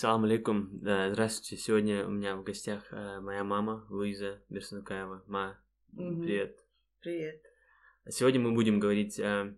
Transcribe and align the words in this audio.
Салам 0.00 0.24
алейкум. 0.24 0.70
Здравствуйте. 0.80 1.62
Сегодня 1.62 2.06
у 2.06 2.10
меня 2.10 2.34
в 2.34 2.42
гостях 2.42 2.90
э, 2.90 3.20
моя 3.20 3.44
мама 3.44 3.84
Луиза 3.90 4.40
Берсунукаева. 4.48 5.24
Ма, 5.26 5.62
Мгм. 5.92 6.22
привет. 6.22 6.56
Привет. 7.00 7.42
Сегодня 8.08 8.40
мы 8.40 8.54
будем 8.54 8.80
говорить 8.80 9.18
э, 9.20 9.54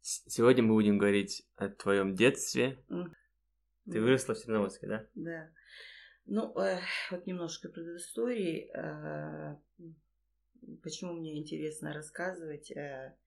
Сегодня 0.00 0.62
мы 0.62 0.72
будем 0.72 0.96
говорить 0.96 1.46
о 1.56 1.68
твоем 1.68 2.14
детстве. 2.14 2.82
Ты 2.88 3.98
М, 3.98 4.04
выросла 4.04 4.34
в 4.34 4.42
Черноводске, 4.42 4.86
да? 4.86 5.06
Да. 5.14 5.52
Ну, 6.24 6.58
э, 6.58 6.80
вот 7.10 7.26
немножко 7.26 7.68
предыстории. 7.68 8.70
э, 8.74 9.54
почему 10.82 11.12
мне 11.12 11.38
интересно 11.38 11.92
рассказывать, 11.92 12.70
э, 12.70 13.18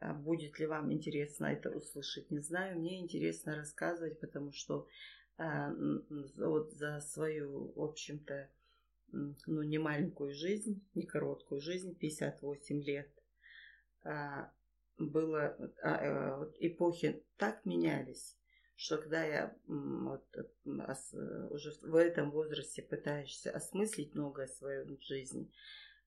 будет 0.00 0.58
ли 0.58 0.66
вам 0.66 0.92
интересно 0.92 1.46
это 1.46 1.70
услышать, 1.70 2.30
не 2.30 2.40
знаю. 2.40 2.78
Мне 2.78 3.00
интересно 3.00 3.56
рассказывать, 3.56 4.20
потому 4.20 4.52
что 4.52 4.86
м, 5.38 6.04
вот 6.36 6.72
за 6.72 7.00
свою, 7.00 7.72
в 7.74 7.82
общем-то, 7.82 8.48
ну, 9.12 9.62
не 9.62 9.78
маленькую 9.78 10.32
жизнь, 10.32 10.82
не 10.94 11.06
короткую 11.06 11.60
жизнь, 11.60 11.94
58 11.94 12.82
лет, 12.82 13.10
а, 14.02 14.52
было, 14.98 15.56
а, 15.82 16.44
э, 16.44 16.52
эпохи 16.60 17.22
так 17.36 17.64
менялись, 17.64 18.36
что 18.76 18.98
когда 18.98 19.24
я 19.24 19.56
вот, 19.66 20.24
э, 20.36 21.48
уже 21.50 21.72
в 21.82 21.94
этом 21.94 22.30
возрасте 22.30 22.82
пытаешься 22.82 23.50
осмыслить 23.50 24.14
многое 24.14 24.46
в 24.46 24.50
своей 24.50 24.84
жизни, 25.02 25.50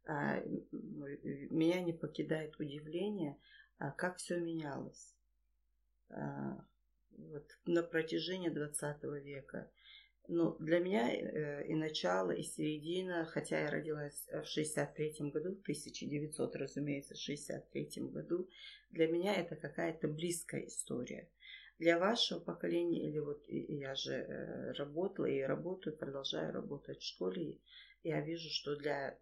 а, 0.05 0.39
меня 0.71 1.81
не 1.81 1.93
покидает 1.93 2.59
удивление, 2.59 3.37
а, 3.37 3.59
как 3.91 4.17
все 4.17 4.39
менялось 4.39 5.15
А, 6.09 6.65
вот, 7.17 7.45
на 7.65 7.83
протяжении 7.83 8.49
20 8.49 9.03
века. 9.23 9.69
Ну, 10.27 10.55
для 10.59 10.79
меня 10.79 11.11
э, 11.11 11.65
и 11.65 11.73
начало, 11.73 12.29
и 12.29 12.43
середина, 12.43 13.25
хотя 13.25 13.61
я 13.61 13.71
родилась 13.71 14.27
в 14.31 14.45
63 14.45 15.31
году, 15.31 15.55
в 15.55 15.61
1900, 15.61 16.55
разумеется, 16.55 17.15
63 17.15 18.03
году, 18.03 18.47
для 18.91 19.07
меня 19.07 19.35
это 19.35 19.55
какая-то 19.55 20.07
близкая 20.07 20.67
история. 20.67 21.27
Для 21.79 21.97
вашего 21.97 22.39
поколения, 22.39 23.09
или 23.09 23.17
вот 23.17 23.43
я 23.47 23.95
же 23.95 24.13
э, 24.13 24.71
работала 24.73 25.25
и 25.25 25.41
работаю, 25.41 25.97
продолжаю 25.97 26.53
работать 26.53 26.99
в 26.99 27.07
школе, 27.07 27.57
я 28.03 28.21
вижу, 28.21 28.49
что 28.49 28.75
для 28.75 29.17
э, 29.17 29.19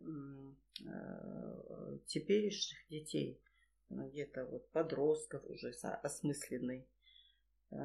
теперешних 2.05 2.77
детей, 2.89 3.39
ну, 3.89 4.09
где-то 4.09 4.45
вот 4.45 4.69
подростков 4.71 5.43
уже 5.45 5.69
осмысленный 6.03 6.87
э, 7.71 7.75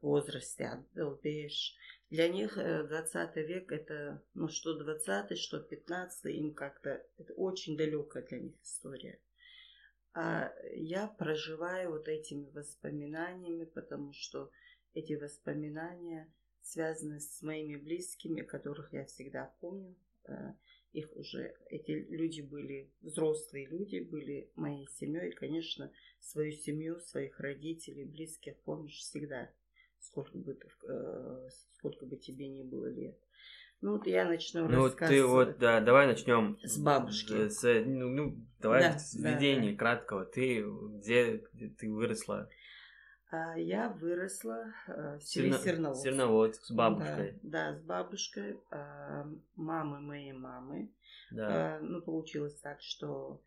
возрасте, 0.00 0.66
отдолбеешь. 0.66 1.74
Для 2.10 2.28
них 2.28 2.58
э, 2.58 2.86
20 2.86 3.36
век 3.36 3.72
это, 3.72 4.22
ну 4.34 4.48
что 4.48 4.78
20 4.78 5.38
что 5.38 5.60
15 5.60 6.26
им 6.26 6.54
как-то, 6.54 7.04
это 7.18 7.32
очень 7.34 7.76
далекая 7.76 8.24
для 8.26 8.40
них 8.40 8.54
история. 8.62 9.20
А 10.12 10.52
я 10.74 11.06
проживаю 11.06 11.92
вот 11.92 12.08
этими 12.08 12.50
воспоминаниями, 12.50 13.64
потому 13.64 14.12
что 14.12 14.50
эти 14.92 15.12
воспоминания 15.12 16.32
связаны 16.62 17.20
с 17.20 17.42
моими 17.42 17.76
близкими, 17.76 18.42
которых 18.42 18.92
я 18.92 19.04
всегда 19.04 19.52
помню. 19.60 19.94
Их 20.92 21.16
уже, 21.16 21.54
эти 21.68 21.92
люди 21.92 22.40
были, 22.40 22.90
взрослые 23.00 23.66
люди, 23.66 24.00
были 24.00 24.50
моей 24.56 24.88
семьей. 24.88 25.30
И, 25.30 25.34
конечно, 25.34 25.92
свою 26.20 26.52
семью, 26.52 27.00
своих 27.00 27.38
родителей, 27.38 28.04
близких 28.04 28.56
помнишь 28.64 28.98
всегда, 28.98 29.50
сколько 30.00 30.36
бы, 30.36 30.54
ты, 30.54 30.68
э, 30.88 31.48
сколько 31.76 32.06
бы 32.06 32.16
тебе 32.16 32.48
ни 32.48 32.64
было 32.64 32.86
лет. 32.86 33.16
Ну 33.82 33.92
вот 33.92 34.06
я 34.06 34.26
начну 34.26 34.68
Ну, 34.68 34.80
вот 34.80 34.96
ты 34.96 35.04
рассказывать. 35.04 35.48
вот, 35.48 35.58
да, 35.58 35.80
давай 35.80 36.06
начнем. 36.06 36.58
С 36.62 36.78
бабушки. 36.78 37.48
С, 37.48 37.62
ну, 37.86 38.08
ну, 38.10 38.36
давай 38.58 38.82
Да, 38.82 38.98
с 38.98 39.14
да, 39.14 39.38
да. 39.38 39.76
краткого. 39.76 40.26
Ты 40.26 40.62
где, 40.62 41.42
где 41.52 41.68
ты 41.68 41.90
выросла? 41.90 42.50
А 43.32 43.56
я 43.56 43.88
выросла 43.90 44.72
э, 44.88 45.18
в 45.18 45.22
селе 45.22 45.50
Серно- 45.52 45.58
Серноводск. 45.62 46.02
Серноводск 46.02 46.64
с 46.64 46.70
бабушкой. 46.72 47.38
Да, 47.42 47.72
да, 47.72 47.78
с 47.78 47.82
бабушкой. 47.82 48.58
а, 48.70 49.26
Мамы 49.54 50.00
моей 50.00 50.32
мамы. 50.32 50.90
Да. 51.30 51.76
А, 51.76 51.80
Ну, 51.80 52.02
получилось 52.02 52.56
так, 52.56 52.80
что 52.82 53.40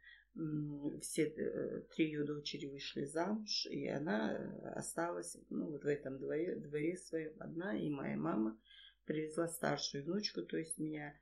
все 1.01 1.25
э, 1.27 1.81
три 1.95 2.07
ее 2.07 2.23
дочери 2.23 2.65
вышли 2.67 3.03
замуж, 3.05 3.67
и 3.69 3.87
она 3.87 4.35
осталась 4.75 5.37
ну, 5.49 5.69
вот 5.69 5.83
в 5.83 5.87
этом 5.87 6.17
дворе, 6.17 6.55
дворе 6.55 6.97
своем 6.97 7.33
одна, 7.39 7.77
и 7.77 7.87
моя 7.89 8.17
мама 8.17 8.57
привезла 9.05 9.47
старшую 9.47 10.05
внучку, 10.05 10.41
то 10.41 10.57
есть 10.57 10.79
меня. 10.79 11.13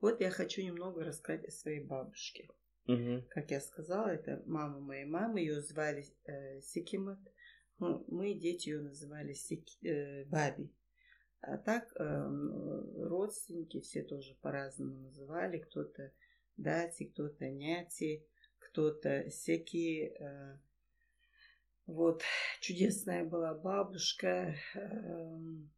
Вот 0.00 0.20
я 0.20 0.30
хочу 0.30 0.62
немного 0.62 1.04
рассказать 1.04 1.44
о 1.46 1.50
своей 1.52 1.84
бабушке. 1.84 2.48
Мгм. 2.86 3.26
Как 3.30 3.50
я 3.50 3.60
сказала, 3.60 4.08
это 4.08 4.42
мама 4.46 4.80
моей 4.80 5.04
мамы, 5.04 5.40
ее 5.40 5.60
звали 5.60 6.04
э, 6.24 6.60
Сикимат. 6.62 7.18
Ну, 7.78 8.04
мы, 8.08 8.34
дети, 8.34 8.70
ее 8.70 8.80
называли 8.80 9.32
Сики- 9.34 9.86
э, 9.86 10.24
Баби. 10.24 10.68
А 11.40 11.56
так 11.56 11.92
э, 11.96 12.28
родственники 13.04 13.80
все 13.80 14.02
тоже 14.02 14.34
по-разному 14.40 14.98
называли. 14.98 15.58
Кто-то 15.58 16.12
Дати, 16.56 17.04
кто-то 17.04 17.48
Няти, 17.48 18.24
кто-то 18.58 19.30
Секи. 19.30 20.12
э. 20.18 20.56
Вот, 21.86 22.22
чудесная 22.60 23.24
была 23.24 23.54
бабушка. 23.54 24.56
эм, 24.74 25.70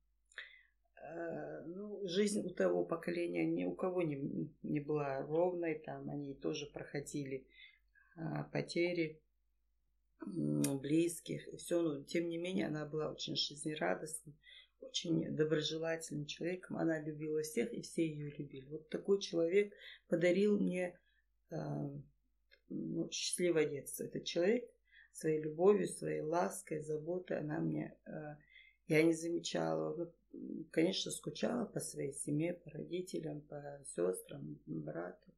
э, 0.97 1.63
Ну, 1.67 2.01
жизнь 2.09 2.41
у 2.47 2.51
того 2.51 2.85
поколения 2.85 3.45
ни 3.45 3.65
у 3.65 3.73
кого 3.73 4.03
не, 4.03 4.49
не 4.63 4.81
была 4.81 5.21
ровной. 5.21 5.79
Там 5.79 6.09
они 6.09 6.35
тоже 6.35 6.67
проходили 6.67 7.47
а, 8.17 8.45
потери 8.45 9.21
близких 10.27 11.49
и 11.49 11.57
все, 11.57 11.81
но 11.81 12.03
тем 12.03 12.29
не 12.29 12.39
менее 12.39 12.67
она 12.67 12.85
была 12.85 13.11
очень 13.11 13.37
жизнерадостной, 13.37 14.35
очень 14.81 15.35
доброжелательным 15.35 16.27
человеком. 16.27 16.77
Она 16.77 17.01
любила 17.01 17.43
всех, 17.43 17.73
и 17.73 17.83
все 17.83 18.07
ее 18.07 18.31
любили. 18.31 18.67
Вот 18.67 18.89
такой 18.89 19.21
человек 19.21 19.73
подарил 20.09 20.59
мне 20.59 20.99
а, 21.51 21.91
ну, 22.69 23.11
счастливое 23.11 23.67
детство. 23.67 24.05
Этот 24.05 24.25
человек 24.25 24.71
своей 25.13 25.41
любовью, 25.41 25.89
своей 25.89 26.21
лаской, 26.21 26.81
заботой, 26.81 27.39
она 27.39 27.59
мне, 27.61 27.97
а, 28.05 28.39
я 28.87 29.03
не 29.03 29.13
замечала, 29.13 30.13
конечно, 30.71 31.11
скучала 31.11 31.65
по 31.65 31.81
своей 31.81 32.13
семье, 32.13 32.55
по 32.55 32.71
родителям, 32.71 33.41
по 33.43 33.81
сестрам, 33.87 34.59
брату. 34.67 35.33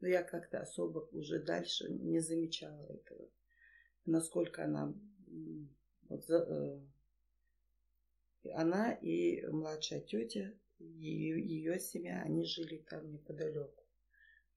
Но 0.00 0.08
я 0.08 0.22
как-то 0.22 0.60
особо 0.60 1.08
уже 1.12 1.42
дальше 1.42 1.88
не 1.88 2.20
замечала 2.20 2.84
этого. 2.86 3.28
Насколько 4.06 4.64
она... 4.64 4.94
Вот, 6.08 6.24
за- 6.24 6.46
э, 8.44 8.50
она 8.54 8.92
и 8.92 9.44
младшая 9.46 10.00
тетя, 10.00 10.52
ее 10.78 11.80
семья, 11.80 12.22
они 12.22 12.44
жили 12.44 12.78
там 12.88 13.10
неподалеку 13.12 13.84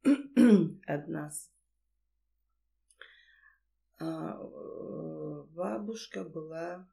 от 0.85 1.07
нас. 1.07 1.51
А, 3.97 4.39
э, 4.39 5.43
бабушка 5.49 6.23
была 6.23 6.87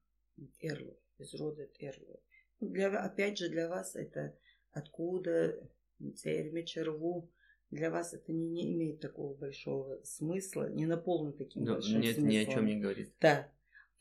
Эрлу, 0.60 0.98
из 1.18 1.34
рода 1.34 1.68
Эрлу. 1.78 2.20
Ну, 2.60 2.68
Для, 2.70 2.88
опять 3.04 3.38
же, 3.38 3.48
для 3.48 3.68
вас 3.68 3.94
это 3.94 4.36
откуда 4.72 5.68
Цермичерву, 6.16 7.30
для 7.70 7.90
вас 7.90 8.14
это 8.14 8.32
не, 8.32 8.48
не 8.48 8.72
имеет 8.74 9.00
такого 9.00 9.34
большого 9.34 10.00
смысла, 10.04 10.68
не 10.70 10.86
наполнено 10.86 11.32
таким 11.32 11.64
Ну, 11.64 11.74
большим 11.74 12.00
нет, 12.00 12.14
смыслом. 12.16 12.28
ни 12.30 12.36
о 12.36 12.46
чем 12.46 12.66
не 12.66 12.76
говорит. 12.80 13.12
Да. 13.20 13.52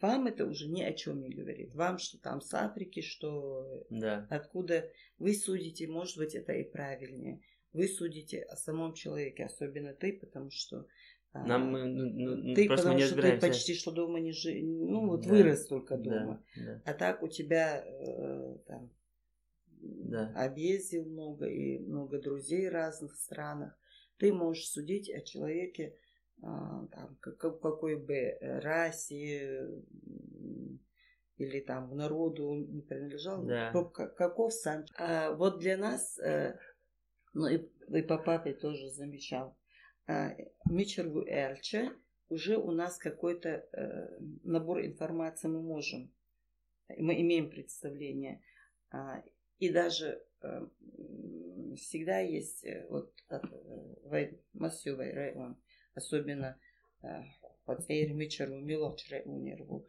Вам 0.02 0.28
это 0.28 0.46
уже 0.46 0.68
ни 0.68 0.84
о 0.84 0.94
чем 0.94 1.22
не 1.22 1.30
говорит. 1.30 1.74
Вам 1.74 1.98
что 1.98 2.20
там 2.20 2.42
с 2.42 2.54
Африки, 2.54 3.02
что 3.02 3.86
Да. 3.90 4.28
откуда 4.30 4.90
вы 5.18 5.34
судите, 5.34 5.88
может 5.88 6.18
быть, 6.18 6.36
это 6.36 6.54
и 6.54 6.64
правильнее. 6.64 7.42
Вы 7.74 7.88
судите 7.88 8.42
о 8.44 8.56
самом 8.56 8.94
человеке, 8.94 9.46
особенно 9.46 9.94
ты, 9.94 10.14
потому 10.14 10.50
что 10.52 10.86
а, 11.34 11.46
Нам, 11.46 11.76
э, 11.76 11.84
ну, 11.86 12.36
ну, 12.38 12.56
ты, 12.56 12.66
просто 12.68 12.88
мы 12.88 12.94
потому 12.94 12.98
не 12.98 13.04
что 13.08 13.22
ты 13.22 13.38
почти 13.42 13.74
что 13.74 13.92
дома 13.92 14.22
не 14.22 14.32
жи, 14.32 14.62
ну 14.64 15.06
вот 15.08 15.24
Да, 15.24 15.30
вырос 15.30 15.66
только 15.68 15.98
Да, 15.98 16.04
дома. 16.04 16.44
да. 16.56 16.82
А 16.86 16.94
так 16.94 17.22
у 17.24 17.28
тебя 17.28 17.84
э, 17.86 18.58
там 18.68 18.90
Да. 19.88 20.32
объездил 20.36 21.06
много 21.06 21.46
и 21.46 21.80
много 21.80 22.20
друзей 22.22 22.70
в 22.70 22.74
разных 22.74 23.16
странах. 23.16 23.78
Ты 24.18 24.34
можешь 24.34 24.68
судить 24.70 25.10
о 25.10 25.22
человеке 25.22 25.96
а, 26.42 26.86
там, 26.88 27.16
как- 27.22 27.38
как- 27.38 27.62
какой 27.62 27.96
бы 27.96 28.38
расе 28.42 29.70
или 31.38 31.60
там 31.62 31.90
в 31.90 31.96
народу 31.96 32.48
он 32.50 32.72
не 32.74 32.82
принадлежал, 32.82 33.46
Да. 33.46 33.72
каков 33.94 34.54
сам. 34.54 34.84
А 34.98 35.32
вот 35.32 35.60
для 35.60 35.78
нас, 35.78 36.20
э, 36.20 36.58
ну 37.34 37.48
и, 37.48 37.66
и 37.90 38.02
по 38.02 38.18
папе 38.18 38.54
тоже 38.54 38.90
замечал, 38.90 39.58
а, 40.08 40.36
Мичергу 40.70 41.24
Элче 41.26 41.92
уже 42.30 42.58
у 42.58 42.72
нас 42.72 42.98
какой-то 42.98 43.50
э, 43.72 44.20
набор 44.44 44.82
информации 44.86 45.48
мы 45.48 45.62
можем 45.62 46.12
Мы 46.98 47.20
имеем 47.22 47.50
представление. 47.50 48.42
И 49.60 49.70
даже 49.70 50.22
э, 50.42 50.68
всегда 51.76 52.20
есть 52.20 52.64
э, 52.64 52.86
вот 52.90 53.14
массовый 54.54 55.14
район, 55.14 55.58
особенно 55.94 56.58
вот 57.66 57.86
Эйрмичеру, 57.90 58.60
Милочре 58.60 59.22
Унерву, 59.24 59.88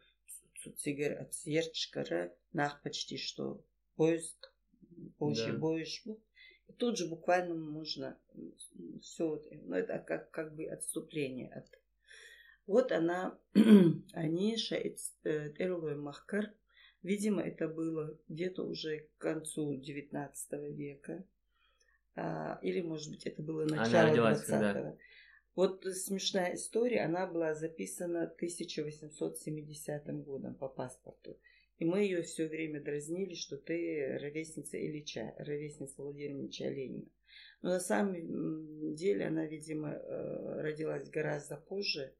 Цигер 0.77 1.21
от 1.21 1.33
Сьерчкара, 1.33 2.33
нах 2.53 2.81
почти 2.83 3.17
что 3.17 3.63
поезд, 3.95 4.51
позже 5.17 5.53
да. 5.53 5.57
боешь. 5.57 6.03
И 6.67 6.73
тут 6.73 6.97
же 6.97 7.07
буквально 7.07 7.55
можно 7.55 8.19
все, 9.01 9.41
ну 9.63 9.75
это 9.75 9.99
как, 9.99 10.29
как 10.31 10.55
бы 10.55 10.65
отступление 10.65 11.49
от 11.49 11.67
вот 12.67 12.91
она, 12.91 13.39
они, 14.13 14.57
Эрлой 15.57 15.95
Махкар, 15.95 16.53
видимо, 17.03 17.41
это 17.41 17.67
было 17.67 18.17
где-то 18.27 18.63
уже 18.63 18.99
к 18.99 19.21
концу 19.21 19.75
19 19.75 20.75
века, 20.75 21.23
а, 22.15 22.59
или, 22.61 22.81
может 22.81 23.11
быть, 23.11 23.25
это 23.25 23.41
было 23.41 23.65
начало 23.65 24.13
20-го. 24.13 24.97
Вот 25.55 25.83
смешная 25.85 26.53
история, 26.53 27.01
она 27.01 27.25
была 27.25 27.55
записана 27.55 28.23
1870 28.23 30.23
годом 30.23 30.53
по 30.53 30.67
паспорту. 30.67 31.39
И 31.79 31.85
мы 31.85 32.01
ее 32.01 32.23
все 32.23 32.47
время 32.47 32.81
дразнили, 32.81 33.35
что 33.35 33.57
ты 33.57 34.17
ровесница 34.19 34.77
Ильича, 34.77 35.33
ровесница 35.37 36.01
Владимира 36.01 36.39
Ильича 36.39 36.69
Ленина. 36.69 37.05
Но 37.61 37.69
на 37.69 37.79
самом 37.79 38.95
деле 38.95 39.25
она, 39.25 39.45
видимо, 39.45 39.93
э, 39.93 40.61
родилась 40.61 41.09
гораздо 41.09 41.57
позже, 41.57 42.13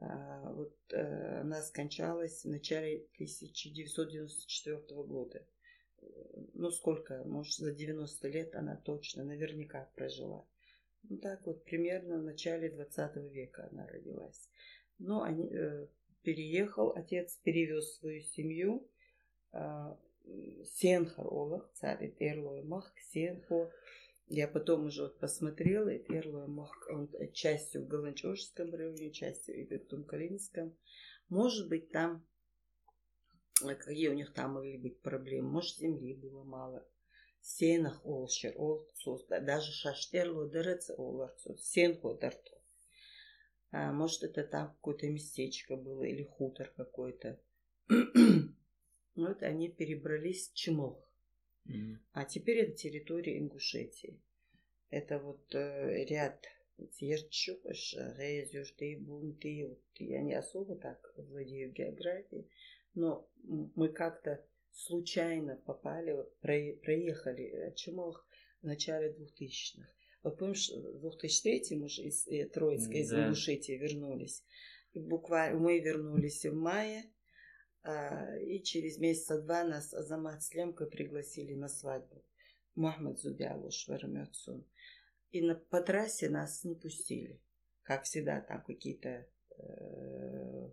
вот 0.00 0.76
э, 0.92 1.40
она 1.40 1.60
скончалась 1.62 2.44
в 2.44 2.48
начале 2.48 3.06
1994 3.14 4.78
года. 5.02 5.44
Ну, 6.54 6.70
сколько? 6.70 7.24
Может, 7.24 7.54
за 7.54 7.72
90 7.72 8.28
лет 8.28 8.54
она 8.54 8.76
точно, 8.76 9.24
наверняка 9.24 9.90
прожила. 9.96 10.46
Ну, 11.02 11.18
так 11.18 11.44
вот, 11.46 11.64
примерно 11.64 12.18
в 12.18 12.22
начале 12.22 12.70
20 12.70 13.16
века 13.32 13.68
она 13.72 13.86
родилась. 13.86 14.48
Но 14.98 15.22
они, 15.22 15.48
э, 15.48 15.88
переехал, 16.22 16.92
отец 16.94 17.36
перевез 17.42 17.96
свою 17.96 18.20
семью. 18.22 18.88
Э, 19.52 19.96
Сенхар 20.64 21.26
Олах, 21.26 21.70
царь 21.74 22.14
Эрлой 22.20 22.62
Мах, 22.62 22.92
Сенхо, 23.12 23.72
я 24.28 24.46
потом 24.46 24.86
уже 24.86 25.04
вот 25.04 25.18
посмотрела, 25.18 25.88
и 25.88 25.98
первая 25.98 26.46
мах, 26.46 26.86
он 26.90 27.08
частью 27.32 27.84
в 27.84 27.88
Галанчожском 27.88 28.74
районе, 28.74 29.10
частью 29.10 29.56
и 29.56 29.64
в 29.64 29.86
Тумкалинском. 29.86 30.76
Может 31.28 31.68
быть, 31.68 31.90
там, 31.90 32.26
э, 33.62 33.74
какие 33.74 34.08
у 34.08 34.14
них 34.14 34.32
там 34.34 34.54
могли 34.54 34.76
быть 34.76 35.00
проблемы, 35.00 35.48
может, 35.48 35.76
земли 35.78 36.14
было 36.14 36.44
мало. 36.44 36.86
Сенах 37.40 38.04
олшер, 38.04 38.52
олцус, 38.56 39.24
даже 39.26 39.72
шаштерло 39.72 40.46
дырец 40.46 40.90
оларцус, 40.90 41.62
сенхо 41.62 42.14
дарто. 42.14 42.58
А, 43.70 43.92
может, 43.92 44.22
это 44.24 44.44
там 44.44 44.68
какое-то 44.74 45.08
местечко 45.08 45.76
было 45.76 46.02
или 46.02 46.22
хутор 46.22 46.72
какой-то. 46.76 47.40
Вот 49.14 49.42
они 49.42 49.68
перебрались 49.68 50.50
в 50.50 50.54
Чемох. 50.54 51.07
А 52.12 52.24
теперь 52.24 52.58
это 52.58 52.72
территория 52.72 53.38
Ингушетии. 53.38 54.20
Это 54.90 55.18
вот 55.18 55.54
э, 55.54 56.04
ряд 56.04 56.46
Тирчуш, 56.98 57.94
Резюшты, 58.16 58.96
Бунты. 58.98 59.66
Вот 59.68 59.82
я 59.98 60.22
не 60.22 60.34
особо 60.34 60.76
так 60.76 61.12
владею 61.16 61.72
географией, 61.72 62.48
но 62.94 63.28
мы 63.42 63.88
как-то 63.88 64.44
случайно 64.72 65.56
попали, 65.56 66.12
вот, 66.12 66.38
проехали 66.40 67.72
Чемох 67.76 68.26
в 68.62 68.66
начале 68.66 69.10
2000-х. 69.10 69.88
Вот 70.22 70.38
помнишь, 70.38 70.70
в 70.70 71.00
2003 71.00 71.76
мы 71.76 71.88
же 71.88 72.02
из 72.02 72.26
э, 72.28 72.46
Троицка, 72.46 72.92
из 72.92 73.10
да. 73.10 73.26
Ингушетии 73.26 73.72
вернулись. 73.72 74.44
И 74.92 75.00
буквально 75.00 75.58
мы 75.58 75.80
вернулись 75.80 76.44
в 76.44 76.54
мае, 76.54 77.04
а, 77.04 77.17
и 78.42 78.62
через 78.62 78.98
месяца 78.98 79.40
два 79.40 79.64
нас 79.64 79.94
Азамат 79.94 80.42
с 80.42 80.54
Лемкой 80.54 80.88
пригласили 80.88 81.54
на 81.54 81.68
свадьбу. 81.68 82.24
Мухаммад 82.74 83.18
Зубялуш 83.18 83.88
Вермёцун. 83.88 84.64
И 85.30 85.42
на, 85.42 85.54
по 85.54 85.80
трассе 85.80 86.28
нас 86.28 86.64
не 86.64 86.74
пустили. 86.74 87.40
Как 87.82 88.04
всегда, 88.04 88.40
там 88.40 88.62
какие-то 88.62 89.26
э, 89.58 90.68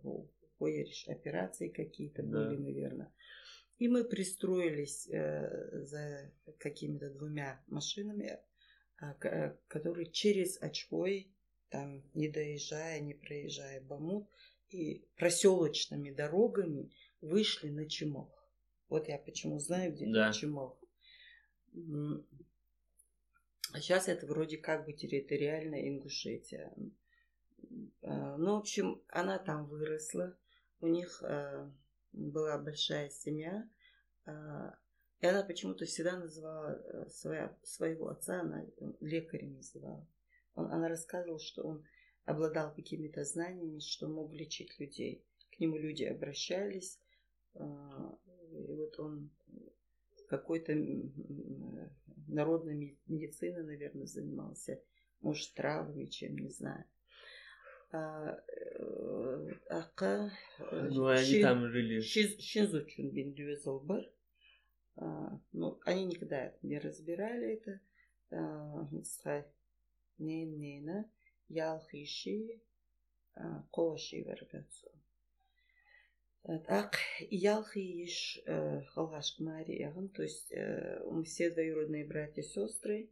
операции 1.08 1.70
какие-то 1.70 2.24
да. 2.24 2.50
были, 2.50 2.58
наверное. 2.58 3.14
И 3.78 3.88
мы 3.88 4.04
пристроились 4.06 5.08
э, 5.10 5.84
за 5.86 6.32
какими-то 6.60 7.10
двумя 7.10 7.62
машинами, 7.68 8.40
э, 9.02 9.56
которые 9.68 10.12
через 10.12 10.62
Очкой, 10.62 11.34
там 11.70 12.04
не 12.14 12.30
доезжая, 12.30 13.00
не 13.02 13.14
проезжая 13.14 13.82
Бамут, 13.82 14.30
и 14.70 15.08
проселочными 15.16 16.12
дорогами 16.12 16.92
вышли 17.26 17.70
на 17.70 17.90
Чемох. 17.90 18.30
Вот 18.90 19.08
я 19.08 19.18
почему 19.18 19.60
знаю, 19.60 19.94
где 19.94 20.06
да. 20.08 20.32
Чемох. 20.32 20.78
А 23.74 23.80
сейчас 23.82 24.08
это 24.08 24.26
вроде 24.28 24.58
как 24.58 24.86
бы 24.86 24.94
территориальная 24.94 25.90
Ингушетия. 25.90 26.74
А, 28.04 28.38
ну, 28.38 28.56
в 28.56 28.60
общем, 28.60 29.02
она 29.08 29.38
там 29.40 29.66
выросла. 29.66 30.38
У 30.80 30.88
них 30.88 31.22
а, 31.24 31.70
была 32.14 32.58
большая 32.58 33.10
семья. 33.10 33.68
А, 34.26 34.78
и 35.20 35.28
она 35.28 35.44
почему-то 35.44 35.86
всегда 35.86 36.18
называла 36.18 36.76
э, 36.76 37.10
своя, 37.10 37.58
своего 37.64 38.10
отца, 38.10 38.42
она 38.42 38.66
лекарем 39.00 39.56
называла. 39.56 40.08
Он, 40.54 40.72
она 40.72 40.88
рассказывала, 40.88 41.40
что 41.40 41.64
он 41.64 41.86
обладал 42.26 42.74
какими-то 42.74 43.24
знаниями, 43.24 43.80
что 43.80 44.08
мог 44.08 44.34
лечить 44.34 44.78
людей. 44.80 45.26
К 45.52 45.60
нему 45.60 45.78
люди 45.78 46.04
обращались, 46.04 47.00
и 47.56 48.74
вот 48.74 49.00
он 49.00 49.30
какой-то 50.28 50.74
народной 52.28 52.98
медициной, 53.08 53.64
наверное, 53.64 54.06
занимался, 54.06 54.82
может, 55.22 55.54
травами, 55.54 56.06
чем, 56.06 56.38
не 56.38 56.50
знаю. 56.50 56.86
А, 57.92 58.38
э, 58.48 59.52
Ака... 59.70 60.32
Э, 60.60 60.90
ну, 60.92 61.08
они 61.08 61.42
там 61.42 61.70
жили. 61.70 62.02
Шинзучун 62.02 63.12
Биндюэзалбар. 63.12 64.12
Ну, 65.52 65.80
они 65.86 66.06
никогда 66.06 66.54
не 66.62 66.80
разбирали 66.80 67.54
это. 67.56 67.82
Не, 70.18 70.46
не, 70.46 70.80
не 70.80 71.06
ялхиши 71.50 72.62
коваши 73.72 74.24
вербецу. 76.48 76.66
Так, 76.68 76.98
ялхиш 77.30 78.40
халгашк 78.94 79.40
Марияган, 79.40 80.10
то 80.10 80.24
есть 80.24 80.54
мы 81.06 81.24
все 81.24 81.50
двоюродные 81.50 82.06
братья 82.06 82.42
и 82.42 82.46
сестры, 82.46 83.10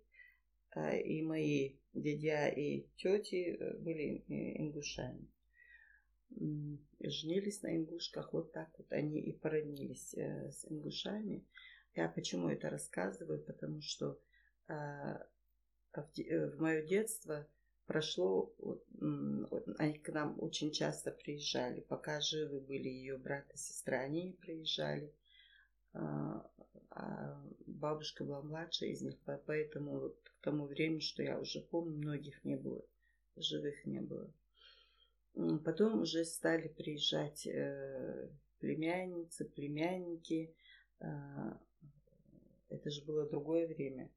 и 0.76 1.22
мои 1.22 1.76
дядя 1.94 2.48
и 2.48 2.88
тети 2.98 3.58
были 3.80 4.24
ингушами. 4.28 5.28
Женились 7.00 7.62
на 7.62 7.76
ингушках, 7.76 8.34
вот 8.34 8.52
так 8.54 8.70
вот 8.78 8.92
они 8.92 9.20
и 9.20 9.34
породнились 9.34 10.14
с 10.14 10.66
ингушами. 10.70 11.46
Я 11.96 12.08
почему 12.10 12.50
это 12.50 12.70
рассказываю? 12.70 13.44
Потому 13.44 13.82
что 13.82 14.20
в 14.68 16.58
мое 16.58 16.82
детство 16.82 17.48
прошло, 17.86 18.54
они 19.78 19.98
к 20.00 20.10
нам 20.10 20.36
очень 20.42 20.72
часто 20.72 21.12
приезжали, 21.12 21.82
пока 21.82 22.22
живы 22.22 22.60
были 22.60 22.90
ее 22.90 23.18
брат 23.18 23.46
и 23.54 23.58
сестра, 23.58 24.00
они 24.00 24.38
приезжали. 24.42 25.14
А, 25.94 26.50
а 26.90 27.42
бабушка 27.68 28.24
была 28.24 28.42
младшая 28.42 28.90
из 28.90 29.02
них, 29.02 29.16
поэтому 29.46 30.00
вот 30.00 30.18
к 30.24 30.44
тому 30.44 30.66
времени, 30.66 31.00
что 31.00 31.24
я 31.24 31.40
уже 31.40 31.62
помню, 31.62 31.98
многих 31.98 32.44
не 32.44 32.56
было, 32.56 32.84
живых 33.36 33.86
не 33.86 34.00
было. 34.00 34.32
Потом 35.66 36.02
уже 36.02 36.26
стали 36.26 36.68
приезжать 36.68 37.48
э, 37.48 38.30
племянницы, 38.60 39.46
племянники. 39.46 40.56
Э, 41.00 41.54
это 42.70 42.92
же 42.92 43.04
было 43.04 43.28
другое 43.28 43.68
время 43.68 44.12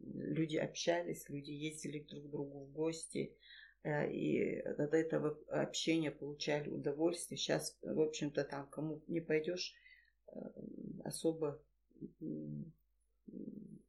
люди 0.00 0.56
общались, 0.56 1.28
люди 1.28 1.50
ездили 1.50 2.00
друг 2.00 2.24
к 2.24 2.30
другу 2.30 2.64
в 2.64 2.72
гости, 2.72 3.36
э, 3.82 4.10
и 4.12 4.58
от 4.60 4.94
этого 4.94 5.38
общения 5.48 6.10
получали 6.10 6.68
удовольствие. 6.68 7.38
Сейчас, 7.38 7.76
в 7.82 8.00
общем-то, 8.00 8.44
там 8.44 8.68
кому 8.68 9.02
не 9.06 9.20
пойдешь, 9.20 9.74
э, 10.32 10.38
особо 11.04 11.60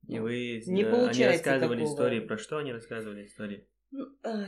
и 0.09 0.19
вы, 0.19 0.63
не 0.65 0.83
э, 0.83 0.89
получается 0.89 1.21
они 1.21 1.33
рассказывали 1.35 1.79
такого. 1.79 1.93
истории, 1.93 2.19
про 2.21 2.37
что 2.37 2.57
они 2.57 2.73
рассказывали 2.73 3.25
истории? 3.25 3.67
Ну, 3.91 4.07
э, 4.23 4.47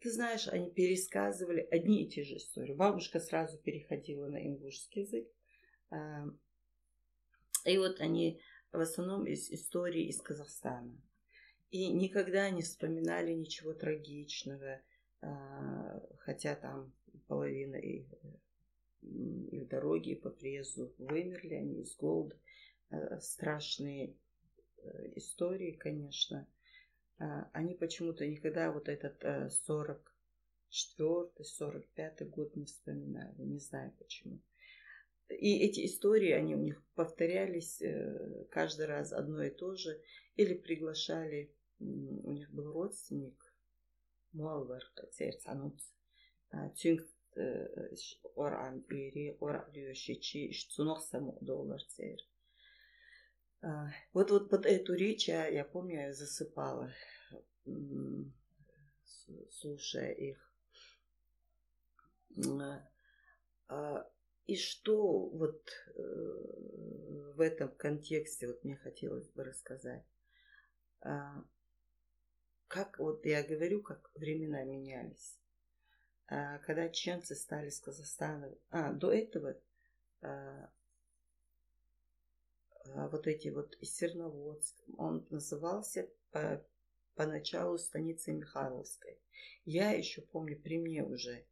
ты 0.00 0.10
знаешь, 0.10 0.48
они 0.48 0.70
пересказывали 0.70 1.68
одни 1.70 2.04
и 2.04 2.08
те 2.08 2.24
же 2.24 2.36
истории. 2.36 2.72
Бабушка 2.72 3.20
сразу 3.20 3.58
переходила 3.58 4.26
на 4.26 4.44
ингушский 4.44 5.02
язык, 5.02 5.28
А, 5.90 6.24
и 7.66 7.78
вот 7.78 8.00
они 8.00 8.40
в 8.72 8.80
основном 8.80 9.26
из 9.26 9.50
истории 9.50 10.08
из 10.08 10.20
Казахстана. 10.20 10.94
И 11.70 11.88
никогда 11.92 12.48
не 12.50 12.62
вспоминали 12.62 13.32
ничего 13.32 13.74
трагичного, 13.74 14.80
а, 15.20 16.00
хотя 16.20 16.54
там 16.54 16.92
половина 17.26 17.76
их, 17.76 18.06
их 19.02 19.68
дороги 19.68 20.14
по 20.14 20.30
приезду 20.30 20.94
вымерли, 20.98 21.54
они 21.54 21.82
из 21.82 21.96
голода. 21.96 22.38
А, 22.90 23.20
страшные 23.20 24.16
э, 24.78 25.12
истории, 25.16 25.72
конечно. 25.72 26.46
А, 27.18 27.50
они 27.52 27.74
почему-то 27.74 28.26
никогда 28.26 28.70
вот 28.70 28.88
этот 28.88 29.22
44-й, 29.24 30.02
э, 30.98 31.42
45-й 31.42 32.24
год 32.26 32.54
не 32.56 32.66
вспоминали, 32.66 33.42
не 33.42 33.58
знаю 33.58 33.92
почему. 33.98 34.40
И 35.28 35.58
эти 35.58 35.86
истории, 35.86 36.30
они 36.30 36.54
у 36.54 36.60
них 36.60 36.82
повторялись 36.94 37.82
э, 37.82 38.44
каждый 38.50 38.86
раз 38.86 39.12
одно 39.12 39.42
и 39.42 39.50
то 39.50 39.74
же. 39.74 40.00
Или 40.36 40.54
приглашали, 40.54 41.52
у 41.78 42.32
них 42.32 42.50
был 42.50 42.72
родственник, 42.72 43.54
Муалвар 44.32 44.82
Церцануц, 45.12 45.82
Тюнг 46.76 47.06
Оран 48.36 48.84
Ири, 48.88 49.36
Оран 49.40 49.70
Льюшичи, 49.72 50.52
Штсунохсаму 50.52 51.38
Доллар 51.40 51.82
Цер. 51.84 52.18
Вот, 54.12 54.30
вот 54.30 54.48
под 54.48 54.66
эту 54.66 54.94
речь 54.94 55.28
я, 55.28 55.48
я 55.48 55.64
помню, 55.64 56.00
я 56.00 56.12
засыпала, 56.14 56.92
слушая 59.50 60.12
их. 60.12 60.52
И 64.46 64.56
что 64.56 65.26
вот 65.26 65.68
э, 65.96 66.02
в 67.34 67.40
этом 67.40 67.68
контексте 67.70 68.46
вот 68.46 68.62
мне 68.62 68.76
хотелось 68.76 69.28
бы 69.28 69.42
рассказать. 69.42 70.04
А, 71.00 71.44
как 72.68 72.98
вот 72.98 73.26
я 73.26 73.42
говорю, 73.42 73.82
как 73.82 74.10
времена 74.14 74.62
менялись. 74.62 75.38
А, 76.28 76.58
когда 76.58 76.88
чеченцы 76.88 77.34
стали 77.34 77.70
с 77.70 77.80
Казахстана, 77.80 78.52
а 78.70 78.92
до 78.92 79.12
этого 79.12 79.56
а, 80.22 80.70
а, 82.84 83.08
вот 83.08 83.26
эти 83.26 83.48
вот 83.48 83.74
из 83.80 83.96
Серноводск, 83.96 84.76
он 84.96 85.26
назывался 85.30 86.08
по, 86.30 86.64
поначалу 87.14 87.78
станицей 87.78 88.34
Михайловской. 88.34 89.18
Я 89.64 89.90
еще 89.90 90.22
помню, 90.22 90.60
при 90.60 90.78
мне 90.78 91.04
уже 91.04 91.44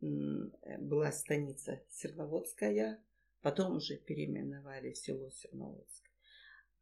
была 0.00 1.12
станица 1.12 1.82
Серноводская, 1.90 3.02
потом 3.42 3.76
уже 3.76 3.96
переименовали 3.96 4.92
в 4.92 4.98
село 4.98 5.30
Серноводск. 5.30 6.10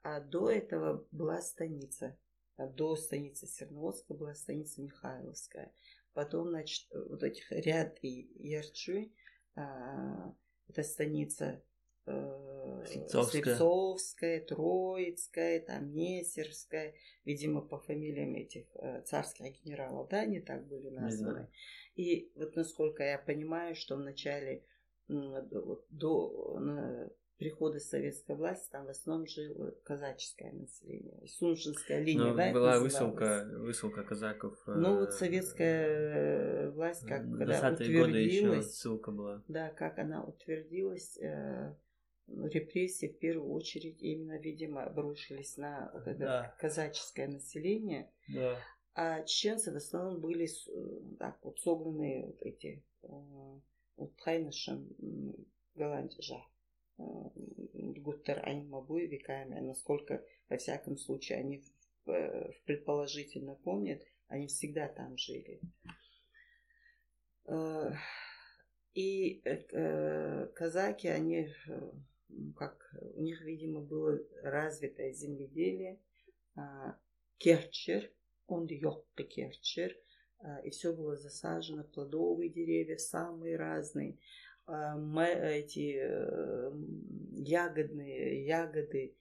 А 0.03 0.21
до 0.21 0.51
этого 0.51 1.07
была 1.11 1.41
станица, 1.43 2.17
а 2.57 2.67
до 2.67 2.97
станицы 2.97 3.47
Серноводска 3.47 4.15
была 4.15 4.35
станица 4.35 4.81
Михайловская. 4.81 5.73
Потом, 6.13 6.49
значит, 6.49 6.89
вот 6.93 7.23
этих 7.23 7.51
ряд 7.51 7.99
и 8.03 8.31
Ярчуй, 8.39 9.13
а, 9.55 10.35
это 10.69 10.83
станица 10.83 11.63
э, 12.07 12.85
Слепцовская, 12.87 14.41
Троицкая, 14.41 15.61
там 15.61 15.93
Несерская, 15.95 16.95
видимо, 17.25 17.61
по 17.61 17.79
фамилиям 17.79 18.35
этих 18.35 18.67
э, 18.77 19.03
царских 19.03 19.65
генералов, 19.65 20.09
да, 20.09 20.21
они 20.21 20.41
так 20.41 20.67
были 20.67 20.91
названы. 20.91 21.49
И 21.99 22.31
вот 22.37 22.55
насколько 22.55 23.03
я 23.03 23.19
понимаю, 23.19 23.75
что 23.75 23.97
в 23.97 24.01
начале 24.01 24.63
до, 25.09 25.85
до 25.91 27.11
прихода 27.39 27.81
советской 27.81 28.37
власти 28.37 28.71
там 28.71 28.87
в 28.87 28.91
основном 28.91 29.27
жило 29.27 29.75
казаческое 29.83 30.53
население. 30.53 31.27
Сунжинская 31.27 32.01
линия, 32.01 32.31
Но 32.31 32.35
да, 32.37 32.53
была 32.53 32.79
высылка, 32.79 33.49
высылка 33.53 34.05
казаков. 34.05 34.57
Ну 34.67 35.01
вот 35.01 35.13
советская 35.13 35.89
э, 35.89 36.71
власть, 36.71 37.05
как 37.05 37.23
когда 37.23 37.73
утвердилась. 37.73 38.77
ссылка 38.77 39.11
была. 39.11 39.43
Да, 39.49 39.71
как 39.71 39.99
она 39.99 40.23
утвердилась, 40.23 41.19
э, 41.19 41.75
репрессии 42.29 43.07
в 43.07 43.19
первую 43.19 43.51
очередь 43.53 44.01
именно, 44.03 44.39
видимо, 44.39 44.85
обрушились 44.85 45.57
на 45.57 45.91
вот 45.95 46.07
это 46.07 46.19
да. 46.19 46.57
казаческое 46.61 47.27
население. 47.27 48.09
Да. 48.29 48.57
А 49.01 49.23
чеченцы 49.23 49.71
в 49.71 49.77
основном 49.77 50.21
были 50.21 50.49
э, 50.49 51.17
так 51.21 51.39
вот 51.45 51.61
согнанные 51.61 52.27
вот 52.27 52.43
эти 52.43 52.83
э, 53.05 53.09
вот 53.97 54.13
хайнышем 54.21 54.93
голландежа. 55.77 56.45
Э, 56.99 57.03
Гуттер 57.75 58.45
Айнмабуй 58.45 59.07
веками, 59.07 59.61
насколько, 59.61 60.25
во 60.49 60.57
всяком 60.57 60.97
случае, 60.97 61.39
они 61.39 61.63
в, 62.07 62.53
предположительно 62.65 63.55
помнят, 63.55 64.03
они 64.27 64.49
всегда 64.49 64.89
там 64.89 65.17
жили. 65.17 65.61
И 68.95 69.43
казаки, 70.57 71.07
они, 71.07 71.55
как 72.57 72.93
у 73.15 73.21
них, 73.21 73.43
видимо, 73.43 73.81
было 73.81 74.19
развитое 74.43 75.13
земледелие, 75.13 76.01
а, 76.57 76.99
керчер, 77.39 78.11
он 78.49 78.67
йокты 78.67 79.25
керчер, 79.25 79.97
и 80.65 80.71
все 80.71 80.93
было 80.93 81.17
засажено, 81.17 81.85
плодовые 81.85 82.49
деревья 82.49 82.97
самые 82.97 83.57
разные, 83.57 84.19
а, 84.69 84.99
эти 85.25 85.97
э, 85.99 86.73
ягодные, 87.33 88.45
ягоды, 88.45 89.17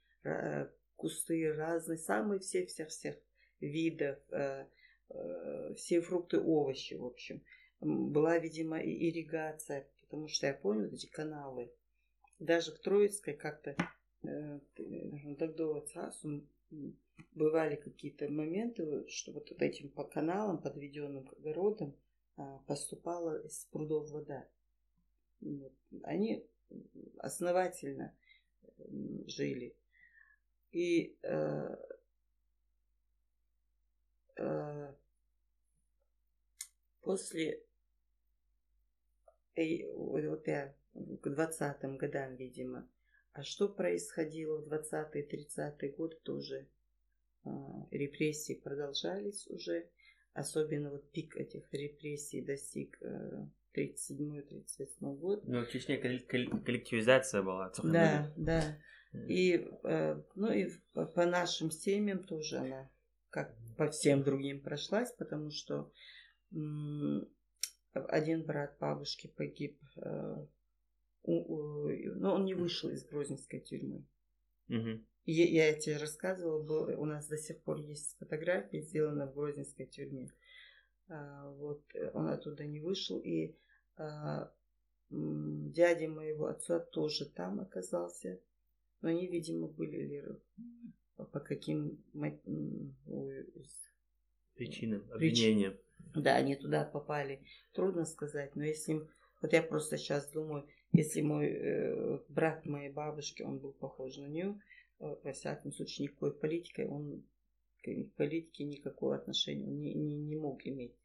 кусты 0.98 1.54
разные, 1.54 1.98
самые 1.98 2.42
все-всех-всех 2.42 3.16
видов, 3.62 4.18
э, 4.32 4.66
э, 5.10 5.74
все 5.76 6.02
фрукты, 6.02 6.42
овощи, 6.42 6.96
в 6.96 7.06
общем. 7.06 7.42
Была, 7.80 8.38
видимо, 8.40 8.82
и 8.82 9.10
ирригация, 9.10 9.88
потому 10.02 10.28
что 10.28 10.48
я 10.48 10.54
понял 10.54 10.94
эти 10.94 11.06
каналы. 11.06 11.72
Даже 12.40 12.74
в 12.74 12.80
Троицкой 12.80 13.36
как-то 13.36 13.78
тогда 15.40 15.68
бывали 17.34 17.76
какие-то 17.76 18.30
моменты, 18.30 19.08
что 19.08 19.32
вот 19.32 19.52
этим 19.62 19.90
по 19.90 20.04
каналам, 20.04 20.62
подведенным 20.62 21.26
к 21.26 21.34
огородам, 21.34 21.96
а, 22.36 22.60
поступала 22.68 23.42
из 23.46 23.66
прудов 23.66 24.10
вода. 24.12 24.48
Они 26.04 26.46
основательно 27.20 28.16
жили. 29.26 29.76
И 30.72 31.18
э, 31.24 31.76
э, 34.36 34.94
после 37.02 37.64
э, 39.56 39.92
вот 39.94 40.48
я 40.48 40.76
к 40.94 41.30
двадцатым 41.30 41.98
годам, 41.98 42.36
видимо, 42.36 42.88
а 43.38 43.44
что 43.44 43.70
происходило 43.70 44.58
в 44.58 44.74
20-30-е 44.74 45.92
годы 45.92 46.18
тоже 46.24 46.68
а, 47.46 47.50
репрессии 47.92 48.54
продолжались 48.54 49.46
уже. 49.48 49.88
Особенно 50.34 50.90
вот 50.90 51.12
пик 51.12 51.36
этих 51.36 51.72
репрессий 51.72 52.42
достиг 52.42 53.00
37-38 53.76 54.88
э, 55.02 55.14
год. 55.16 55.44
Ну, 55.46 55.64
в 55.64 55.70
Чечне 55.70 55.98
коллективизация 55.98 57.44
была. 57.44 57.72
Да, 57.84 58.32
да. 58.38 58.80
И, 59.14 59.68
э, 59.84 60.22
ну, 60.36 60.52
и 60.52 60.70
по 60.94 61.26
нашим 61.26 61.70
семьям 61.72 62.24
тоже 62.24 62.58
она, 62.58 62.90
как 63.30 63.56
по 63.78 63.88
всем 63.90 64.24
другим, 64.24 64.62
прошлась, 64.62 65.12
потому 65.12 65.52
что 65.52 65.92
один 67.94 68.44
брат 68.44 68.78
бабушки 68.80 69.28
погиб, 69.28 69.80
э, 69.98 70.46
но 71.28 72.34
он 72.34 72.46
не 72.46 72.54
вышел 72.54 72.90
из 72.90 73.06
Грозненской 73.06 73.60
тюрьмы. 73.60 74.06
Угу. 74.70 75.04
Я, 75.26 75.68
я 75.68 75.74
тебе 75.74 75.98
рассказывала, 75.98 76.64
был, 76.64 77.02
у 77.02 77.06
нас 77.06 77.28
до 77.28 77.38
сих 77.38 77.62
пор 77.62 77.80
есть 77.80 78.18
фотографии, 78.18 78.82
сделанные 78.82 79.28
в 79.28 79.34
Грозненской 79.34 79.86
тюрьме. 79.86 80.32
А, 81.10 81.52
вот 81.52 81.84
э, 81.94 82.12
он 82.14 82.30
оттуда 82.30 82.66
не 82.66 82.80
вышел, 82.80 83.20
и 83.20 83.56
а, 83.98 84.54
дядя 85.10 86.08
моего 86.08 86.46
отца 86.46 86.80
тоже 86.80 87.26
там 87.26 87.60
оказался, 87.60 88.40
но 89.02 89.10
они, 89.10 89.28
видимо, 89.28 89.68
были 89.68 89.98
ли 89.98 90.24
по 91.16 91.40
каким 91.40 92.02
причинам 94.56 95.04
обвинения. 95.12 95.78
Да, 96.16 96.36
они 96.36 96.56
туда 96.56 96.86
попали. 96.86 97.44
Трудно 97.74 98.06
сказать, 98.06 98.56
но 98.56 98.64
если 98.64 99.02
вот 99.42 99.54
я 99.54 99.62
просто 99.62 99.98
сейчас 99.98 100.32
думаю, 100.32 100.68
если 100.94 101.22
мой 101.22 101.48
э, 101.48 102.20
брат 102.30 102.66
моей 102.66 102.90
бабушки, 102.92 103.44
он 103.44 103.60
был 103.60 103.74
похож 103.74 104.18
на 104.18 104.28
нее, 104.28 104.60
Э, 105.00 105.16
во 105.24 105.34
всяком 105.34 105.72
случае, 105.72 106.08
никакой 106.08 106.34
политикой 106.34 106.88
он 106.88 107.24
к 107.84 108.16
политике 108.16 108.64
никакого 108.64 109.16
отношения 109.16 109.68
не, 109.68 109.94
не, 109.94 110.16
не 110.16 110.36
мог 110.36 110.66
иметь. 110.66 110.96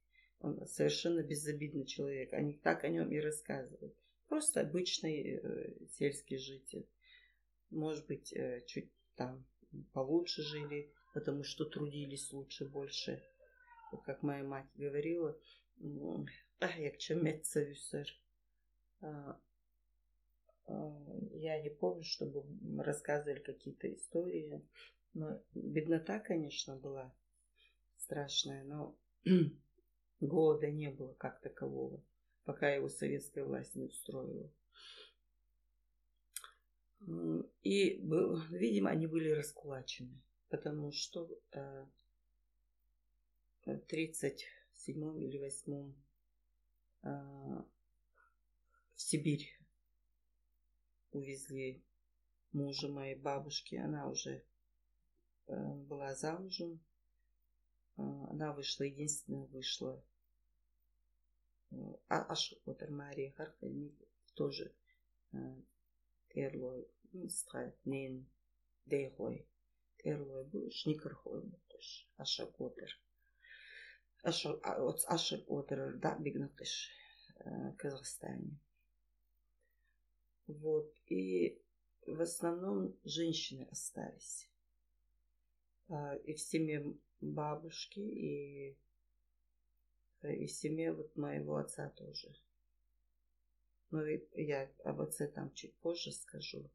Он 0.40 0.66
совершенно 0.66 1.22
безобидный 1.22 1.84
человек. 1.84 2.32
Они 2.32 2.54
так 2.54 2.84
о 2.84 2.88
нем 2.88 3.12
и 3.12 3.20
рассказывают. 3.20 3.94
Просто 4.28 4.62
обычный 4.62 5.36
э, 5.36 5.86
сельский 5.90 6.38
житель. 6.38 6.86
Может 7.70 8.06
быть, 8.06 8.32
э, 8.32 8.64
чуть 8.66 8.90
там 9.14 9.44
получше 9.92 10.42
жили, 10.42 10.90
потому 11.14 11.44
что 11.44 11.64
трудились 11.64 12.32
лучше, 12.32 12.64
больше. 12.64 13.22
Как 14.06 14.22
моя 14.22 14.42
мать 14.42 14.66
говорила, 14.74 15.38
а, 16.60 16.68
якщо 16.78 17.16
медсовісер. 17.16 18.18
Я 20.66 21.60
не 21.60 21.70
помню, 21.70 22.04
чтобы 22.04 22.44
рассказывали 22.82 23.40
какие-то 23.40 23.92
истории. 23.92 24.62
Но 25.14 25.42
беднота, 25.54 26.20
конечно, 26.20 26.76
была 26.76 27.12
страшная, 27.98 28.64
но 28.64 28.96
голода 30.20 30.70
не 30.70 30.90
было 30.90 31.12
как 31.14 31.40
такового, 31.40 32.02
пока 32.44 32.70
его 32.70 32.88
советская 32.88 33.44
власть 33.44 33.74
не 33.74 33.84
устроила. 33.84 34.50
И, 37.62 38.00
видимо, 38.50 38.90
они 38.90 39.06
были 39.06 39.30
раскулачены, 39.30 40.22
потому 40.48 40.92
что 40.92 41.28
э, 41.50 41.86
в 43.66 43.76
37 43.78 45.22
или 45.22 45.38
8 45.38 45.94
э, 47.02 47.08
в 48.94 49.00
Сибирь 49.00 49.61
увезли 51.12 51.82
мужа 52.52 52.88
моей 52.88 53.14
бабушки. 53.14 53.76
Она 53.76 54.08
уже 54.08 54.44
э, 55.46 55.74
была 55.88 56.14
замужем. 56.14 56.80
Она 57.96 58.52
вышла, 58.52 58.84
единственная 58.84 59.46
вышла. 59.46 60.02
А 62.08 62.22
Ашотер 62.24 62.90
Мария 62.90 63.32
Харкальник 63.32 63.94
тоже 64.34 64.74
Терлой 66.28 66.88
Страйт 67.28 67.76
Дейхой. 68.86 69.46
Терлой 69.98 70.70
Шникархой 70.70 71.42
Бутыш 71.42 72.08
Ашакотер. 72.16 72.90
Ашакотер 74.24 75.96
да 75.96 76.18
бигнатыш 76.18 76.90
в 77.38 77.76
Казахстане. 77.76 78.58
Вот. 80.60 80.92
И 81.06 81.60
в 82.06 82.20
основном 82.20 82.96
женщины 83.04 83.68
остались. 83.70 84.48
И 86.24 86.34
в 86.34 86.40
семье 86.40 86.94
бабушки, 87.20 88.00
и, 88.00 88.78
и 90.22 90.46
в 90.46 90.50
семье 90.50 90.92
вот 90.92 91.14
моего 91.16 91.56
отца 91.56 91.90
тоже. 91.90 92.34
Но 93.90 94.02
я 94.06 94.70
об 94.84 95.00
отце 95.00 95.28
там 95.28 95.52
чуть 95.52 95.74
позже 95.76 96.12
скажу. 96.12 96.70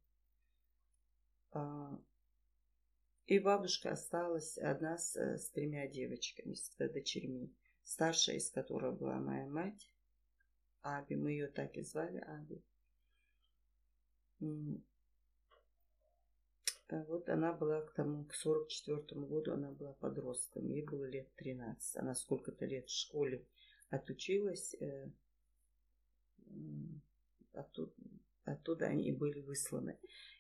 И 3.26 3.40
бабушка 3.40 3.92
осталась 3.92 4.58
одна 4.58 4.98
с, 4.98 5.16
с 5.16 5.50
тремя 5.50 5.88
девочками, 5.88 6.54
с 6.54 6.70
дочерьми. 6.78 7.52
Старшая 7.84 8.38
из 8.38 8.50
которых 8.52 8.98
была 8.98 9.20
моя 9.20 9.48
мать, 9.48 9.90
Аби. 10.82 11.16
Мы 11.16 11.32
ее 11.32 11.48
так 11.48 11.76
и 11.76 11.82
звали, 11.82 12.20
Аби. 12.20 12.62
Вот 16.90 17.28
она 17.28 17.54
была 17.54 17.82
к 17.82 17.94
тому, 17.94 18.24
к 18.26 18.34
44 18.34 19.22
году 19.22 19.54
она 19.54 19.72
была 19.72 19.94
подростком, 19.94 20.70
ей 20.70 20.84
было 20.84 21.06
лет 21.06 21.28
13. 21.36 21.98
Она 21.98 22.16
сколько-то 22.16 22.66
лет 22.66 22.88
в 22.88 22.98
школе 22.98 23.46
отучилась, 23.90 24.74
э, 24.80 25.10
оттуда, 27.54 27.92
оттуда 28.46 28.86
они 28.86 29.12
были 29.12 29.42
высланы. 29.42 29.98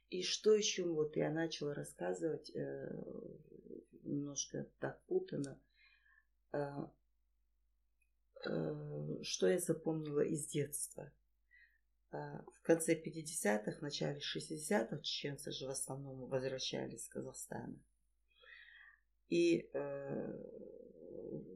И 0.10 0.24
что 0.24 0.54
еще, 0.54 0.84
вот 0.84 1.18
я 1.18 1.32
начала 1.32 1.74
рассказывать, 1.74 2.50
э, 2.56 3.04
немножко 4.04 4.68
так 4.80 5.02
путано, 5.04 5.60
э, 6.54 6.88
что 9.24 9.48
я 9.48 9.60
запомнила 9.60 10.22
из 10.22 10.46
детства– 10.46 11.12
а, 11.27 11.27
в 12.12 12.62
конце 12.62 12.94
50-х, 12.94 13.80
начале 13.82 14.20
60-х 14.20 15.00
чеченцы 15.02 15.52
же 15.52 15.68
в 15.68 15.72
основном 15.72 16.28
возвращались 16.28 17.02
из 17.02 17.08
Казахстана. 17.10 17.78
И 19.30 19.70
э, 19.74 20.34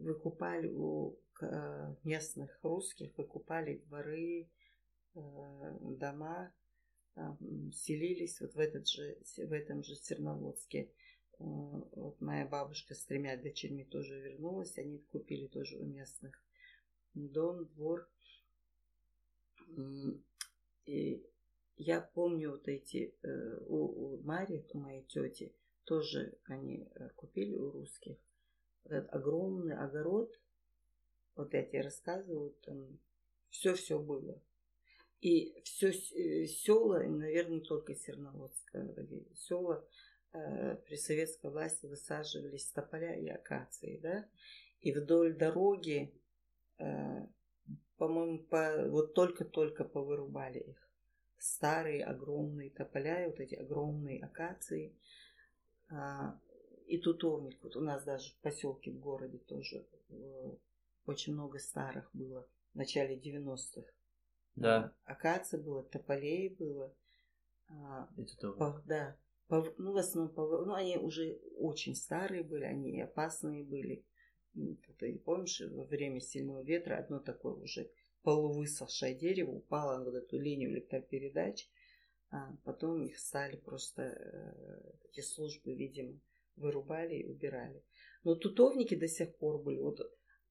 выкупали 0.01 0.67
у 0.67 1.17
э, 1.41 1.95
местных 2.03 2.59
русских, 2.63 3.17
выкупали 3.17 3.77
дворы, 3.87 4.49
э, 5.15 5.19
дома, 5.81 6.53
э, 7.15 7.21
селились 7.73 8.41
вот 8.41 8.53
в, 8.53 8.59
этот 8.59 8.87
же, 8.87 9.17
в 9.37 9.51
этом 9.51 9.83
же 9.83 9.95
Серноводске. 9.95 10.91
Э, 11.39 11.43
вот 11.43 12.19
моя 12.19 12.45
бабушка 12.45 12.93
с 12.93 13.05
тремя 13.05 13.37
дочерьми 13.37 13.85
тоже 13.85 14.19
вернулась, 14.19 14.77
они 14.77 14.99
купили 15.11 15.47
тоже 15.47 15.77
у 15.77 15.85
местных 15.85 16.33
дом, 17.13 17.65
двор. 17.67 18.09
И 20.85 21.25
я 21.77 22.01
помню 22.01 22.51
вот 22.51 22.67
эти, 22.67 23.13
э, 23.23 23.57
у, 23.67 24.15
у 24.15 24.21
Мари, 24.23 24.65
у 24.73 24.77
моей 24.77 25.03
тети, 25.03 25.53
тоже 25.85 26.37
они 26.45 26.87
э, 26.95 27.09
купили 27.15 27.55
у 27.55 27.71
русских 27.71 28.17
этот 28.85 29.13
огромный 29.13 29.75
огород. 29.75 30.39
Вот 31.35 31.53
я 31.53 31.63
тебе 31.63 31.81
рассказываю, 31.81 32.55
там 32.65 32.99
все-все 33.49 33.99
было. 33.99 34.39
И 35.21 35.61
все 35.63 35.89
э, 35.89 36.45
села, 36.47 36.99
наверное, 37.03 37.59
не 37.59 37.61
только 37.61 37.95
Серноводское, 37.95 39.07
села 39.35 39.85
э, 40.33 40.75
при 40.77 40.95
советской 40.95 41.51
власти 41.51 41.85
высаживались 41.85 42.71
тополя 42.71 43.15
и 43.15 43.27
акации, 43.27 43.99
да, 44.01 44.27
и 44.81 44.91
вдоль 44.91 45.35
дороги 45.35 46.11
э, 46.79 47.27
по-моему, 48.01 48.39
по, 48.39 48.87
вот 48.87 49.13
только-только 49.13 49.83
повырубали 49.83 50.57
их. 50.57 50.89
Старые 51.37 52.03
огромные 52.03 52.71
тополя, 52.71 53.27
вот 53.27 53.39
эти 53.39 53.53
огромные 53.53 54.23
акации. 54.23 54.95
А, 55.91 56.35
и 56.87 56.97
тутовник. 56.97 57.59
Вот 57.61 57.75
у 57.75 57.81
нас 57.81 58.03
даже 58.03 58.31
в 58.31 58.37
поселке, 58.37 58.89
в 58.89 58.99
городе 58.99 59.37
тоже 59.37 59.85
э, 60.09 60.51
очень 61.05 61.33
много 61.33 61.59
старых 61.59 62.09
было 62.11 62.47
в 62.73 62.75
начале 62.75 63.17
90-х. 63.17 63.87
Да. 64.55 64.95
Акация 65.05 65.61
было, 65.61 65.83
тополей 65.83 66.49
было. 66.49 66.91
А, 67.69 68.09
и 68.17 68.23
тутовник. 68.23 68.57
По, 68.57 68.81
да. 68.87 69.15
По, 69.47 69.63
ну, 69.77 69.93
в 69.93 69.97
основном, 69.97 70.33
по, 70.33 70.65
ну, 70.65 70.73
они 70.73 70.97
уже 70.97 71.39
очень 71.59 71.93
старые 71.93 72.41
были, 72.41 72.63
они 72.63 72.99
опасные 72.99 73.63
были. 73.63 74.03
Ты 74.53 75.17
помнишь, 75.19 75.61
во 75.61 75.83
время 75.85 76.19
сильного 76.19 76.61
ветра 76.61 76.97
одно 76.97 77.19
такое 77.19 77.53
уже 77.53 77.89
полувысохшее 78.23 79.15
дерево 79.15 79.51
упало 79.51 79.97
на 79.97 80.05
вот 80.05 80.15
эту 80.15 80.37
линию 80.37 80.71
электропередач. 80.71 81.69
А 82.29 82.55
потом 82.63 83.03
их 83.03 83.17
стали 83.17 83.57
просто, 83.57 84.03
э, 84.03 84.91
эти 85.09 85.21
службы, 85.21 85.73
видимо, 85.73 86.19
вырубали 86.55 87.15
и 87.15 87.25
убирали. 87.25 87.83
Но 88.23 88.35
тутовники 88.35 88.95
до 88.95 89.07
сих 89.07 89.35
пор 89.35 89.61
были. 89.61 89.79
Вот 89.79 89.99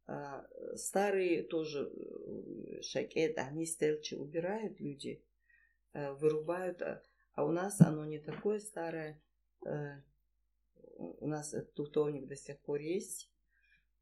а, 0.06 0.46
старые 0.74 1.42
тоже 1.42 1.88
э, 1.88 2.82
шакет, 2.82 3.38
они 3.38 3.64
стелчи 3.64 4.14
убирают 4.14 4.80
люди, 4.80 5.24
а, 5.92 6.12
вырубают. 6.14 6.82
А, 6.82 7.02
а 7.34 7.44
у 7.46 7.52
нас 7.52 7.80
оно 7.80 8.04
не 8.04 8.18
такое 8.18 8.58
старое. 8.58 9.22
А, 9.64 10.02
у 10.96 11.26
нас 11.26 11.54
тутовник 11.74 12.26
до 12.26 12.36
сих 12.36 12.58
пор 12.60 12.80
есть 12.80 13.29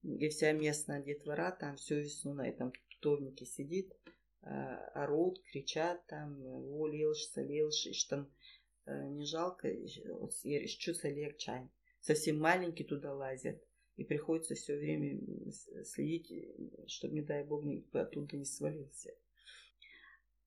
и 0.03 0.29
вся 0.29 0.53
местная 0.53 1.03
детвора 1.03 1.51
там 1.51 1.77
всю 1.77 1.97
весну 1.97 2.35
на 2.35 2.49
этом 2.49 2.73
тутовнике 2.89 3.47
сидит, 3.47 3.93
а, 4.43 4.77
орут, 4.95 5.43
кричат 5.51 6.07
там, 6.07 6.41
о, 6.45 6.87
лелшься, 6.87 7.43
лелшись, 7.43 8.07
там 8.07 8.31
э, 8.87 9.09
не 9.09 9.27
жалко, 9.27 9.69
чувство 10.79 11.09
легче. 11.09 11.69
Совсем 12.01 12.39
маленькие 12.39 12.87
туда 12.87 13.13
лазят. 13.13 13.63
И 13.97 14.05
приходится 14.05 14.55
все 14.55 14.77
время 14.77 15.21
следить, 15.85 16.33
чтобы, 16.87 17.15
не 17.15 17.23
дай 17.23 17.43
бог, 17.43 17.65
никто 17.65 17.99
оттуда 17.99 18.37
не 18.37 18.45
свалился. 18.45 19.13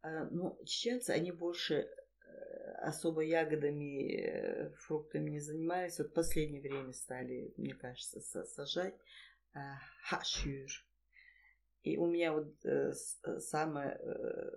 А, 0.02 0.26
но 0.26 0.58
ну, 0.58 0.66
чеченцы, 0.66 1.10
они 1.10 1.32
больше 1.32 1.76
э, 1.76 2.72
особо 2.82 3.22
ягодами, 3.22 4.16
э, 4.16 4.70
фруктами 4.78 5.32
не 5.32 5.40
занимались. 5.42 6.00
Вот 6.00 6.08
в 6.08 6.14
последнее 6.14 6.62
время 6.62 6.94
стали, 6.94 7.54
мне 7.58 7.74
кажется, 7.74 8.22
сажать. 8.22 8.96
Э, 9.54 9.60
хашюр. 10.04 10.70
И 11.84 11.98
у 11.98 12.06
меня 12.06 12.34
вот 12.34 12.54
э, 12.64 12.94
э, 13.24 13.40
самый 13.40 13.98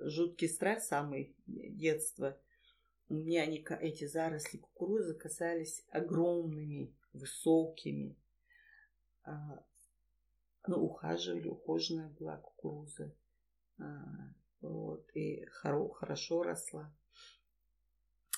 жуткий 0.09 0.49
страх, 0.49 0.83
самый 0.83 1.35
детство, 1.47 2.39
у 3.09 3.15
меня 3.15 3.43
они, 3.43 3.65
эти 3.81 4.07
заросли 4.07 4.59
кукурузы 4.59 5.15
касались 5.15 5.85
огромными, 5.91 6.95
высокими. 7.13 8.17
А, 9.25 9.63
ну, 10.67 10.83
ухаживали, 10.83 11.49
ухоженная 11.49 12.09
была 12.09 12.39
кукуруза. 12.39 13.15
А, 13.79 14.35
Вот, 14.63 15.07
и 15.15 15.45
хоро, 15.47 15.89
хорошо 15.91 16.43
росла. 16.43 16.95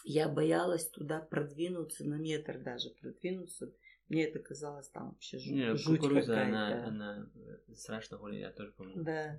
Я 0.04 0.28
боялась 0.28 0.88
туда 0.88 1.20
продвинуться, 1.20 2.04
на 2.04 2.16
метр 2.16 2.58
даже 2.58 2.90
продвинуться. 2.90 3.72
Мне 4.08 4.24
это 4.24 4.38
казалось 4.38 4.88
там 4.88 5.10
вообще 5.10 5.38
жуть, 5.38 5.52
Не, 5.52 5.76
жуть 5.76 6.00
кукуруза, 6.00 6.42
она, 6.42 6.86
она 6.86 7.30
э, 7.34 7.74
страшно 7.74 8.18
голит, 8.18 8.40
я 8.40 8.52
тоже 8.52 8.72
помню. 8.72 9.02
Да. 9.02 9.38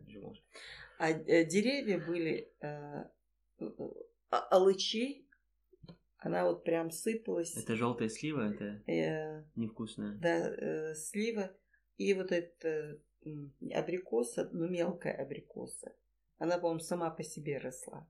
А 0.97 1.09
э, 1.11 1.45
деревья 1.45 1.99
были 1.99 2.51
э, 2.59 3.03
э, 3.59 3.69
а- 4.29 4.47
алычи, 4.51 5.25
она 6.17 6.45
вот 6.45 6.63
прям 6.63 6.91
сыпалась. 6.91 7.55
Это 7.55 7.75
желтая 7.75 8.09
слива, 8.09 8.51
это 8.53 8.83
Э, 8.91 9.43
невкусная. 9.55 10.17
да, 10.17 10.49
э, 10.49 10.95
слива 10.95 11.55
и 11.97 12.13
вот 12.13 12.31
эта 12.31 12.99
м, 13.23 13.53
абрикоса, 13.73 14.49
ну 14.51 14.67
мелкая 14.67 15.13
абрикоса. 15.13 15.95
Она, 16.39 16.57
по-моему, 16.57 16.79
сама 16.79 17.09
по 17.09 17.23
себе 17.23 17.57
росла. 17.57 18.07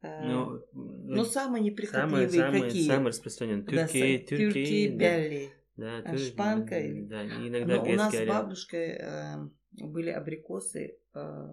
Э, 0.00 0.24
Ну, 0.26 0.62
ну, 0.72 1.24
самые 1.24 1.24
самые, 1.24 1.62
неприхотливые 1.64 2.28
самые, 2.28 2.62
какие? 2.62 2.86
самые 2.86 3.08
распространенные. 3.08 3.64
Да, 3.64 3.86
Тюрки, 3.88 4.26
тюрки, 4.28 4.88
да. 4.90 4.96
белли. 4.98 5.50
Да, 5.76 5.98
А, 5.98 6.02
тюрки, 6.10 6.24
шпанка 6.24 6.74
да, 6.74 7.24
иногда 7.24 7.76
Но 7.76 7.82
у 7.84 7.92
нас 7.94 8.14
с 8.14 8.26
бабушкой 8.26 8.98
э, 9.00 9.48
были 9.72 10.10
абрикосы 10.10 10.98
э, 11.14 11.46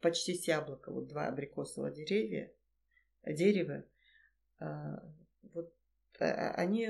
почти 0.00 0.34
с 0.34 0.46
яблока. 0.46 0.90
Вот 0.92 1.08
два 1.08 1.28
абрикосовых 1.28 1.94
деревья, 1.94 2.52
дерева. 3.24 3.84
Э, 4.60 4.98
вот 5.54 5.72
э, 6.20 6.24
они 6.24 6.88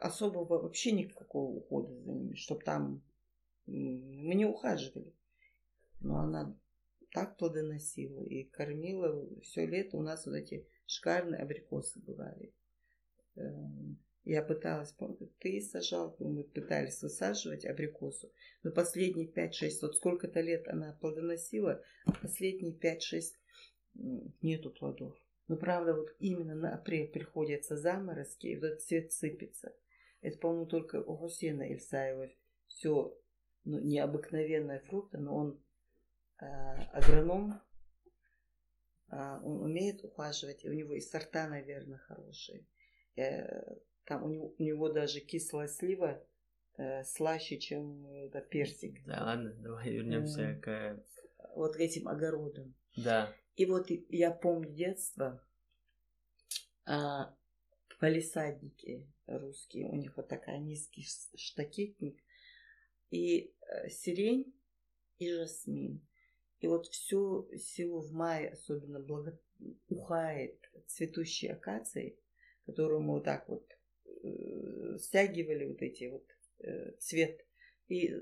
особого 0.00 0.62
вообще 0.62 0.92
никакого 0.92 1.56
ухода 1.56 1.94
за 1.94 2.12
ними, 2.12 2.34
чтобы 2.34 2.62
там 2.62 3.02
мы 3.66 4.34
не 4.34 4.44
ухаживали. 4.44 5.14
Но 6.00 6.18
она 6.18 6.56
так 7.12 7.36
плодоносила 7.36 8.22
и 8.22 8.44
кормила 8.44 9.28
все 9.42 9.66
лето. 9.66 9.96
У 9.96 10.02
нас 10.02 10.26
вот 10.26 10.34
эти 10.34 10.66
шикарные 10.86 11.40
абрикосы 11.40 12.00
бывали. 12.00 12.52
Эм, 13.36 13.98
Я 14.24 14.42
пыталась, 14.42 14.94
ты 15.38 15.60
сажал, 15.62 16.14
мы 16.18 16.44
пытались 16.44 17.02
высаживать 17.02 17.64
абрикосу, 17.64 18.30
но 18.62 18.70
последние 18.70 19.26
5-6, 19.26 19.80
вот 19.80 19.96
сколько-то 19.96 20.40
лет 20.42 20.68
она 20.68 20.92
плодоносила, 21.00 21.82
последние 22.20 22.74
5-6 22.74 23.22
м, 23.96 24.34
нету 24.42 24.70
плодов. 24.70 25.16
Но 25.48 25.56
правда, 25.56 25.94
вот 25.94 26.14
именно 26.20 26.54
на 26.54 26.74
апрель 26.74 27.08
приходятся 27.08 27.76
заморозки, 27.76 28.46
и 28.46 28.56
вот 28.56 28.66
этот 28.66 28.82
цвет 28.82 29.12
сыпется. 29.12 29.74
Это, 30.20 30.38
по-моему, 30.38 30.66
только 30.66 31.02
у 31.02 31.16
Хусена 31.16 31.62
Ильсаева 31.72 32.28
все 32.66 33.18
ну, 33.64 33.80
необыкновенные 33.80 34.80
фрукты, 34.80 35.18
но 35.18 35.34
он 35.34 35.60
агроном, 36.40 37.60
а, 39.10 39.40
он 39.42 39.62
умеет 39.62 40.04
ухаживать, 40.04 40.64
и 40.64 40.68
у 40.68 40.72
него 40.72 40.94
и 40.94 41.00
сорта, 41.00 41.48
наверное, 41.48 41.98
хорошие. 41.98 42.66
Э, 43.16 43.76
Там 44.04 44.24
у 44.24 44.28
него, 44.28 44.54
у 44.58 44.62
него 44.62 44.88
даже 44.88 45.20
кислая 45.20 45.66
слива 45.66 46.24
э, 46.76 47.02
слаще, 47.04 47.58
чем 47.58 48.06
э, 48.06 48.28
да, 48.30 48.40
персик. 48.40 49.04
Да, 49.04 49.24
ладно, 49.24 49.52
давай 49.54 49.90
вернемся 49.90 50.58
к... 50.62 51.02
Вот 51.54 51.76
к 51.76 51.80
этим 51.80 52.08
огородам. 52.08 52.74
Да, 52.96 53.34
И 53.56 53.66
вот 53.66 53.88
я 54.08 54.30
помню 54.30 54.70
детство, 54.70 55.44
а, 56.86 57.34
полисадники 57.98 59.06
русские, 59.26 59.88
у 59.88 59.96
них 59.96 60.16
вот 60.16 60.28
такая 60.28 60.58
низкий 60.58 61.06
штакетник, 61.36 62.22
и 63.10 63.54
э, 63.60 63.88
сирень, 63.88 64.54
и 65.18 65.32
жасмин. 65.32 66.00
И 66.60 66.68
вот 66.68 66.86
всю 66.86 67.48
село 67.56 68.00
в 68.00 68.12
мае 68.12 68.50
особенно 68.50 69.00
благо... 69.00 69.38
ухает 69.88 70.56
цветущей 70.86 71.48
акацией, 71.48 72.18
которую 72.66 73.00
мы 73.00 73.14
вот 73.14 73.24
так 73.24 73.48
вот 73.48 73.66
э, 74.22 74.98
стягивали 74.98 75.64
вот 75.64 75.80
эти 75.80 76.04
вот 76.04 76.26
э, 76.58 76.92
цвет 76.98 77.44
и 77.88 78.08
э, 78.08 78.20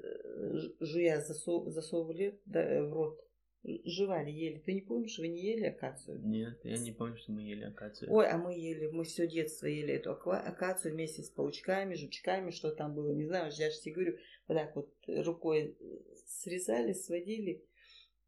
жуя 0.81 1.21
засов- 1.21 1.69
засовывали 1.71 2.41
да, 2.47 2.63
э, 2.63 2.83
в 2.83 2.93
рот. 2.93 3.21
Жевали, 3.65 4.31
ели. 4.31 4.59
Ты 4.61 4.73
не 4.73 4.83
помнишь, 4.83 5.19
вы 5.19 5.27
не 5.27 5.43
ели 5.43 5.65
акацию? 5.65 6.21
нет, 6.25 6.61
я 6.63 6.79
не 6.79 6.93
помню, 6.93 7.17
что 7.17 7.33
мы 7.33 7.43
ели 7.43 7.65
акацию. 7.65 8.11
Ой, 8.11 8.29
а 8.29 8.39
мы 8.39 8.55
ели, 8.55 8.87
мы 8.87 9.03
все 9.03 9.27
детство 9.27 9.67
ели 9.67 9.95
эту 9.95 10.13
аква- 10.13 10.41
акацию 10.41 10.95
вместе 10.95 11.23
с 11.23 11.29
паучками, 11.29 11.95
жучками, 11.95 12.53
что 12.53 12.71
там 12.71 12.95
было, 12.95 13.13
не 13.13 13.27
знаю, 13.27 13.51
я 13.53 13.71
же 13.71 13.81
тебе 13.81 13.95
говорю, 13.95 14.19
вот 14.47 14.55
так 14.55 14.77
вот 14.77 14.95
рукой 15.09 15.77
срезали, 16.25 16.93
сводили 16.93 17.65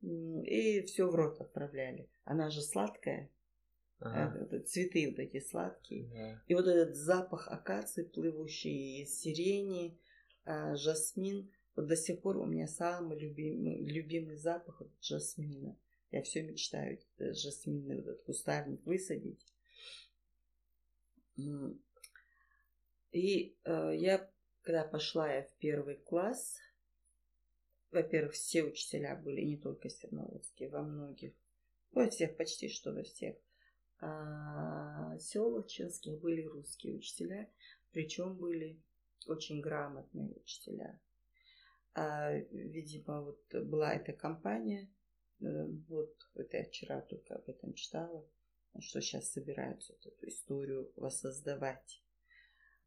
и 0.03 0.83
все 0.83 1.07
в 1.09 1.15
рот 1.15 1.41
отправляли. 1.41 2.09
Она 2.25 2.51
же 2.51 2.63
сладкая, 2.63 3.31
Ага. 4.01 4.47
э, 4.51 4.61
цветы 4.61 5.09
вот 5.11 5.19
эти 5.19 5.41
сладкие. 5.41 6.09
Да. 6.09 6.43
И 6.47 6.55
вот 6.55 6.67
этот 6.67 6.97
запах 6.97 7.49
акации, 7.49 8.03
плывущий, 8.03 9.05
сирени, 9.07 9.99
а, 10.45 10.75
жасмин, 10.75 11.51
вот 11.77 11.87
до 11.87 11.97
сих 11.97 12.21
пор 12.21 12.39
у 12.39 12.47
меня 12.47 12.67
самый 12.67 13.19
любимый, 13.19 13.85
любимый 13.85 14.37
запах 14.37 14.81
вот 14.81 14.91
жасмина. 15.01 15.77
Я 16.11 16.23
все 16.23 16.43
мечтаю 16.43 16.99
э, 17.19 17.33
жасминный 17.33 17.97
вот 17.97 18.07
этот 18.07 18.23
кустарник 18.23 18.85
высадить. 18.87 19.47
И 23.13 23.57
э, 23.65 23.93
я, 23.97 24.31
когда 24.63 24.85
пошла 24.85 25.33
я 25.33 25.43
в 25.43 25.53
первый 25.59 25.97
класс, 25.97 26.59
во-первых, 27.93 28.35
все 28.35 28.63
учителя 28.65 29.17
были, 29.17 29.43
не 29.43 29.57
только 29.57 29.89
Серноводские, 29.91 30.71
во 30.71 30.83
многих, 30.83 31.33
во 31.93 32.09
всех, 32.09 32.37
почти 32.37 32.69
что 32.69 32.93
во 32.93 33.03
всех 33.03 33.37
а, 34.01 35.19
селовчинских 35.19 36.19
были 36.21 36.43
русские 36.43 36.97
учителя, 36.97 37.51
причем 37.93 38.37
были 38.37 38.81
очень 39.27 39.61
грамотные 39.61 40.35
учителя. 40.37 40.99
А, 41.95 42.33
видимо, 42.33 43.23
вот 43.23 43.55
была 43.65 43.93
эта 43.95 44.13
компания, 44.13 44.89
э, 45.41 45.67
вот 45.89 46.15
это 46.35 46.59
я 46.59 46.65
вчера 46.65 47.01
только 47.03 47.35
об 47.35 47.49
этом 47.49 47.75
читала, 47.75 48.25
что 48.79 49.01
сейчас 49.01 49.33
собираются 49.33 49.93
вот 49.93 50.07
эту 50.07 50.29
историю 50.29 50.93
воссоздавать. 50.97 52.03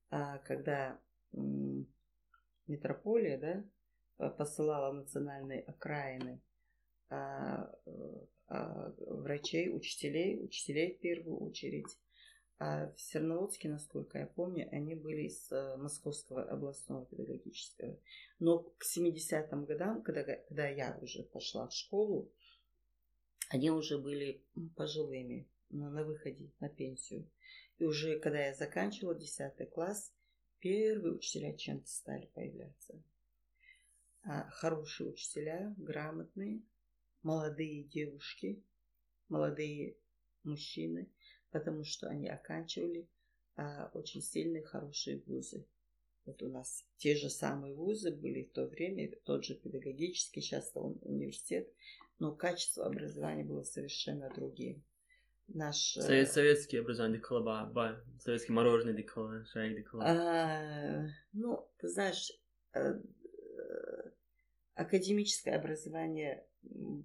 А, 0.09 0.37
когда 0.39 0.99
метрополия, 2.67 3.37
да, 3.37 3.65
посылала 4.17 4.91
в 4.91 4.95
национальные 4.95 5.61
окраины 5.61 6.41
а, 7.09 7.71
э, 7.85 7.91
а, 8.47 8.93
врачей, 8.99 9.75
учителей, 9.75 10.43
учителей 10.43 10.95
в 10.95 10.99
первую 10.99 11.39
очередь. 11.39 11.97
А 12.59 12.91
в 12.91 13.01
Серноводске, 13.01 13.69
насколько 13.69 14.19
я 14.19 14.27
помню, 14.27 14.69
они 14.71 14.95
были 14.95 15.23
из 15.23 15.51
э, 15.51 15.75
Московского 15.77 16.43
областного 16.43 17.05
педагогического. 17.05 17.99
Но 18.39 18.59
к 18.59 18.83
70-м 18.97 19.65
годам, 19.65 20.01
когда, 20.01 20.23
когда 20.23 20.67
я 20.69 20.97
уже 21.01 21.23
пошла 21.23 21.67
в 21.67 21.73
школу, 21.73 22.31
они 23.49 23.69
уже 23.69 23.97
были 23.97 24.43
пожилыми, 24.75 25.47
на, 25.69 25.89
на 25.89 26.03
выходе, 26.03 26.51
на 26.59 26.69
пенсию. 26.69 27.29
И 27.79 27.83
уже 27.83 28.19
когда 28.19 28.45
я 28.45 28.53
заканчивала 28.53 29.15
10 29.15 29.69
класс, 29.71 30.13
первые 30.59 31.15
учителя 31.15 31.53
чем-то 31.53 31.87
стали 31.87 32.27
появляться. 32.33 33.01
А, 34.25 34.49
хорошие 34.51 35.09
учителя, 35.09 35.73
грамотные, 35.77 36.61
молодые 37.23 37.83
девушки, 37.83 38.63
молодые 39.27 39.97
мужчины, 40.43 41.09
потому 41.51 41.83
что 41.83 42.07
они 42.07 42.29
оканчивали 42.29 43.07
а, 43.55 43.91
очень 43.93 44.21
сильные, 44.21 44.63
хорошие 44.63 45.21
вузы. 45.25 45.65
Вот 46.25 46.41
у 46.41 46.47
нас 46.47 46.85
те 46.97 47.15
же 47.15 47.29
самые 47.29 47.75
вузы 47.75 48.11
были 48.11 48.43
в 48.43 48.51
то 48.53 48.65
время, 48.65 49.13
тот 49.25 49.43
же 49.43 49.55
педагогический, 49.55 50.39
сейчас 50.39 50.71
он 50.73 50.97
университет, 51.01 51.69
но 52.19 52.33
качество 52.33 52.85
образования 52.85 53.43
было 53.43 53.63
совершенно 53.63 54.29
другим. 54.33 54.81
Наш... 55.49 55.97
э, 55.97 56.01
Совет, 56.01 56.31
советский 56.31 56.77
образование 56.77 57.19
деколоба, 57.19 57.65
ба, 57.65 58.01
советский 58.21 58.53
мороженое 58.53 58.93
деколоба, 58.93 59.45
шайк 59.51 59.75
деколоба. 59.75 60.07
А, 60.07 61.07
ну, 61.33 61.67
ты 61.79 61.89
знаешь, 61.89 62.31
э, 62.73 63.01
академическое 64.75 65.55
образование 65.55 66.45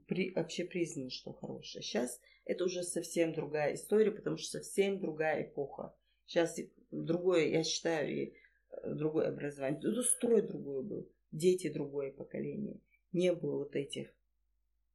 при, 0.06 0.32
вообще 0.34 0.68
что 1.10 1.32
хорошее. 1.32 1.82
Сейчас 1.82 2.20
это 2.44 2.64
уже 2.64 2.82
совсем 2.82 3.32
другая 3.32 3.74
история, 3.74 4.10
потому 4.10 4.36
что 4.36 4.58
совсем 4.58 5.00
другая 5.00 5.42
эпоха. 5.42 5.94
Сейчас 6.26 6.58
другое, 6.90 7.48
я 7.48 7.64
считаю, 7.64 8.10
и 8.10 8.32
э, 8.70 8.94
другое 8.94 9.28
образование. 9.28 9.80
Ну, 9.82 10.02
строй 10.02 10.42
другой 10.42 10.82
был, 10.82 11.08
дети 11.32 11.68
другое 11.68 12.12
поколение. 12.12 12.80
Не 13.12 13.32
было 13.32 13.58
вот 13.58 13.76
этих 13.76 14.08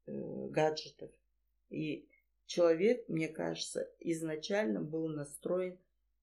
э, 0.08 0.12
гаджетов. 0.50 1.12
И 1.70 2.08
человек, 2.46 3.08
мне 3.10 3.28
кажется, 3.28 3.90
изначально 4.00 4.82
был 4.82 5.08
настроен 5.08 5.78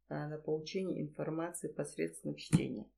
а, 0.09 0.29
на 0.29 0.39
получение 0.39 1.01
информации 1.01 1.69
посредством 1.69 2.35
чтения. 2.35 2.89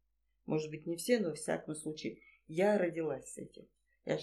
Может 0.47 0.71
быть, 0.71 0.87
не 0.87 0.97
все, 0.97 1.19
но 1.19 1.31
во 1.31 1.35
всяком 1.35 1.75
случае, 1.75 2.19
я 2.53 2.79
родилась 2.79 3.33
с 3.33 3.39
этим. 3.39 3.67
Я 4.05 4.19
ж, 4.19 4.23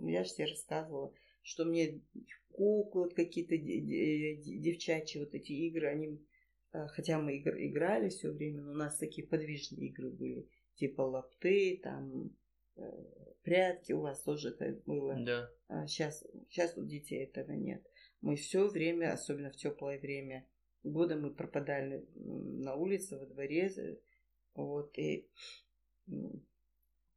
я 0.00 0.24
ж 0.24 0.32
тебе 0.32 0.46
рассказывала, 0.46 1.12
что 1.42 1.64
мне 1.64 2.00
куклы 2.50 3.10
какие-то 3.10 3.56
девчачьи 3.56 5.20
вот 5.20 5.34
эти 5.34 5.52
игры, 5.52 5.88
они, 5.88 6.26
э, 6.72 6.86
хотя 6.88 7.20
мы 7.20 7.38
играли 7.38 8.08
все 8.08 8.30
время, 8.30 8.62
но 8.62 8.72
у 8.72 8.76
нас 8.76 8.96
такие 8.96 9.26
подвижные 9.26 9.88
игры 9.88 10.10
были, 10.10 10.48
типа 10.76 11.02
лапты, 11.02 11.80
там 11.82 12.30
э, 12.76 12.82
прятки, 13.42 13.92
у 13.92 14.00
вас 14.00 14.22
тоже 14.22 14.50
это 14.50 14.80
было. 14.86 15.16
Да. 15.24 15.50
А 15.68 15.86
сейчас, 15.86 16.24
сейчас 16.48 16.76
у 16.78 16.84
детей 16.84 17.24
этого 17.24 17.52
нет. 17.52 17.84
Мы 18.20 18.36
все 18.36 18.68
время, 18.68 19.12
особенно 19.12 19.50
в 19.50 19.56
теплое 19.56 19.98
время 19.98 20.46
года, 20.82 21.16
мы 21.16 21.32
пропадали 21.32 22.06
на 22.14 22.74
улице, 22.74 23.18
во 23.18 23.26
дворе, 23.26 23.70
вот, 24.54 24.96
и 24.98 25.28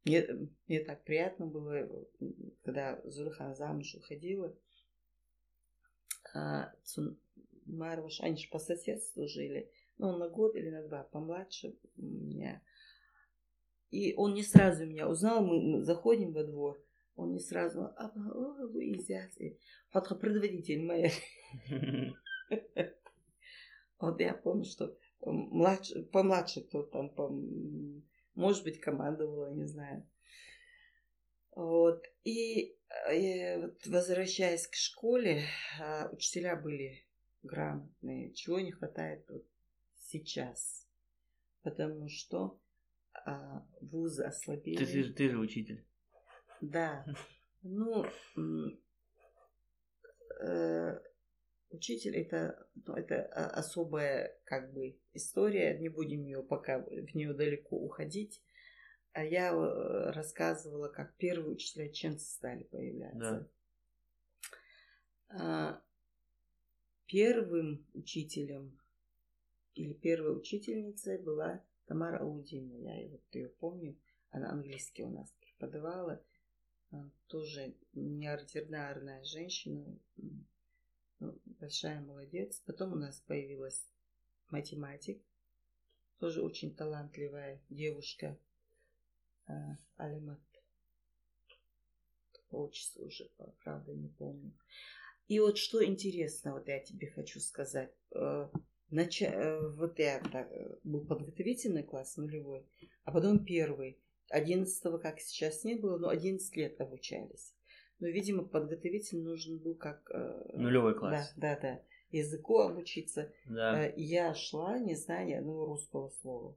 мне, 0.08 0.26
мне 0.66 0.80
так 0.80 1.04
приятно 1.04 1.46
было, 1.46 1.86
когда 2.62 3.00
Зулихан 3.04 3.54
замуж 3.54 3.94
уходила. 3.94 4.56
А 6.34 6.72
Марваш, 7.66 8.20
они 8.20 8.36
же 8.36 8.48
по 8.48 8.58
соседству 8.58 9.28
жили. 9.28 9.70
Ну, 9.98 10.16
на 10.16 10.28
год 10.28 10.56
или 10.56 10.70
на 10.70 10.82
два 10.82 11.02
помладше 11.04 11.76
меня. 11.96 12.62
И 13.90 14.14
он 14.14 14.34
не 14.34 14.42
сразу 14.42 14.86
меня 14.86 15.08
узнал. 15.08 15.44
Мы 15.44 15.82
заходим 15.82 16.32
во 16.32 16.44
двор. 16.44 16.82
Он 17.16 17.32
не 17.32 17.40
сразу, 17.40 17.92
а 17.96 18.12
вы 18.14 18.92
изяц. 18.92 19.36
Фатха 19.90 20.14
предводитель 20.14 20.82
моя. 20.82 21.10
Вот 24.00 24.20
я 24.20 24.32
помню, 24.32 24.64
что 24.64 24.96
младше, 25.20 26.04
помладше 26.04 26.60
кто 26.60 26.84
там, 26.84 27.12
может 28.38 28.62
быть, 28.62 28.80
командовала, 28.80 29.52
не 29.52 29.66
знаю. 29.66 30.08
Вот. 31.50 32.04
И, 32.22 32.60
и 32.62 32.76
э, 33.10 33.60
вот, 33.60 33.84
возвращаясь 33.86 34.68
к 34.68 34.76
школе, 34.76 35.44
а, 35.80 36.08
учителя 36.12 36.54
были 36.54 37.04
грамотные, 37.42 38.32
чего 38.34 38.60
не 38.60 38.70
хватает 38.70 39.28
вот 39.28 39.44
сейчас. 39.96 40.86
Потому 41.62 42.08
что 42.08 42.60
а, 43.12 43.66
вузы 43.80 44.22
ослабели. 44.22 44.76
Ты, 44.76 44.86
ты, 44.86 45.12
ты 45.12 45.30
же 45.30 45.38
учитель. 45.38 45.84
Да. 46.60 47.04
Ну, 47.64 48.06
э, 50.40 51.00
учитель 51.70 52.16
это, 52.16 52.66
ну, 52.86 52.94
это 52.94 53.24
особая 53.24 54.38
как 54.44 54.72
бы 54.72 54.98
история, 55.12 55.78
не 55.78 55.88
будем 55.88 56.24
ее 56.24 56.42
пока 56.42 56.80
в 56.80 57.14
нее 57.14 57.34
далеко 57.34 57.76
уходить. 57.76 58.42
А 59.12 59.24
я 59.24 59.52
э, 59.52 60.10
рассказывала, 60.12 60.88
как 60.88 61.16
первые 61.16 61.52
учителя 61.52 61.88
ченцы 61.88 62.26
стали 62.26 62.64
появляться. 62.64 63.18
Да. 63.18 63.48
А, 65.30 65.82
первым 67.06 67.86
учителем 67.94 68.78
или 69.74 69.92
первой 69.92 70.36
учительницей 70.38 71.18
была 71.18 71.64
Тамара 71.86 72.18
Аудина. 72.18 72.74
Я 72.74 73.08
вот 73.08 73.22
ее 73.32 73.48
помню. 73.48 73.96
Она 74.30 74.50
английский 74.50 75.04
у 75.04 75.10
нас 75.10 75.34
преподавала. 75.40 76.22
Тоже 77.26 77.74
неординарная 77.92 79.22
женщина. 79.24 79.98
Ну, 81.20 81.38
большая 81.60 82.00
молодец. 82.00 82.62
Потом 82.66 82.92
у 82.92 82.96
нас 82.96 83.20
появилась 83.26 83.84
математик. 84.50 85.20
Тоже 86.18 86.42
очень 86.42 86.74
талантливая 86.74 87.60
девушка. 87.68 88.36
А, 89.46 89.78
Алимат. 89.96 90.40
По 92.50 92.56
отчеству 92.64 93.06
уже, 93.06 93.30
правда, 93.62 93.94
не 93.94 94.08
помню. 94.08 94.52
И 95.28 95.38
вот 95.40 95.58
что 95.58 95.84
интересно, 95.84 96.54
вот 96.54 96.66
я 96.68 96.80
тебе 96.80 97.08
хочу 97.08 97.40
сказать. 97.40 97.92
Э, 98.12 98.48
Нач... 98.90 99.20
Э, 99.20 99.68
вот 99.68 99.98
я 99.98 100.20
так, 100.20 100.50
э, 100.50 100.78
был 100.82 101.04
подготовительный 101.04 101.82
класс 101.82 102.16
нулевой, 102.16 102.66
а 103.04 103.12
потом 103.12 103.44
первый. 103.44 103.98
Одиннадцатого, 104.30 104.96
как 104.96 105.20
сейчас, 105.20 105.64
не 105.64 105.74
было, 105.74 105.98
но 105.98 106.08
одиннадцать 106.08 106.56
лет 106.56 106.80
обучались. 106.80 107.52
Но, 108.00 108.08
видимо, 108.08 108.44
подготовитель 108.44 109.18
нужен 109.18 109.58
был 109.58 109.74
как... 109.74 110.10
Нулевой 110.54 110.94
класс. 110.94 111.34
Да, 111.36 111.56
да, 111.56 111.60
да. 111.60 111.82
Языку 112.10 112.58
обучиться. 112.60 113.32
Да. 113.46 113.92
Я 113.96 114.34
шла, 114.34 114.78
не 114.78 114.94
зная 114.94 115.26
ни 115.26 115.32
одного 115.32 115.66
русского 115.66 116.08
слова. 116.08 116.56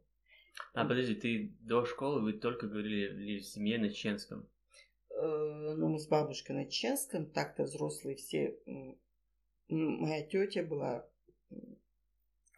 А, 0.73 0.85
подожди, 0.85 1.15
ты 1.15 1.55
до 1.61 1.85
школы 1.85 2.21
вы 2.21 2.33
только 2.33 2.67
говорили 2.67 3.39
в 3.39 3.45
семье 3.45 3.77
на 3.79 3.89
чеченском? 3.89 4.47
Э, 5.09 5.73
ну, 5.77 5.89
мы 5.89 5.99
с 5.99 6.07
бабушкой 6.07 6.55
на 6.55 6.65
чеченском, 6.65 7.25
так-то 7.25 7.63
взрослые 7.63 8.15
все. 8.15 8.57
Моя 9.67 10.25
тетя 10.25 10.63
была 10.63 11.07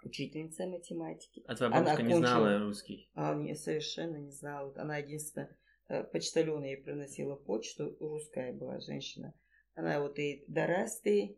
учительница 0.03 0.67
математики. 0.67 1.43
А 1.47 1.55
твоя 1.55 1.71
бабушка 1.71 2.01
Она 2.01 2.03
не 2.03 2.15
знала 2.15 2.59
русский? 2.59 3.09
А, 3.13 3.35
не, 3.35 3.55
совершенно 3.55 4.17
не 4.17 4.31
знала. 4.31 4.73
Она 4.75 4.97
единственное, 4.97 5.47
э, 5.47 5.55
почтальона 5.87 6.65
ей 6.65 6.77
приносила 6.77 7.35
почту, 7.35 7.95
русская 7.99 8.53
была 8.53 8.79
женщина. 8.79 9.33
Она 9.75 9.99
вот 10.01 10.19
и 10.19 10.45
дарасты, 10.47 11.37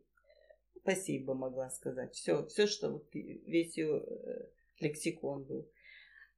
спасибо 0.82 1.34
могла 1.34 1.70
сказать. 1.70 2.14
Все, 2.14 2.46
все, 2.48 2.68
что 2.68 2.92
вот 2.92 3.08
весь 3.14 3.78
ее 3.78 4.04
э, 4.04 4.50
лексикон 4.80 5.44
был. 5.44 5.70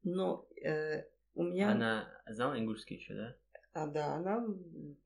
Но 0.04 0.48
э, 0.64 1.04
у 1.34 1.44
меня... 1.44 1.72
Она 1.72 2.22
знала 2.28 2.58
ингушский 2.58 2.98
еще, 2.98 3.14
да? 3.14 3.36
А, 3.74 3.88
да, 3.88 4.16
она, 4.16 4.40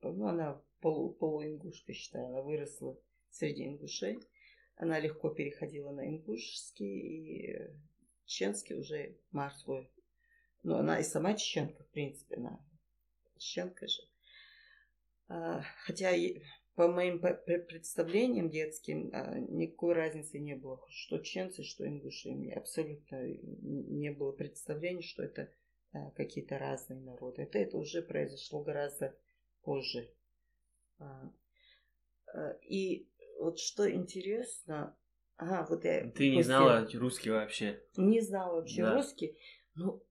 ну, 0.02 0.26
она 0.26 0.62
полу, 0.80 1.12
полуингушка, 1.12 1.92
считаю. 1.92 2.26
Она 2.28 2.42
выросла 2.42 2.98
среди 3.30 3.66
ингушей. 3.66 4.18
Она 4.76 4.98
легко 5.00 5.30
переходила 5.30 5.92
на 5.92 6.08
ингушский 6.08 6.86
и 6.86 7.70
чеченский 8.24 8.76
уже 8.76 9.16
морской. 9.30 9.90
Но 10.62 10.78
она 10.78 11.00
и 11.00 11.02
сама 11.02 11.34
чеченка, 11.34 11.82
в 11.82 11.88
принципе, 11.88 12.36
она 12.36 12.64
чеченка 13.42 13.86
же. 13.86 14.02
А, 15.28 15.62
хотя 15.84 16.12
по 16.74 16.88
моим 16.88 17.20
представлениям 17.20 18.48
детским 18.48 19.10
а, 19.12 19.38
никакой 19.38 19.94
разницы 19.94 20.38
не 20.38 20.54
было. 20.54 20.80
Что 20.88 21.18
ченцы, 21.18 21.62
что 21.62 21.86
ингуши. 21.86 22.30
Мне 22.30 22.54
абсолютно 22.54 23.22
не 23.26 24.10
было 24.10 24.32
представления, 24.32 25.02
что 25.02 25.22
это 25.22 25.50
а, 25.92 26.10
какие-то 26.12 26.58
разные 26.58 27.00
народы. 27.00 27.42
Это, 27.42 27.58
это 27.58 27.76
уже 27.76 28.02
произошло 28.02 28.62
гораздо 28.62 29.14
позже. 29.62 30.10
А, 30.98 31.32
и 32.62 33.08
вот 33.38 33.58
что 33.58 33.90
интересно... 33.90 34.96
Ага, 35.36 35.66
вот 35.68 35.84
я 35.84 36.08
Ты 36.10 36.30
не 36.30 36.42
знала 36.42 36.86
русский 36.94 37.30
вообще? 37.30 37.82
Не 37.96 38.20
знала 38.20 38.56
вообще 38.56 38.82
да. 38.82 38.94
русский. 38.94 39.36
Ну, 39.74 40.02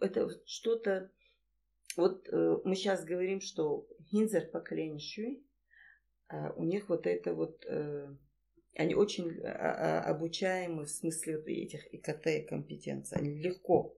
это 0.00 0.28
что-то... 0.46 1.10
Вот 1.96 2.28
э, 2.28 2.56
мы 2.64 2.74
сейчас 2.74 3.04
говорим, 3.04 3.40
что 3.40 3.86
Хинзер 4.10 4.50
поколение 4.50 4.98
Шуй, 4.98 5.44
а 6.28 6.52
у 6.56 6.64
них 6.64 6.88
вот 6.88 7.06
это 7.06 7.34
вот, 7.34 7.64
э, 7.66 8.08
они 8.74 8.94
очень 8.94 9.38
а, 9.42 10.00
а, 10.00 10.10
обучаемы 10.10 10.84
в 10.84 10.90
смысле 10.90 11.38
вот 11.38 11.48
этих 11.48 11.92
ИКТ 11.92 12.48
компетенций. 12.48 13.18
Они 13.18 13.34
легко, 13.34 13.94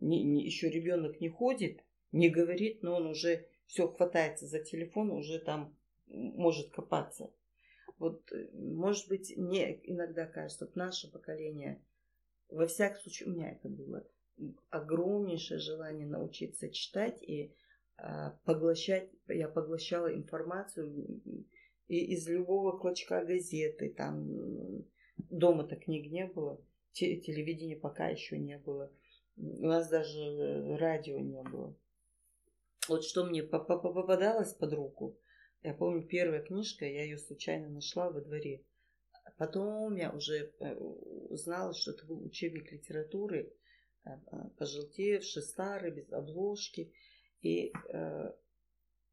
не, 0.00 0.22
не, 0.22 0.44
еще 0.44 0.68
ребенок 0.68 1.20
не 1.20 1.28
ходит, 1.28 1.82
не 2.12 2.28
говорит, 2.28 2.82
но 2.82 2.96
он 2.96 3.06
уже 3.06 3.46
все 3.66 3.88
хватается 3.88 4.46
за 4.46 4.60
телефон, 4.60 5.10
уже 5.10 5.38
там 5.38 5.76
может 6.06 6.70
копаться. 6.70 7.30
Вот, 7.98 8.30
э, 8.32 8.48
может 8.52 9.08
быть, 9.08 9.36
мне 9.36 9.80
иногда 9.84 10.26
кажется, 10.26 10.66
вот 10.66 10.76
наше 10.76 11.10
поколение, 11.10 11.82
во 12.48 12.66
всяком 12.66 13.00
случае, 13.00 13.28
у 13.28 13.32
меня 13.32 13.52
это 13.52 13.68
было, 13.68 14.06
огромнейшее 14.70 15.58
желание 15.58 16.06
научиться 16.06 16.70
читать 16.70 17.22
и 17.22 17.52
а, 17.96 18.38
поглощать, 18.44 19.10
я 19.28 19.48
поглощала 19.48 20.14
информацию 20.14 21.20
и 21.88 22.12
из 22.12 22.28
любого 22.28 22.78
клочка 22.78 23.24
газеты, 23.24 23.90
там 23.90 24.84
дома-то 25.16 25.76
книг 25.76 26.10
не 26.10 26.26
было, 26.26 26.60
телевидения 26.92 27.76
пока 27.76 28.08
еще 28.08 28.38
не 28.38 28.58
было, 28.58 28.92
у 29.36 29.66
нас 29.66 29.88
даже 29.88 30.76
радио 30.76 31.18
не 31.18 31.42
было. 31.42 31.74
Вот 32.88 33.04
что 33.04 33.24
мне 33.24 33.42
попадалось 33.42 34.54
под 34.54 34.72
руку, 34.72 35.18
я 35.62 35.74
помню, 35.74 36.06
первая 36.06 36.42
книжка, 36.42 36.84
я 36.84 37.02
ее 37.02 37.18
случайно 37.18 37.68
нашла 37.68 38.10
во 38.10 38.20
дворе. 38.20 38.62
Потом 39.36 39.94
я 39.96 40.10
уже 40.10 40.52
э, 40.58 40.74
узнала, 40.74 41.74
что 41.74 41.92
это 41.92 42.06
был 42.06 42.22
учебник 42.24 42.72
литературы, 42.72 43.52
э, 44.08 44.48
пожелтевший, 44.58 45.42
старый, 45.42 45.90
без 45.90 46.12
обложки. 46.12 46.92
И 47.40 47.72
э, 47.92 48.32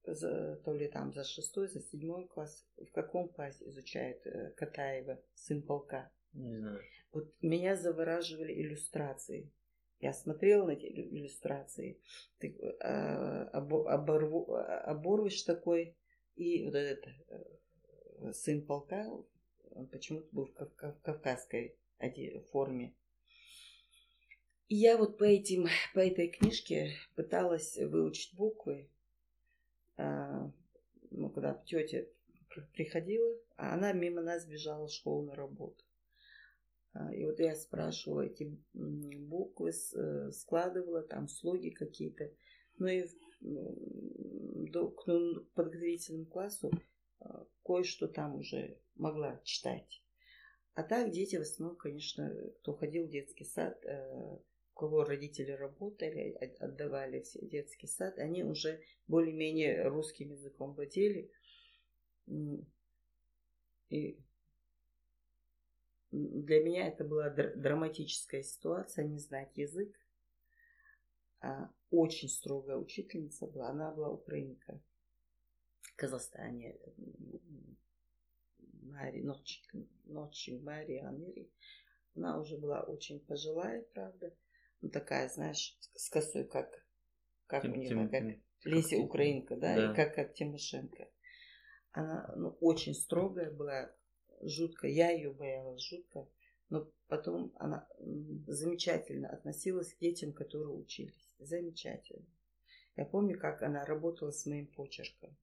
за, 0.04 0.56
то 0.64 0.74
ли 0.74 0.88
там 0.88 1.14
за 1.14 1.24
шестой, 1.24 1.68
за 1.68 1.82
седьмой 1.82 2.28
класс, 2.28 2.66
в 2.78 2.92
каком 2.92 3.30
классе 3.30 3.68
изучает 3.70 4.26
э, 4.26 4.52
Катаева, 4.52 5.22
сын 5.34 5.62
полка? 5.62 6.12
Не 6.34 6.58
знаю. 6.58 6.82
Вот 7.12 7.34
меня 7.42 7.76
завораживали 7.76 8.54
иллюстрации. 8.54 9.52
Я 10.00 10.12
смотрела 10.14 10.66
на 10.68 10.72
эти 10.72 10.86
иллюстрации. 10.86 12.02
Ты 12.40 12.58
э, 12.60 13.44
оборву, 13.54 14.54
оборвыш 14.54 15.44
такой, 15.44 15.98
И 16.36 16.66
вот 16.66 16.76
этот 16.76 17.06
э, 17.30 18.32
сын 18.34 18.66
полка, 18.66 19.08
он 19.72 19.88
почему-то 19.88 20.28
был 20.32 20.46
в, 20.48 20.54
кав- 20.54 20.98
в 20.98 21.02
кавказской 21.02 21.78
форме. 22.52 22.94
Я 24.68 24.98
вот 24.98 25.18
по, 25.18 25.24
этим, 25.24 25.68
по 25.94 26.00
этой 26.00 26.28
книжке 26.30 26.94
пыталась 27.16 27.78
выучить 27.78 28.36
буквы. 28.36 28.90
А, 29.98 30.52
ну, 31.12 31.30
когда 31.30 31.54
тетя 31.66 32.06
приходила, 32.74 33.38
а 33.58 33.74
она 33.76 33.92
мимо 33.94 34.22
нас 34.22 34.46
бежала 34.46 34.88
в 34.88 34.92
школу 34.92 35.24
на 35.24 35.36
работу. 35.36 35.84
А, 36.94 37.14
и 37.14 37.26
вот 37.26 37.40
я 37.40 37.56
спрашивала 37.56 38.22
эти 38.22 38.58
буквы, 38.74 39.72
э, 39.72 40.32
складывала 40.32 41.04
там 41.04 41.28
слоги 41.28 41.70
какие-то. 41.70 42.32
Ну 42.78 42.88
и 42.88 43.06
до, 43.42 44.90
к 44.90 45.06
подготовительному 45.54 46.26
классу 46.26 46.72
а, 47.20 47.46
кое-что 47.64 48.08
там 48.08 48.36
уже 48.36 48.80
могла 48.96 49.40
читать. 49.44 50.02
А 50.74 50.84
так 50.84 51.12
дети 51.12 51.36
в 51.36 51.42
основном, 51.42 51.78
конечно, 51.78 52.34
кто 52.62 52.74
ходил 52.74 53.06
в 53.06 53.10
детский 53.10 53.46
сад, 53.46 53.80
э, 53.86 54.38
кого 54.76 55.04
родители 55.04 55.52
работали, 55.52 56.32
отдавали 56.60 57.22
все 57.22 57.46
детский 57.46 57.88
сад, 57.88 58.20
они 58.20 58.44
уже 58.44 58.82
более-менее 59.08 59.88
русским 59.88 60.32
языком 60.32 60.74
владели. 60.74 61.32
И 63.90 64.20
для 66.12 66.64
меня 66.64 66.88
это 66.88 67.04
была 67.04 67.30
драматическая 67.30 68.44
ситуация, 68.44 69.06
не 69.06 69.20
знать 69.20 69.58
язык. 69.58 69.96
А 71.42 71.70
очень 71.92 72.30
строгая 72.30 72.78
учительница 72.78 73.48
была, 73.48 73.70
она 73.70 73.92
была 73.92 74.10
украинка 74.10 74.82
в 75.82 75.96
Казахстане. 75.96 76.78
Мари, 78.82 79.22
ночь, 79.22 79.64
ночью 80.06 80.62
Мари 80.62 80.98
Амири. 80.98 81.50
Она 82.16 82.40
уже 82.40 82.58
была 82.58 82.82
очень 82.84 83.20
пожилая, 83.20 83.84
правда. 83.94 84.34
Ну, 84.86 84.92
такая, 84.92 85.28
знаешь, 85.30 85.76
с 85.96 86.10
косой, 86.12 86.44
как, 86.44 86.86
как 87.48 87.64
Тим, 87.64 87.72
у 87.72 87.76
нее, 87.76 87.90
Тим, 87.90 88.08
как 88.08 88.24
Леся 88.66 88.98
Украинка, 88.98 89.56
да, 89.56 89.76
да, 89.76 89.92
и 89.92 89.96
как, 89.96 90.14
как 90.14 90.36
Тимошенко. 90.36 91.10
Она 91.92 92.32
ну, 92.38 92.56
очень 92.62 92.94
строгая 92.94 93.50
была, 93.50 93.92
жутко. 94.44 94.86
Я 94.86 95.10
ее 95.10 95.32
боялась 95.32 95.82
жутко. 95.82 96.28
Но 96.70 96.88
потом 97.08 97.52
она 97.56 97.88
замечательно 98.46 99.28
относилась 99.28 99.92
к 99.92 99.98
детям, 99.98 100.34
которые 100.34 100.70
учились. 100.70 101.32
Замечательно. 101.40 102.28
Я 102.96 103.06
помню, 103.06 103.40
как 103.40 103.64
она 103.64 103.86
работала 103.86 104.30
с 104.30 104.46
моим 104.46 104.68
почерком. 104.68 105.36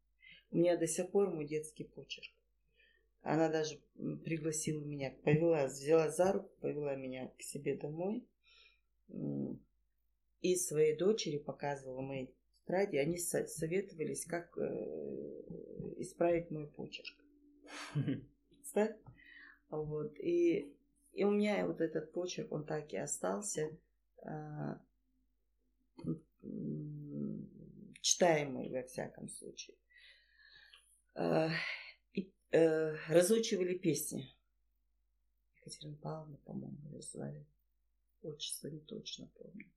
У 0.53 0.59
меня 0.59 0.77
до 0.77 0.87
сих 0.87 1.11
пор 1.11 1.35
мой 1.35 1.47
детский 1.47 1.83
почерк. 1.83 2.31
Она 3.23 3.49
даже 3.49 3.81
пригласила 4.25 4.85
меня, 4.85 5.13
повела, 5.25 5.67
взяла 5.67 6.11
за 6.11 6.33
руку, 6.33 6.49
повела 6.61 6.95
меня 6.95 7.33
к 7.39 7.43
себе 7.43 7.77
домой. 7.77 8.25
И 10.41 10.57
своей 10.57 10.97
дочери 10.97 11.39
показывала 11.39 12.01
мои 12.01 12.27
тетради. 12.63 12.97
Они 12.97 13.19
советовались, 13.19 14.25
как 14.25 14.57
э, 14.59 14.63
исправить 15.99 16.51
мой 16.51 16.67
почерк. 16.67 17.15
Представь? 18.51 18.97
Вот. 19.69 20.19
И, 20.19 20.75
и 21.13 21.25
у 21.25 21.31
меня 21.31 21.67
вот 21.67 21.81
этот 21.81 22.13
почерк, 22.13 22.53
он 22.53 22.65
так 22.65 22.93
и 22.93 22.97
остался 22.97 23.71
а, 24.25 24.81
читаемый 28.01 28.71
во 28.71 28.83
всяком 28.83 29.29
случае. 29.29 29.77
А, 31.15 31.51
и, 32.15 32.31
а, 32.53 32.95
разучивали 33.09 33.79
песни. 33.79 34.29
Екатерина 35.57 35.97
Павловна, 35.97 36.37
по-моему, 36.45 36.77
ее 36.91 37.03
звали. 37.03 37.47
Отчество 38.23 38.69
не 38.69 38.81
точно 38.81 39.29
помню. 39.39 39.71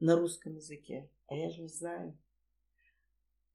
На 0.00 0.16
русском 0.16 0.54
языке. 0.54 1.10
А 1.26 1.34
я 1.34 1.50
же 1.50 1.62
не 1.62 1.68
знаю. 1.68 2.18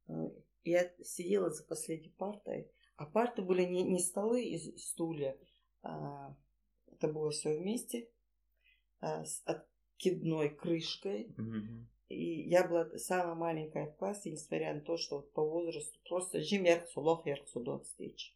А, 0.07 0.31
я 0.63 0.93
сидела 1.03 1.49
за 1.49 1.63
последней 1.63 2.11
партой, 2.11 2.71
а 2.97 3.05
парты 3.05 3.41
были 3.41 3.63
не, 3.63 3.83
не 3.83 3.99
столы 3.99 4.43
и 4.43 4.77
стулья, 4.77 5.37
а, 5.81 6.35
это 6.87 7.07
было 7.07 7.31
все 7.31 7.57
вместе 7.57 8.09
а, 8.99 9.25
с 9.25 9.41
откидной 9.45 10.49
крышкой. 10.49 11.33
Mm-hmm. 11.37 11.85
И 12.09 12.49
я 12.49 12.67
была 12.67 12.89
самая 12.97 13.35
маленькая 13.35 13.87
в 13.87 13.95
классе, 13.95 14.31
несмотря 14.31 14.73
на 14.73 14.81
то, 14.81 14.97
что 14.97 15.17
вот 15.17 15.33
по 15.33 15.43
возрасту 15.43 15.97
просто 16.07 16.41
жим 16.41 16.65
ярксулох 16.65 17.25
ярксудот 17.25 17.87
стечь. 17.87 18.35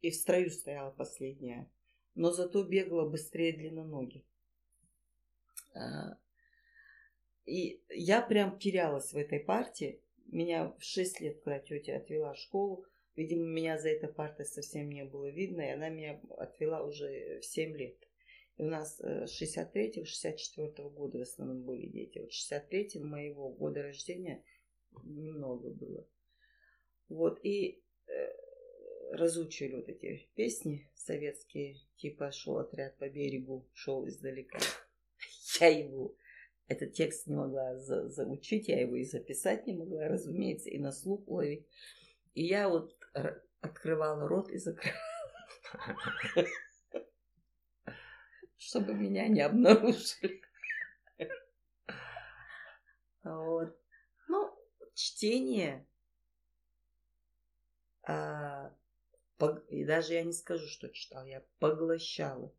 И 0.00 0.10
в 0.10 0.14
строю 0.14 0.50
стояла 0.50 0.90
последняя. 0.90 1.70
Но 2.14 2.32
зато 2.32 2.64
бегала 2.64 3.08
быстрее 3.08 3.52
длинноногих. 3.52 4.24
А, 5.74 6.16
и 7.46 7.82
я 7.90 8.22
прям 8.22 8.58
терялась 8.58 9.12
в 9.12 9.16
этой 9.16 9.40
партии. 9.40 10.00
Меня 10.26 10.74
в 10.78 10.82
6 10.82 11.20
лет, 11.20 11.40
когда 11.42 11.58
тетя 11.58 11.96
отвела 11.96 12.32
в 12.32 12.38
школу, 12.38 12.86
видимо, 13.16 13.44
меня 13.44 13.78
за 13.78 13.90
этой 13.90 14.08
партой 14.08 14.46
совсем 14.46 14.90
не 14.90 15.04
было 15.04 15.30
видно, 15.30 15.60
и 15.60 15.70
она 15.70 15.88
меня 15.88 16.20
отвела 16.38 16.82
уже 16.82 17.40
в 17.40 17.44
7 17.44 17.76
лет. 17.76 17.96
И 18.56 18.62
у 18.62 18.66
нас 18.66 19.00
63-64 19.00 20.04
э, 20.56 20.88
года 20.90 21.18
в 21.18 21.22
основном 21.22 21.62
были 21.62 21.86
дети. 21.86 22.18
Вот 22.18 22.32
63 22.32 23.00
моего 23.00 23.50
года 23.50 23.82
рождения 23.82 24.42
немного 25.02 25.70
было. 25.70 26.06
Вот, 27.08 27.38
и 27.42 27.82
э, 28.06 28.12
разучили 29.12 29.74
вот 29.74 29.88
эти 29.88 30.28
песни 30.34 30.88
советские, 30.94 31.76
типа 31.96 32.32
«Шел 32.32 32.58
отряд 32.58 32.96
по 32.96 33.08
берегу, 33.08 33.68
шел 33.72 34.06
издалека». 34.06 34.58
Я 35.60 35.68
его 35.68 36.14
этот 36.66 36.94
текст 36.94 37.26
не 37.26 37.34
могла 37.34 37.76
за 37.76 38.08
заучить, 38.08 38.68
я 38.68 38.80
его 38.80 38.96
и 38.96 39.04
записать 39.04 39.66
не 39.66 39.74
могла, 39.74 40.08
разумеется, 40.08 40.70
и 40.70 40.78
на 40.78 40.92
слух 40.92 41.28
ловить. 41.28 41.66
И 42.34 42.44
я 42.44 42.68
вот 42.68 42.96
открывала 43.60 44.26
рот 44.26 44.50
и 44.50 44.58
закрывала. 44.58 44.98
Чтобы 48.56 48.94
меня 48.94 49.28
не 49.28 49.42
обнаружили. 49.42 50.42
Вот. 53.22 53.76
Ну, 54.28 54.58
чтение. 54.94 55.86
А, 58.06 58.74
и 59.68 59.84
даже 59.84 60.14
я 60.14 60.22
не 60.22 60.32
скажу, 60.32 60.66
что 60.66 60.88
читала, 60.88 61.24
я 61.24 61.42
поглощала. 61.58 62.52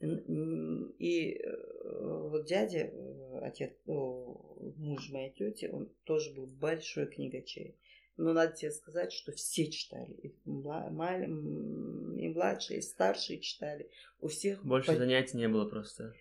И 0.00 1.32
э, 1.32 2.28
вот 2.28 2.46
дядя, 2.46 2.90
э, 2.92 3.38
отец, 3.42 3.72
муж 3.86 5.10
моей 5.10 5.30
тети, 5.30 5.70
он 5.72 5.88
тоже 6.04 6.34
был 6.34 6.46
большой 6.46 7.06
книгачей. 7.06 7.76
Но 8.18 8.32
надо 8.32 8.54
тебе 8.54 8.70
сказать, 8.70 9.12
что 9.12 9.32
все 9.32 9.70
читали. 9.70 10.12
И, 10.22 10.34
младшие, 10.44 12.78
и 12.78 12.82
старшие 12.82 13.40
читали. 13.40 13.90
У 14.20 14.28
всех... 14.28 14.64
Больше 14.64 14.92
по... 14.92 14.96
занятий 14.96 15.36
не 15.36 15.48
было 15.48 15.68
просто. 15.68 16.14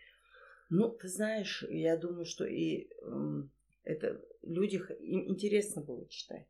Ну, 0.69 0.89
ты 0.89 1.07
знаешь, 1.07 1.63
я 1.69 1.95
думаю, 1.95 2.25
что 2.25 2.45
и 2.45 2.89
это 3.83 4.21
люди, 4.41 4.81
им 4.99 5.29
интересно 5.29 5.81
было 5.81 6.07
читать. 6.09 6.47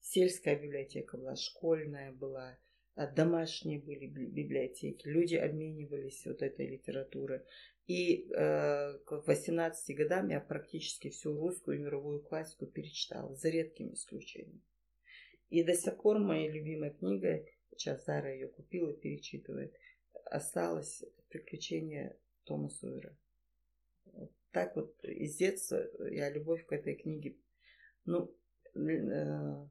Сельская 0.00 0.56
библиотека 0.56 1.16
была, 1.16 1.36
школьная 1.36 2.12
была, 2.12 2.56
домашние 2.96 3.80
были 3.80 4.06
библиотеки, 4.06 5.06
люди 5.06 5.36
обменивались 5.36 6.24
вот 6.26 6.42
этой 6.42 6.66
литературой. 6.66 7.40
И 7.86 8.30
э, 8.30 8.98
к 8.98 9.22
18 9.26 9.96
годам 9.96 10.28
я 10.28 10.40
практически 10.40 11.10
всю 11.10 11.34
русскую 11.36 11.78
и 11.78 11.80
мировую 11.80 12.20
классику 12.20 12.66
перечитала, 12.66 13.34
за 13.34 13.48
редким 13.48 13.92
исключением. 13.94 14.62
И 15.50 15.64
до 15.64 15.74
сих 15.74 16.00
пор 16.00 16.18
моя 16.18 16.50
любимая 16.50 16.90
книга, 16.90 17.44
сейчас 17.70 18.04
Зара 18.04 18.32
ее 18.32 18.48
купила, 18.48 18.92
перечитывает, 18.92 19.74
осталось 20.26 21.04
«Приключения 21.28 22.16
Тома 22.44 22.68
Сойера». 22.68 23.16
Вот 24.04 24.30
так 24.52 24.76
вот 24.76 25.02
из 25.04 25.36
детства 25.36 25.84
я 26.08 26.30
любовь 26.30 26.64
к 26.66 26.72
этой 26.72 26.94
книге. 26.94 27.36
Ну, 28.04 28.34
э, 28.74 29.66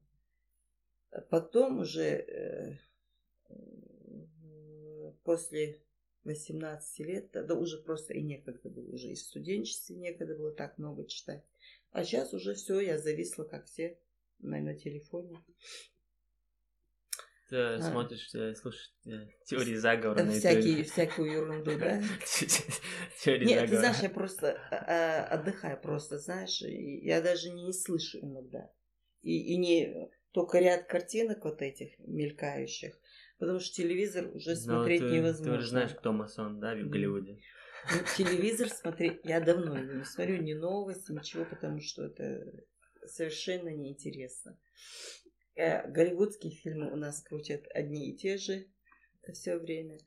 потом 1.29 1.79
уже 1.79 2.03
э, 2.03 2.77
после 5.23 5.81
18 6.23 6.99
лет, 6.99 7.31
тогда 7.31 7.55
уже 7.55 7.77
просто 7.77 8.13
и 8.13 8.21
некогда 8.21 8.69
было, 8.69 8.89
уже 8.93 9.09
и 9.09 9.15
в 9.15 9.19
студенчестве 9.19 9.95
некогда 9.95 10.35
было 10.35 10.51
так 10.51 10.77
много 10.77 11.05
читать. 11.07 11.43
А 11.91 12.03
сейчас 12.03 12.33
уже 12.33 12.53
все, 12.53 12.79
я 12.79 12.97
зависла, 12.97 13.43
как 13.43 13.65
все, 13.65 13.97
на, 14.39 14.59
на 14.59 14.75
телефоне. 14.75 15.43
Ты 17.49 17.57
а. 17.57 17.81
смотришь, 17.81 18.29
ты 18.31 18.55
слушаешь 18.55 18.93
э, 19.05 19.27
теории 19.45 19.75
заговора 19.75 20.23
на 20.23 20.31
Всякие, 20.31 20.85
Всякую 20.85 21.31
ерунду, 21.33 21.77
да? 21.77 22.01
Теории 23.23 23.45
Нет, 23.45 23.69
ты 23.69 23.77
знаешь, 23.77 23.99
я 24.01 24.09
просто 24.09 24.53
а, 24.71 25.25
а, 25.25 25.25
отдыхаю 25.25 25.77
просто, 25.81 26.17
знаешь, 26.17 26.61
я 26.61 27.21
даже 27.21 27.49
не 27.49 27.73
слышу 27.73 28.19
иногда. 28.21 28.71
И, 29.21 29.53
и 29.53 29.57
не 29.57 30.09
только 30.31 30.59
ряд 30.59 30.87
картинок 30.87 31.43
вот 31.43 31.61
этих 31.61 31.99
мелькающих, 31.99 32.97
потому 33.41 33.59
что 33.59 33.73
телевизор 33.73 34.29
уже 34.35 34.55
смотреть 34.55 35.01
Но 35.01 35.09
ты, 35.09 35.15
невозможно. 35.15 35.53
Ты 35.53 35.57
уже 35.57 35.67
знаешь, 35.67 35.95
кто 35.95 36.11
масон, 36.11 36.59
да, 36.59 36.75
в 36.75 36.87
Голливуде? 36.87 37.39
Ну, 37.91 37.97
телевизор 38.15 38.69
смотреть, 38.69 39.21
я 39.23 39.41
давно 39.41 39.79
не 39.79 40.05
смотрю, 40.05 40.43
ни 40.43 40.53
новости, 40.53 41.11
ничего, 41.11 41.45
потому 41.45 41.81
что 41.81 42.05
это 42.05 42.45
совершенно 43.07 43.69
неинтересно. 43.69 44.59
Э, 45.55 45.89
голливудские 45.89 46.53
фильмы 46.53 46.91
у 46.91 46.95
нас 46.95 47.23
крутят 47.23 47.65
одни 47.73 48.11
и 48.11 48.15
те 48.15 48.37
же 48.37 48.67
все 49.33 49.57
время. 49.57 49.97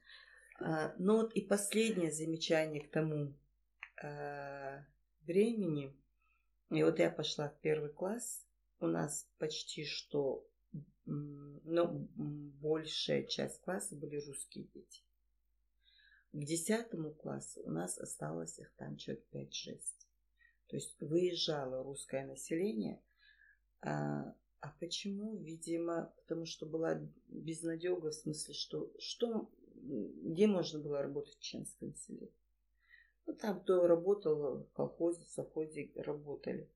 А, 0.60 0.94
но 0.98 1.16
вот 1.16 1.32
и 1.34 1.40
последнее 1.40 2.12
замечание 2.12 2.84
к 2.84 2.90
тому 2.92 3.34
а, 4.00 4.84
времени. 5.22 5.92
И 6.70 6.84
вот 6.84 7.00
я 7.00 7.10
пошла 7.10 7.48
в 7.48 7.58
первый 7.60 7.90
класс. 7.90 8.46
У 8.78 8.86
нас 8.86 9.28
почти 9.38 9.84
что, 9.84 10.46
ну, 11.06 12.08
большая 12.60 13.24
часть 13.24 13.60
класса 13.60 13.94
были 13.96 14.16
русские 14.16 14.64
дети. 14.74 15.02
К 16.32 16.44
десятому 16.44 17.12
классу 17.12 17.62
у 17.64 17.70
нас 17.70 17.98
осталось 17.98 18.58
их 18.58 18.72
там 18.76 18.96
человек 18.96 19.24
5-6. 19.32 19.80
То 20.68 20.76
есть 20.76 20.96
выезжало 21.00 21.84
русское 21.84 22.26
население. 22.26 23.00
А, 23.82 24.34
а 24.60 24.68
почему? 24.80 25.36
Видимо, 25.36 26.12
потому 26.16 26.46
что 26.46 26.66
была 26.66 27.00
безнадега, 27.28 28.10
в 28.10 28.14
смысле, 28.14 28.54
что, 28.54 28.90
что 28.98 29.50
где 29.74 30.46
можно 30.46 30.80
было 30.80 31.02
работать 31.02 31.34
в 31.34 31.40
чеченском 31.40 31.94
селе? 31.94 32.30
Ну, 33.26 33.34
там 33.34 33.60
кто 33.60 33.86
работал 33.86 34.64
в 34.64 34.72
колхозе, 34.72 35.24
в 35.24 35.30
совхозе 35.30 35.90
работали. 35.96 36.68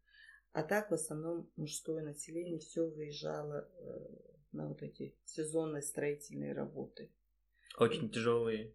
А 0.58 0.64
так 0.64 0.90
в 0.90 0.94
основном 0.94 1.48
мужское 1.54 2.02
население 2.02 2.58
все 2.58 2.84
выезжало 2.84 3.70
э, 3.78 4.08
на 4.50 4.66
вот 4.66 4.82
эти 4.82 5.14
сезонные 5.24 5.82
строительные 5.82 6.52
работы. 6.52 7.12
Очень 7.78 8.10
тяжелые. 8.10 8.74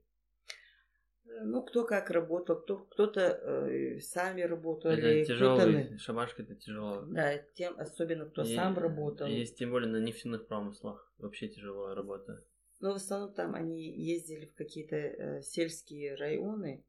Э, 1.25 1.43
ну, 1.43 1.61
кто 1.61 1.83
как 1.83 2.09
работал, 2.09 2.55
кто, 2.61 2.85
кто-то 2.85 3.19
э, 3.19 3.99
сами 3.99 4.43
работали. 4.43 5.23
Это 5.23 5.27
тяжелый, 5.27 5.97
шабашка 5.97 6.43
это 6.43 6.55
тяжело. 6.55 7.01
Да, 7.01 7.37
тем, 7.53 7.77
особенно 7.77 8.27
кто 8.27 8.43
и, 8.43 8.55
сам 8.55 8.77
работал. 8.77 9.27
Есть 9.27 9.57
тем 9.57 9.71
более 9.71 9.91
на 9.91 9.97
нефтяных 9.97 10.47
промыслах. 10.47 11.13
Вообще 11.17 11.49
тяжелая 11.49 11.95
работа. 11.95 12.45
Но 12.79 12.93
в 12.93 12.95
основном 12.95 13.33
там 13.33 13.55
они 13.55 13.91
ездили 13.91 14.45
в 14.45 14.55
какие-то 14.55 14.95
э, 14.95 15.41
сельские 15.41 16.15
районы, 16.15 16.85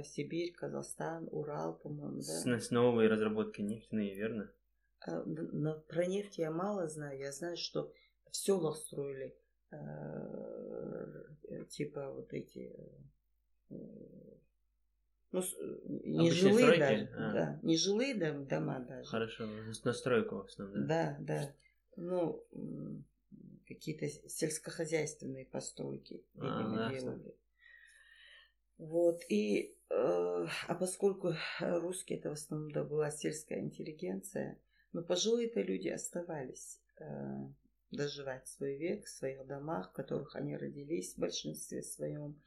в 0.00 0.06
Сибирь, 0.06 0.52
Казахстан, 0.52 1.28
Урал, 1.30 1.74
по-моему, 1.74 2.16
да? 2.16 2.22
С, 2.22 2.46
с 2.46 2.70
новой 2.70 3.08
разработки 3.08 3.60
нефтяные, 3.60 4.14
верно? 4.14 4.50
А, 5.00 5.22
на, 5.24 5.74
про 5.74 6.06
нефть 6.06 6.38
я 6.38 6.50
мало 6.50 6.88
знаю. 6.88 7.18
Я 7.18 7.32
знаю, 7.32 7.56
что 7.56 7.92
в 8.30 8.36
селах 8.36 8.76
строили 8.76 9.36
э, 9.70 11.64
типа 11.68 12.10
вот 12.10 12.32
эти 12.32 12.74
э, 13.70 13.76
ну, 15.32 15.42
не 15.84 16.30
жилые 16.30 16.74
стройки? 16.74 16.80
даже, 16.80 17.10
а. 17.16 17.32
да, 17.32 17.60
не 17.62 17.76
жилые 17.76 18.14
дома 18.14 18.80
даже. 18.80 19.08
Хорошо, 19.08 19.46
на 19.84 19.92
стройку 19.92 20.36
в 20.36 20.44
основном, 20.44 20.86
да? 20.86 21.16
Да, 21.20 21.36
да. 21.40 21.54
Ну, 21.96 22.44
какие-то 23.66 24.08
сельскохозяйственные 24.28 25.46
постройки 25.46 26.22
а, 26.38 26.90
делали. 26.90 27.34
Вот, 28.82 29.22
и, 29.28 29.76
э, 29.90 30.46
а 30.66 30.74
поскольку 30.74 31.34
русские 31.60 32.18
это 32.18 32.30
в 32.30 32.32
основном 32.32 32.72
да, 32.72 32.82
была 32.82 33.12
сельская 33.12 33.60
интеллигенция, 33.60 34.58
но 34.92 35.04
пожилые-то 35.04 35.60
люди 35.60 35.88
оставались 35.88 36.80
э, 36.98 37.04
доживать 37.92 38.48
свой 38.48 38.76
век 38.76 39.04
в 39.04 39.08
своих 39.08 39.46
домах, 39.46 39.90
в 39.90 39.92
которых 39.92 40.34
они 40.34 40.56
родились 40.56 41.14
в 41.14 41.20
большинстве 41.20 41.84
своем. 41.84 42.42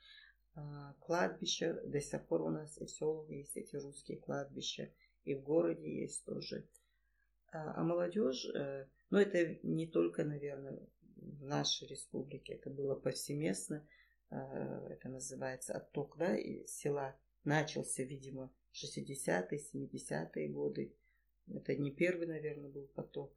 Э, 0.58 0.60
кладбища 1.00 1.82
до 1.86 2.02
сих 2.02 2.28
пор 2.28 2.42
у 2.42 2.50
нас 2.50 2.78
и 2.82 2.86
в 2.86 2.92
селах 2.92 3.30
есть 3.30 3.56
эти 3.56 3.78
русские 3.78 4.18
кладбища, 4.18 4.92
и 5.24 5.36
в 5.36 5.42
городе 5.42 6.02
есть 6.02 6.26
тоже. 6.26 6.68
А, 7.54 7.80
а 7.80 7.84
молодежь, 7.86 8.46
э, 8.54 8.88
ну 9.10 9.20
это 9.20 9.58
не 9.64 9.88
только, 9.88 10.26
наверное, 10.26 10.86
в 11.16 11.46
нашей 11.46 11.88
республике 11.88 12.56
это 12.56 12.70
было 12.70 12.96
повсеместно. 12.96 13.88
А, 14.36 14.88
это 14.90 15.08
называется 15.10 15.74
отток, 15.74 16.18
да, 16.18 16.36
и 16.36 16.66
села 16.68 17.16
начался, 17.46 18.04
видимо, 18.04 18.52
60-е, 18.74 19.60
70-е 19.74 20.50
годы. 20.50 20.94
Это 21.48 21.76
не 21.76 21.92
первый, 21.92 22.28
наверное, 22.28 22.70
был 22.70 22.88
поток 22.88 23.32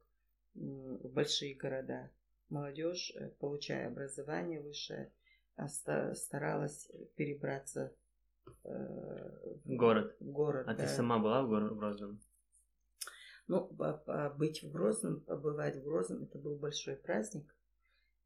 в 0.55 1.07
большие 1.09 1.55
города. 1.55 2.11
Молодежь, 2.49 3.13
э, 3.15 3.29
получая 3.39 3.87
образование 3.87 4.59
высшее, 4.59 5.11
старалась 5.67 6.89
перебраться 7.15 7.93
э, 8.63 9.57
в 9.63 9.75
город. 9.75 10.15
В 10.19 10.31
город 10.31 10.67
а 10.67 10.73
да. 10.73 10.83
ты 10.83 10.89
сама 10.89 11.19
была 11.19 11.43
в 11.43 11.49
Грозном? 11.77 12.19
Ну, 13.47 13.69
быть 14.37 14.63
в 14.63 14.71
Грозном, 14.71 15.21
побывать 15.21 15.77
в 15.77 15.83
Грозном, 15.83 16.23
это 16.23 16.37
был 16.39 16.57
большой 16.57 16.95
праздник. 16.95 17.55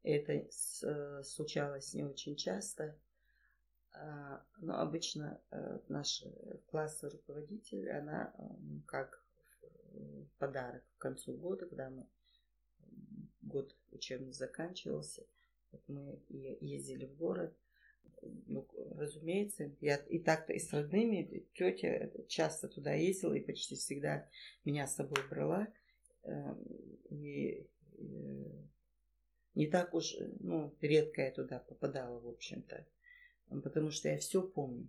Это 0.04 0.32
э, 0.34 1.22
случалось 1.24 1.94
не 1.94 2.04
очень 2.04 2.36
часто. 2.36 2.96
А, 3.94 4.44
но 4.58 4.78
обычно 4.78 5.40
э, 5.50 5.78
наш 5.88 6.22
классовый 6.66 7.16
руководитель, 7.16 7.90
она 7.90 8.34
как 8.86 9.24
подарок 10.38 10.82
к 10.98 11.00
концу 11.00 11.34
года, 11.34 11.66
когда 11.66 11.88
мы 11.88 12.06
год 13.42 13.76
учебный 13.92 14.32
заканчивался, 14.32 15.24
вот 15.70 15.82
мы 15.88 16.20
ездили 16.60 17.06
в 17.06 17.16
город. 17.16 17.56
Ну, 18.46 18.66
разумеется, 18.96 19.70
я 19.80 19.96
и 19.96 20.18
так-то 20.18 20.52
и 20.52 20.58
с 20.58 20.72
родными, 20.72 21.46
тетя 21.54 22.10
часто 22.28 22.68
туда 22.68 22.92
ездила 22.94 23.34
и 23.34 23.40
почти 23.40 23.76
всегда 23.76 24.28
меня 24.64 24.86
с 24.86 24.96
собой 24.96 25.18
брала. 25.28 25.68
Эм, 26.22 26.62
и 27.10 27.66
не 29.54 29.68
так 29.68 29.94
уж, 29.94 30.16
ну, 30.40 30.74
редко 30.80 31.22
я 31.22 31.30
туда 31.30 31.60
попадала, 31.60 32.18
в 32.18 32.28
общем-то. 32.28 32.86
Потому 33.62 33.90
что 33.90 34.08
я 34.08 34.18
все 34.18 34.42
помню. 34.42 34.88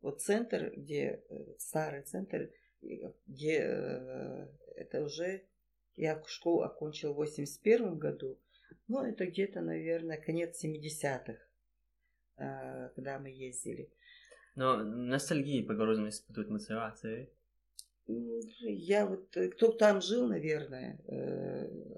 Вот 0.00 0.22
центр, 0.22 0.72
где 0.74 1.22
э, 1.28 1.54
старый 1.58 2.02
центр, 2.02 2.50
где 2.80 3.58
э, 3.60 4.46
это 4.76 5.02
уже 5.02 5.42
я 5.96 6.22
школу 6.26 6.62
окончила 6.62 7.12
в 7.12 7.16
81 7.16 7.98
году, 7.98 8.38
ну, 8.88 9.02
это 9.02 9.26
где-то, 9.26 9.60
наверное, 9.60 10.20
конец 10.20 10.64
70-х, 10.64 11.36
э, 12.36 12.88
когда 12.94 13.18
мы 13.18 13.30
ездили. 13.30 13.90
Но 14.54 14.76
ностальгии 14.76 15.62
по 15.62 15.74
Грозному 15.74 16.08
испытывают 16.08 16.50
мотивации. 16.50 17.30
Я 18.06 19.06
вот, 19.06 19.36
кто 19.54 19.72
там 19.72 20.00
жил, 20.00 20.28
наверное, 20.28 20.98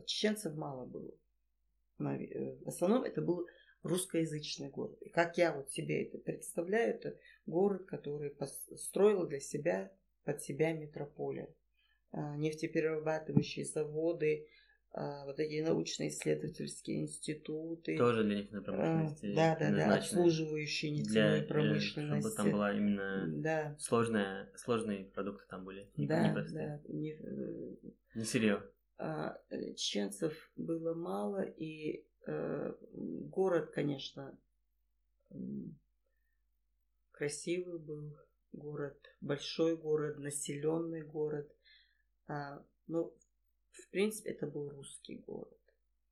чеченцев 0.07 0.55
мало 0.57 0.87
было. 0.87 1.13
Э, 2.01 2.57
в 2.65 2.69
основном 2.69 3.05
это 3.05 3.21
был 3.21 3.47
русскоязычный 3.83 4.71
город. 4.71 5.01
И 5.01 5.09
как 5.09 5.39
я 5.39 5.53
вот 5.55 5.71
себе 5.71 6.05
это 6.05 6.19
представляю, 6.19 6.95
это 6.95 7.17
город, 7.47 7.87
который 7.87 8.31
построил 8.31 9.27
для 9.27 9.41
себя, 9.41 9.93
под 10.25 10.43
себя 10.43 10.73
метрополия. 10.73 11.49
А, 12.11 12.37
нефтеперерабатывающие 12.37 13.65
заводы, 13.65 14.47
а, 14.93 15.27
вот 15.27 15.39
эти 15.39 15.61
научно-исследовательские 15.63 17.03
институты. 17.03 17.97
Тоже 17.97 18.25
для 18.25 18.39
нефтяной 18.39 18.65
промышленности. 18.65 19.35
Да, 19.35 19.57
да, 19.59 19.71
да, 19.71 19.97
обслуживающие 19.97 21.03
для, 21.05 21.39
э, 21.39 21.43
промышленности. 21.43 22.29
Чтобы 22.29 22.37
там 22.37 22.53
была 22.53 22.73
именно 22.73 23.27
да. 23.29 23.77
сложная, 23.79 24.51
сложные 24.57 25.05
продукты 25.05 25.45
там 25.49 25.65
были. 25.65 25.91
Не, 25.97 26.07
да, 26.07 26.29
не 26.29 26.53
да. 26.53 26.81
Не, 26.89 27.19
не 28.15 28.25
сырье 28.25 28.55
а 28.55 28.78
чеченцев 28.99 30.51
было 30.57 30.95
мало, 30.95 31.43
и 31.43 32.05
э, 32.27 32.75
город, 32.93 33.71
конечно, 33.71 34.39
красивый 37.13 37.79
был 37.79 38.17
город, 38.53 38.99
большой 39.21 39.77
город, 39.77 40.19
населенный 40.19 41.03
город. 41.03 41.55
А, 42.27 42.65
ну, 42.87 43.15
в 43.71 43.91
принципе, 43.91 44.31
это 44.31 44.47
был 44.47 44.69
русский 44.71 45.19
город. 45.19 45.59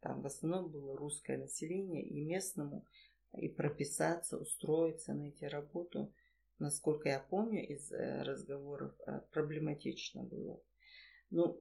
Там 0.01 0.23
в 0.23 0.27
основном 0.27 0.71
было 0.71 0.97
русское 0.97 1.37
население, 1.37 2.05
и 2.05 2.21
местному 2.21 2.87
и 3.33 3.49
прописаться, 3.49 4.39
устроиться, 4.39 5.13
найти 5.13 5.47
работу, 5.47 6.13
насколько 6.59 7.09
я 7.09 7.21
помню 7.21 7.67
из 7.67 7.93
э, 7.93 8.23
разговоров, 8.23 8.95
э, 9.07 9.21
проблематично 9.33 10.23
было. 10.23 10.61
Ну, 11.31 11.61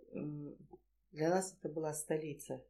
для 1.15 1.29
нас 1.29 1.55
это 1.57 1.69
была 1.69 1.93
столица 1.93 2.63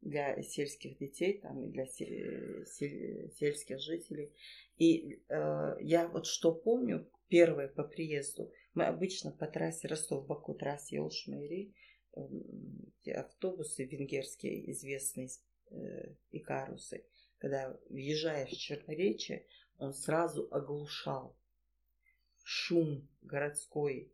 для 0.00 0.42
сельских 0.42 0.98
детей 0.98 1.38
там, 1.40 1.64
и 1.64 1.68
для 1.70 1.86
сельских 1.86 3.78
жителей. 3.78 4.32
И 4.76 5.22
э, 5.28 5.76
я 5.80 6.08
вот 6.08 6.26
что 6.26 6.52
помню, 6.52 7.08
первое 7.28 7.68
по 7.68 7.84
приезду, 7.84 8.52
мы 8.74 8.84
обычно 8.84 9.30
по 9.30 9.46
трассе 9.46 9.88
Ростов-Баку, 9.88 10.54
трассе 10.54 10.96
Елшмейри, 10.96 11.74
автобусы 13.14 13.84
венгерские 13.84 14.70
известные, 14.72 15.28
э, 15.70 16.14
икарусы, 16.32 17.04
когда 17.38 17.76
въезжаешь 17.88 18.50
в 18.50 18.58
Черноречие, 18.58 19.46
он 19.78 19.92
сразу 19.92 20.48
оглушал. 20.50 21.36
Шум 22.42 23.08
городской, 23.22 24.12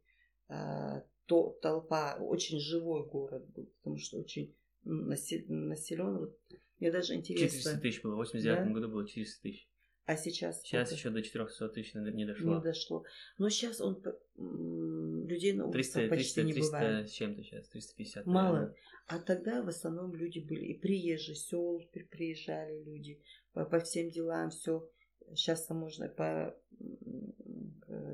э, 0.49 1.03
то, 1.31 1.57
толпа, 1.63 2.17
очень 2.17 2.59
живой 2.59 3.07
город 3.07 3.47
был, 3.55 3.67
потому 3.79 3.99
что 3.99 4.19
очень 4.19 4.53
населен. 4.83 6.19
Вот, 6.19 6.37
мне 6.81 6.91
даже 6.91 7.15
интересно. 7.15 7.47
400 7.47 7.81
тысяч 7.81 8.03
было, 8.03 8.15
в 8.15 8.17
89 8.17 8.65
да? 8.65 8.71
году 8.73 8.89
было 8.89 9.07
400 9.07 9.41
тысяч. 9.41 9.71
А 10.07 10.17
сейчас? 10.17 10.61
Сейчас 10.63 10.89
сколько? 10.89 10.99
еще 10.99 11.11
до 11.11 11.23
400 11.23 11.69
тысяч 11.69 11.95
не 11.95 12.25
дошло. 12.27 12.57
Не 12.57 12.61
дошло. 12.61 13.05
Но 13.39 13.49
сейчас 13.49 13.81
он 13.81 14.03
людей 14.37 15.53
на 15.53 15.67
улице 15.67 15.93
300, 15.93 16.09
почти 16.09 16.35
300, 16.35 16.43
не 16.43 16.53
300 16.53 16.73
бывает. 16.73 17.09
с 17.09 17.13
чем-то 17.13 17.43
сейчас, 17.45 17.69
350. 17.69 18.27
Мало. 18.27 18.53
Наверное. 18.53 18.77
А 19.07 19.19
тогда 19.21 19.63
в 19.63 19.69
основном 19.69 20.13
люди 20.17 20.41
были 20.41 20.65
и 20.65 20.81
приезжие, 20.81 21.37
сел 21.37 21.81
приезжали 22.11 22.83
люди 22.83 23.23
по, 23.53 23.65
по 23.65 23.79
всем 23.79 24.11
делам, 24.11 24.51
все. 24.51 24.91
Сейчас 25.37 25.69
можно 25.71 26.09
по 26.09 26.57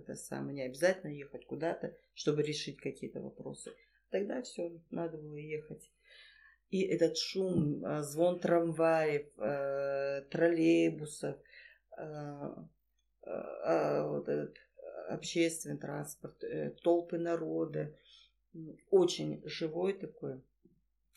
это 0.06 0.14
самое, 0.16 0.54
не 0.54 0.62
обязательно 0.62 1.10
ехать 1.10 1.46
куда-то, 1.46 1.96
чтобы 2.14 2.42
решить 2.42 2.80
какие-то 2.80 3.20
вопросы. 3.20 3.72
Тогда 4.10 4.42
все, 4.42 4.80
надо 4.90 5.18
было 5.18 5.36
ехать. 5.36 5.90
И 6.70 6.82
этот 6.82 7.16
шум, 7.18 7.84
а, 7.84 8.02
звон 8.02 8.40
трамваев, 8.40 9.26
э, 9.38 10.22
троллейбусов, 10.30 11.36
э, 11.96 12.54
э, 13.22 14.20
этот 14.22 14.56
общественный 15.08 15.78
транспорт, 15.78 16.42
толпы 16.82 17.18
народа, 17.18 17.94
очень 18.90 19.40
живой 19.44 19.92
такой, 19.92 20.40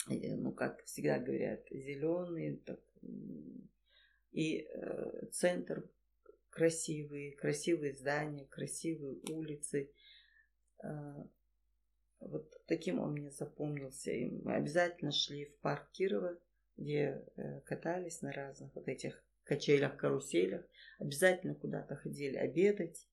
ну, 0.07 0.51
как 0.51 0.83
всегда 0.85 1.17
говорят, 1.17 1.61
зеленый, 1.71 2.61
и 4.31 4.69
центр 5.31 5.89
красивые, 6.59 7.37
красивые 7.37 7.93
здания, 7.93 8.45
красивые 8.45 9.21
улицы. 9.29 9.89
Вот 12.19 12.51
таким 12.67 12.99
он 12.99 13.13
мне 13.13 13.31
запомнился. 13.31 14.11
И 14.11 14.29
мы 14.29 14.55
обязательно 14.55 15.13
шли 15.13 15.45
в 15.45 15.57
парк 15.59 15.89
Кирова, 15.93 16.37
где 16.75 17.23
э, 17.37 17.61
катались 17.61 18.21
на 18.21 18.33
разных 18.33 18.75
вот 18.75 18.89
этих 18.89 19.23
качелях, 19.45 19.95
каруселях. 19.95 20.65
Обязательно 20.99 21.55
куда-то 21.55 21.95
ходили 21.95 22.35
обедать. 22.35 23.07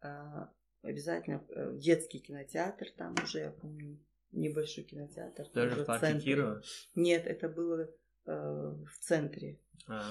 А, 0.00 0.52
обязательно 0.82 1.44
э, 1.48 1.72
детский 1.74 2.20
кинотеатр, 2.20 2.86
там 2.96 3.16
уже, 3.20 3.40
я 3.40 3.50
помню, 3.50 3.98
небольшой 4.30 4.84
кинотеатр. 4.84 5.48
Тоже 5.48 5.82
в 5.82 5.86
парке 5.86 6.20
Кирова? 6.20 6.62
Нет, 6.94 7.26
это 7.26 7.48
было 7.48 7.90
э, 8.26 8.30
в 8.30 8.98
центре. 9.00 9.58
А. 9.88 10.04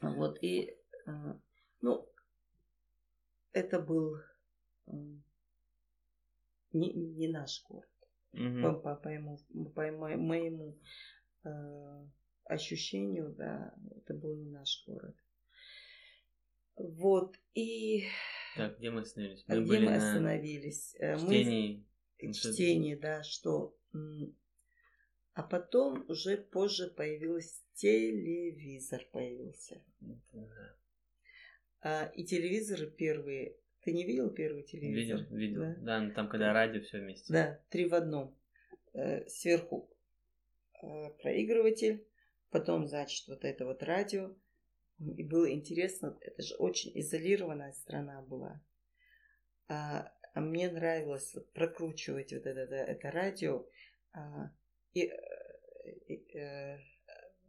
Вот, 0.00 0.42
и, 0.42 0.76
ну, 1.80 2.08
это 3.52 3.80
был 3.80 4.18
не, 6.72 6.92
не 6.92 7.28
наш 7.28 7.64
город. 7.68 7.88
Угу. 8.32 8.62
По, 8.62 8.72
по, 8.74 8.96
по, 8.96 9.08
моему, 9.08 9.38
по 9.74 9.90
моему 9.90 10.78
э, 11.44 12.06
ощущению, 12.44 13.34
да, 13.36 13.74
это 13.96 14.14
был 14.14 14.36
не 14.36 14.50
наш 14.50 14.84
город. 14.86 15.16
Вот, 16.76 17.36
и... 17.54 18.04
Так, 18.56 18.78
где 18.78 18.90
мы 18.90 19.00
остановились? 19.00 19.44
Мы 19.48 19.54
где 19.56 19.66
были 19.66 19.86
мы 19.86 19.96
остановились? 19.96 20.94
Э, 20.98 21.16
чтении. 21.16 21.86
Мы... 22.20 22.32
Чтение, 22.32 22.96
да, 22.96 23.22
что... 23.22 23.74
А 25.32 25.42
потом 25.42 26.04
уже 26.08 26.36
позже 26.38 26.88
появился 26.88 27.62
телевизор 27.76 29.02
появился. 29.12 29.82
Да. 30.00 30.76
А, 31.86 32.10
и 32.16 32.24
телевизоры 32.24 32.90
первые 32.90 33.54
ты 33.86 33.92
не 33.92 34.04
видел 34.04 34.30
первый 34.30 34.64
телевизор? 34.64 35.20
Видел, 35.20 35.36
видел. 35.36 35.60
Да, 35.60 35.74
да 35.78 36.00
ну, 36.00 36.12
там 36.12 36.28
когда 36.28 36.52
радио 36.52 36.82
все 36.82 36.98
вместе. 36.98 37.32
Да, 37.32 37.60
три 37.70 37.86
в 37.86 37.94
одном. 37.94 38.36
Э, 38.94 39.24
сверху 39.28 39.88
э, 40.82 41.10
проигрыватель, 41.22 42.04
потом, 42.50 42.88
значит, 42.88 43.28
вот 43.28 43.44
это 43.44 43.64
вот 43.64 43.84
радио. 43.84 44.34
И 44.98 45.22
было 45.22 45.48
интересно, 45.52 46.18
это 46.20 46.42
же 46.42 46.56
очень 46.56 46.90
изолированная 46.98 47.72
страна 47.74 48.20
была. 48.22 48.60
А, 49.68 50.12
а 50.34 50.40
мне 50.40 50.68
нравилось 50.68 51.32
вот 51.34 51.52
прокручивать 51.52 52.32
вот 52.32 52.44
это, 52.44 52.58
это, 52.58 52.74
это 52.74 53.10
радио 53.12 53.64
а, 54.12 54.50
и, 54.94 55.04
э, 55.04 55.92
и 56.08 56.78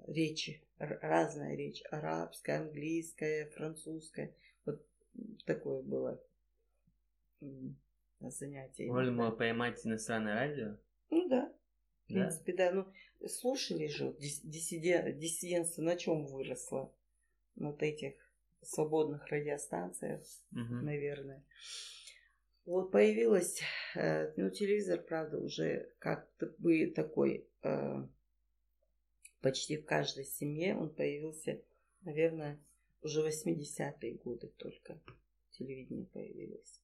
речи, 0.08 0.64
разная 0.80 1.55
речь, 1.55 1.84
арабская, 1.91 2.62
английская, 2.62 3.49
французская. 3.51 4.34
Вот 4.66 4.82
такое 5.45 5.82
было 5.82 6.22
занятие. 8.22 8.88
Можно 8.88 9.16
было 9.16 9.32
поймать 9.32 9.86
иностранное 9.86 10.36
радио? 10.36 10.78
Ну 11.10 11.28
да. 11.30 11.53
В 12.05 12.08
принципе, 12.08 12.53
да. 12.53 12.72
да. 12.72 12.76
Ну, 13.20 13.28
слушали 13.28 13.88
же, 13.88 14.16
диссиден, 14.20 15.18
диссидентство 15.18 15.82
на 15.82 15.95
чем 15.95 16.26
выросло? 16.26 16.91
Вот 17.55 17.82
этих 17.82 18.14
свободных 18.62 19.28
радиостанциях, 19.28 20.22
угу. 20.51 20.76
наверное. 20.84 21.43
Вот 22.66 22.91
появилась, 22.91 23.62
э, 23.95 24.34
ну, 24.36 24.49
телевизор, 24.49 25.01
правда, 25.01 25.39
уже 25.39 25.89
как-то 25.99 26.53
бы 26.58 26.88
такой, 26.88 27.47
э, 27.64 28.08
почти 29.41 29.77
в 29.77 29.85
каждой 29.85 30.25
семье 30.25 30.75
он 30.75 30.93
появился, 30.93 31.61
наверное, 32.01 32.59
уже 33.01 33.27
80-е 33.27 34.15
годы 34.15 34.47
только 34.57 34.99
телевидение 35.51 36.07
появилось. 36.07 36.81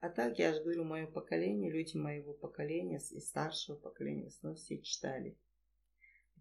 А 0.00 0.10
так, 0.10 0.38
я 0.38 0.52
же 0.52 0.62
говорю, 0.62 0.84
мое 0.84 1.06
поколение, 1.06 1.72
люди 1.72 1.96
моего 1.96 2.34
поколения 2.34 3.00
и 3.10 3.20
старшего 3.20 3.76
поколения 3.76 4.24
в 4.24 4.28
основном 4.28 4.56
все 4.56 4.78
читали. 4.80 5.38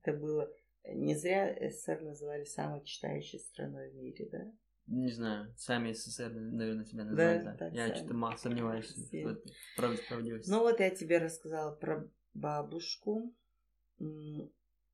Это 0.02 0.18
было... 0.18 0.54
Не 0.86 1.16
зря 1.16 1.56
СССР 1.70 2.02
называли 2.02 2.44
самой 2.44 2.84
читающей 2.84 3.40
страной 3.40 3.90
в 3.92 3.96
мире, 3.96 4.28
да? 4.30 4.52
Не 4.88 5.10
знаю, 5.12 5.54
сами 5.56 5.94
СССР, 5.94 6.30
наверное, 6.30 6.84
себя 6.84 7.06
называют, 7.06 7.44
да. 7.46 7.56
да. 7.56 7.68
Я 7.68 7.88
сами. 7.88 7.96
что-то 7.96 8.14
мало 8.16 8.36
сомневаюсь 8.36 8.94
в 9.14 9.38
правдивости. 9.78 10.50
Ну 10.50 10.60
вот 10.60 10.82
я 10.82 10.90
тебе 10.90 11.20
рассказала 11.20 11.74
про 11.74 12.06
бабушку. 12.34 13.34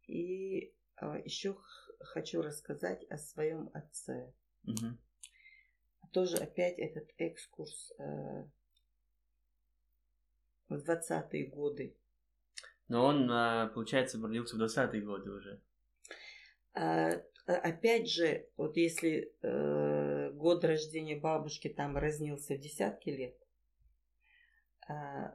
И 0.09 0.73
а, 0.95 1.19
еще 1.19 1.55
хочу 1.99 2.41
рассказать 2.41 3.05
о 3.11 3.17
своем 3.17 3.69
отце. 3.73 4.33
Угу. 4.65 4.97
Тоже 6.11 6.37
опять 6.37 6.79
этот 6.79 7.07
экскурс 7.17 7.93
э, 7.99 8.43
в 10.69 10.73
20-е 10.73 11.45
годы. 11.47 11.95
Но 12.87 13.05
он, 13.05 13.29
а, 13.29 13.67
получается, 13.67 14.19
родился 14.19 14.55
в 14.55 14.61
20-е 14.61 15.01
годы 15.01 15.31
уже. 15.31 15.61
А, 16.73 17.21
опять 17.45 18.09
же, 18.09 18.49
вот 18.57 18.75
если 18.75 19.31
э, 19.43 20.31
год 20.31 20.65
рождения 20.65 21.19
бабушки 21.19 21.67
там 21.67 21.97
разнился 21.97 22.55
в 22.55 22.59
десятки 22.59 23.09
лет, 23.09 23.35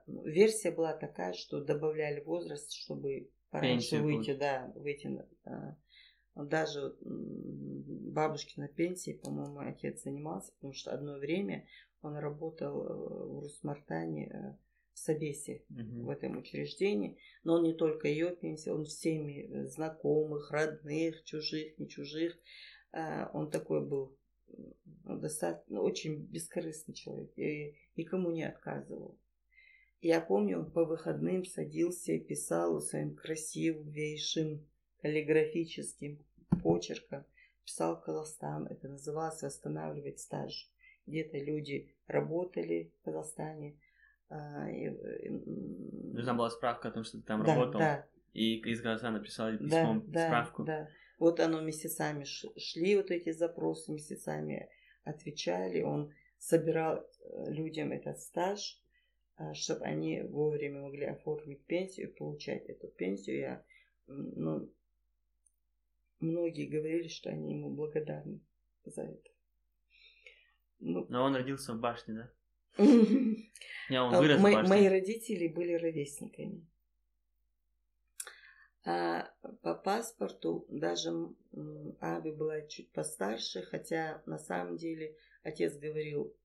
версия 0.08 0.72
была 0.72 0.94
такая, 0.94 1.32
что 1.32 1.60
добавляли 1.60 2.18
возраст, 2.24 2.72
чтобы 2.72 3.30
Пенсию 3.60 4.02
выйти, 4.02 4.30
будет. 4.30 4.38
да, 4.38 4.72
выйти. 4.74 5.22
даже 6.34 6.96
бабушкина 7.02 8.68
пенсии, 8.68 9.12
по-моему, 9.12 9.60
отец 9.60 10.02
занимался, 10.02 10.52
потому 10.52 10.72
что 10.72 10.92
одно 10.92 11.18
время 11.18 11.66
он 12.04 12.16
работал 12.16 12.86
э, 12.86 12.92
в 12.92 13.40
Русмартане 13.40 14.28
э, 14.28 14.56
в 14.92 14.98
Собесе, 14.98 15.64
угу. 15.70 16.06
в 16.06 16.10
этом 16.10 16.38
учреждении. 16.38 17.18
Но 17.42 17.54
он 17.54 17.64
не 17.64 17.74
только 17.74 18.08
ее 18.08 18.36
пенсия, 18.36 18.72
он 18.72 18.84
всеми 18.84 19.46
э, 19.46 19.66
знакомых, 19.66 20.50
родных, 20.50 21.24
чужих, 21.24 21.78
не 21.78 21.88
чужих. 21.88 22.38
А, 22.92 23.30
он 23.32 23.50
такой 23.50 23.84
был 23.84 24.16
достаточно, 25.04 25.80
очень 25.80 26.26
бескорыстный 26.26 26.94
человек 26.94 27.36
и 27.36 27.76
никому 27.96 28.30
не 28.30 28.44
отказывал. 28.44 29.18
Я 30.04 30.20
помню, 30.20 30.66
по 30.66 30.84
выходным 30.84 31.46
садился 31.46 32.12
и 32.12 32.18
писал 32.18 32.78
своим 32.82 33.16
красивейшим 33.16 34.62
каллиграфическим 35.00 36.18
почерком. 36.62 37.24
Писал 37.64 37.98
Казахстан, 37.98 38.66
это 38.66 38.86
называлось 38.86 39.40
«Восстанавливать 39.40 40.20
стаж». 40.20 40.70
Где-то 41.06 41.38
люди 41.38 41.90
работали 42.06 42.92
в 43.00 43.04
Казахстане, 43.06 43.78
а, 44.28 44.68
Нужна 46.12 46.34
была 46.34 46.50
справка 46.50 46.88
о 46.88 46.90
том, 46.90 47.04
что 47.04 47.16
ты 47.16 47.24
там 47.24 47.42
да, 47.42 47.54
работал. 47.54 47.80
Да. 47.80 48.06
И 48.34 48.58
из 48.58 48.82
Казахстана 48.82 49.16
написали 49.20 49.56
письмо, 49.56 50.02
да, 50.06 50.26
справку. 50.26 50.64
Да, 50.64 50.80
да. 50.80 50.88
Вот 51.18 51.40
оно 51.40 51.62
месяцами 51.62 52.24
шли, 52.24 52.96
вот 52.96 53.10
эти 53.10 53.32
запросы, 53.32 53.90
месяцами 53.90 54.68
отвечали. 55.04 55.80
Он 55.80 56.12
собирал 56.36 56.98
э, 56.98 57.52
людям 57.52 57.90
этот 57.90 58.18
стаж. 58.20 58.83
Чтобы 59.54 59.84
они 59.84 60.22
вовремя 60.22 60.82
могли 60.82 61.06
оформить 61.06 61.64
пенсию, 61.64 62.14
получать 62.14 62.66
эту 62.66 62.88
пенсию. 62.88 63.38
Я, 63.38 63.64
ну, 64.06 64.70
многие 66.20 66.66
говорили, 66.66 67.08
что 67.08 67.30
они 67.30 67.54
ему 67.54 67.70
благодарны 67.70 68.40
за 68.84 69.02
это. 69.02 69.30
Ну, 70.80 71.06
Но 71.08 71.24
он 71.24 71.34
родился 71.34 71.74
в 71.74 71.80
башне, 71.80 72.14
да? 72.14 72.30
Не, 73.90 74.00
он 74.00 74.16
вырос 74.16 74.38
в 74.38 74.42
башне. 74.42 74.68
Мои 74.68 74.88
родители 74.88 75.48
были 75.48 75.74
ровесниками. 75.74 76.66
А 78.86 79.30
по 79.62 79.74
паспорту 79.74 80.66
даже 80.68 81.10
Аби 82.00 82.30
была 82.30 82.60
чуть 82.62 82.92
постарше, 82.92 83.62
хотя 83.62 84.22
на 84.26 84.38
самом 84.38 84.76
деле 84.76 85.16
отец 85.42 85.74
говорил, 85.78 86.36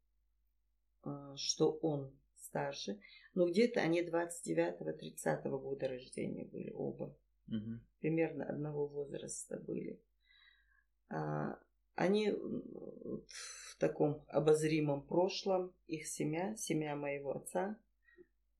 а, 1.03 1.35
что 1.35 1.71
он 1.81 2.13
старше. 2.49 2.99
Но 3.33 3.47
где-то 3.47 3.79
они 3.79 4.01
29-30 4.01 5.49
года 5.59 5.87
рождения 5.87 6.45
были 6.45 6.71
оба. 6.71 7.15
Угу. 7.47 7.79
Примерно 7.99 8.45
одного 8.45 8.87
возраста 8.87 9.57
были. 9.57 9.99
А, 11.09 11.59
они 11.95 12.31
в 12.31 13.77
таком 13.77 14.23
обозримом 14.27 15.01
прошлом, 15.01 15.73
их 15.87 16.07
семья, 16.07 16.55
семья 16.55 16.95
моего 16.95 17.31
отца, 17.31 17.77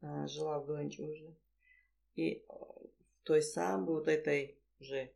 а, 0.01 0.27
жила 0.27 0.59
в 0.59 0.65
Галанчуже. 0.65 1.35
И 2.15 2.43
той 3.23 3.41
самой 3.41 3.95
вот 3.95 4.07
этой 4.07 4.57
уже 4.79 5.11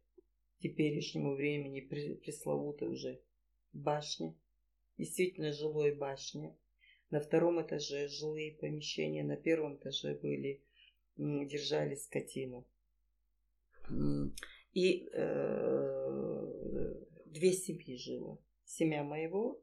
теперешнему 0.59 1.35
времени 1.35 1.81
пресловутой 1.81 2.87
уже 2.87 3.19
башне, 3.73 4.35
действительно 4.97 5.51
жилой 5.51 5.93
башне. 5.95 6.55
На 7.13 7.19
втором 7.19 7.61
этаже 7.61 8.07
жилые 8.07 8.53
помещения, 8.53 9.23
на 9.23 9.35
первом 9.35 9.75
этаже 9.75 10.15
были, 10.15 10.63
держали 11.15 11.93
скотину. 11.93 12.65
И 14.73 15.09
э, 15.13 16.93
две 17.27 17.53
семьи 17.53 17.97
жило. 17.97 18.39
Семья 18.65 19.03
моего 19.03 19.61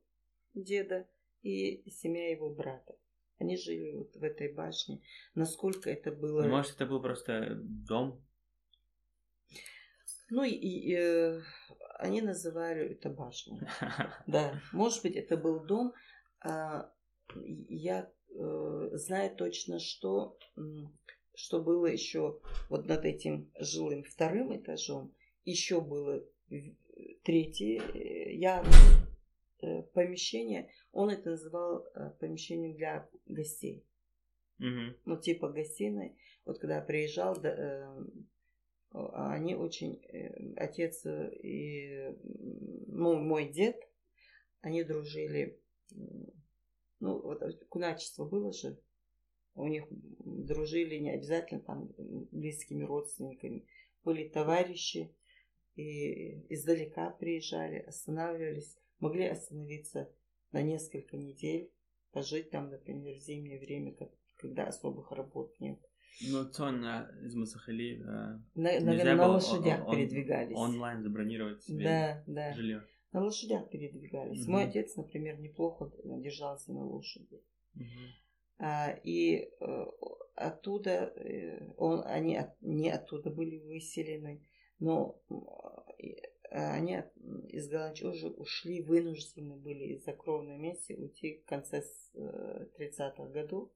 деда 0.55 1.09
и 1.43 1.91
семья 1.91 2.31
его 2.31 2.51
брата. 2.51 2.95
Они 3.41 3.57
жили 3.57 3.97
вот 3.97 4.15
в 4.15 4.23
этой 4.23 4.53
башне. 4.53 5.01
Насколько 5.35 5.91
это 5.91 6.13
было... 6.13 6.47
Может, 6.47 6.77
это 6.77 6.87
был 6.87 7.03
просто 7.03 7.57
дом? 7.65 8.25
Ну 10.31 10.45
и, 10.45 10.53
и 10.53 10.95
э, 10.95 11.41
они 11.99 12.23
называли 12.23 12.93
это 12.93 13.11
башней. 13.11 13.59
Да, 14.29 14.63
может 14.73 15.03
быть, 15.03 15.17
это 15.17 15.37
был 15.37 15.65
дом. 15.65 15.93
А, 16.43 16.93
я 17.35 18.11
э, 18.31 18.89
знаю 18.93 19.35
точно, 19.37 19.79
что, 19.79 20.37
что 21.35 21.63
было 21.63 21.87
еще 21.87 22.41
вот 22.69 22.87
над 22.87 23.05
этим 23.05 23.51
жилым 23.59 24.05
вторым 24.05 24.57
этажом. 24.57 25.15
Еще 25.45 25.81
было 25.81 26.25
третье 27.23 27.81
э, 27.81 28.35
явное 28.35 29.09
э, 29.63 29.83
помещение. 29.95 30.71
Он 30.93 31.11
это 31.11 31.31
называл 31.31 31.87
э, 31.95 32.11
помещением 32.19 32.77
для 32.77 33.09
гостей. 33.27 33.85
Угу. 34.59 34.97
Ну, 35.07 35.17
типа 35.17 35.49
гостиной. 35.49 36.17
Вот 36.45 36.59
когда 36.59 36.81
приезжал, 36.81 37.41
да, 37.41 37.51
э, 37.51 38.05
а 38.93 39.33
они 39.33 39.55
очень, 39.55 40.03
э, 40.09 40.55
отец 40.57 41.07
и 41.07 42.15
ну, 42.87 43.15
мой 43.17 43.49
дед, 43.49 43.77
они 44.63 44.83
дружили, 44.85 45.59
ну, 47.01 47.21
вот 47.21 47.43
куначество 47.69 48.25
было 48.25 48.53
же, 48.53 48.79
у 49.55 49.67
них 49.67 49.85
дружили 49.91 50.97
не 50.97 51.11
обязательно 51.11 51.61
там 51.61 51.89
близкими 52.31 52.85
родственниками, 52.85 53.67
были 54.05 54.29
товарищи, 54.29 55.15
и 55.77 56.53
издалека 56.53 57.11
приезжали, 57.11 57.79
останавливались, 57.79 58.77
могли 58.99 59.27
остановиться 59.27 60.11
на 60.53 60.63
несколько 60.63 61.17
недель, 61.17 61.71
пожить 62.13 62.51
там, 62.51 62.71
например, 62.71 63.17
в 63.17 63.21
зимнее 63.21 63.59
время, 63.59 63.97
когда 64.37 64.67
особых 64.67 65.11
работ 65.13 65.55
нет. 65.61 65.79
Ну, 66.29 66.45
цон 66.45 66.85
из 67.25 67.35
Масахали 67.35 68.01
э, 68.01 68.39
на, 68.55 68.81
на, 68.81 69.15
на 69.15 69.27
лошадях 69.29 69.87
он, 69.87 69.95
передвигались. 69.95 70.57
Онлайн 70.57 71.03
забронировать 71.03 71.63
себе 71.63 71.85
да, 71.85 72.25
да. 72.27 72.53
жилье. 72.53 72.85
На 73.13 73.25
лошадях 73.25 73.69
передвигались. 73.71 74.45
Угу. 74.45 74.53
Мой 74.53 74.65
отец, 74.65 74.97
например, 74.97 75.41
неплохо 75.41 75.91
держался 76.05 76.73
на 76.73 76.85
лошади. 76.85 77.43
Угу. 77.75 77.85
А, 78.59 78.91
и 79.03 79.51
э, 79.61 79.87
оттуда, 80.35 81.13
э, 81.17 81.73
он, 81.77 82.03
они 82.05 82.37
от, 82.37 82.61
не 82.61 82.91
оттуда 82.91 83.31
были 83.31 83.59
выселены, 83.59 84.45
но 84.79 85.21
э, 85.29 86.13
они 86.51 87.03
из 87.49 87.69
Галанчужи 87.69 88.29
ушли, 88.29 88.83
вынуждены 88.83 89.57
были 89.57 89.95
из-за 89.95 90.13
кровной 90.13 90.59
мести 90.59 90.93
уйти 90.93 91.39
в 91.39 91.45
конце 91.47 91.83
30-х 92.15 93.25
э, 93.25 93.31
годов 93.31 93.71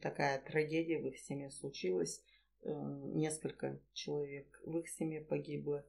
такая 0.00 0.40
трагедия 0.40 0.98
в 0.98 1.06
их 1.06 1.18
семье 1.18 1.50
случилась. 1.50 2.22
Несколько 2.64 3.80
человек 3.92 4.60
в 4.64 4.78
их 4.78 4.88
семье 4.88 5.20
погибло. 5.20 5.84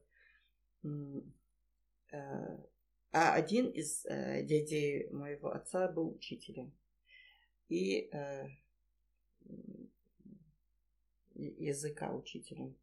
Э, 2.14 2.58
а 3.12 3.34
один 3.34 3.70
из 3.70 4.04
э, 4.06 4.42
дядей 4.44 5.08
моего 5.10 5.50
отца 5.50 5.88
был 5.88 6.10
учителем. 6.10 6.72
И 7.68 8.10
языка 11.34 12.14
учителем. 12.14 12.76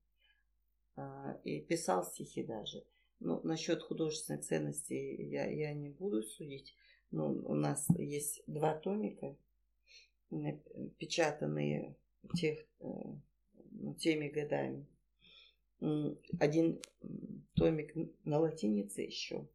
И 1.43 1.61
писал 1.61 2.03
стихи 2.03 2.43
даже. 2.43 2.83
Ну, 3.19 3.39
насчет 3.43 3.83
художественной 3.83 4.41
ценности 4.41 4.93
я, 4.93 5.45
я 5.45 5.73
не 5.73 5.89
буду 5.89 6.23
судить. 6.23 6.75
Но 7.11 7.31
у 7.31 7.53
нас 7.53 7.87
есть 7.97 8.43
два 8.47 8.75
томика 8.75 9.37
печатанные 10.97 11.95
тех, 12.35 12.59
э, 12.79 12.85
ну, 13.71 13.93
теми 13.95 14.29
годами. 14.29 14.85
Один 16.39 16.79
томик 17.61 17.95
на 18.25 18.39
латинице 18.39 19.01
еще, 19.01 19.47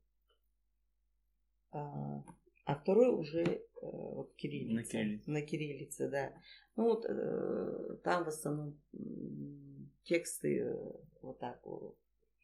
а, 1.72 2.24
а 2.64 2.74
второй 2.74 3.08
уже 3.08 3.42
э, 3.42 3.60
вот 3.80 4.34
кириллица. 4.36 4.74
На 4.74 4.84
кириллице. 4.84 5.30
На 5.30 5.42
кириллице, 5.42 6.08
да. 6.08 6.32
Ну 6.76 6.84
вот 6.84 7.04
э, 7.08 7.96
там 8.04 8.24
в 8.24 8.28
основном 8.28 8.78
тексты 10.04 10.72
вот 11.22 11.38
так 11.38 11.64
в 11.66 11.96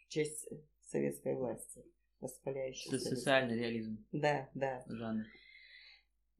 честь 0.08 0.48
советской 0.86 1.34
власти 1.34 1.84
восхваляющие. 2.20 2.98
Социальный 2.98 3.58
реализм. 3.58 4.04
Да, 4.12 4.48
да. 4.54 4.82
Жанр. 4.86 5.24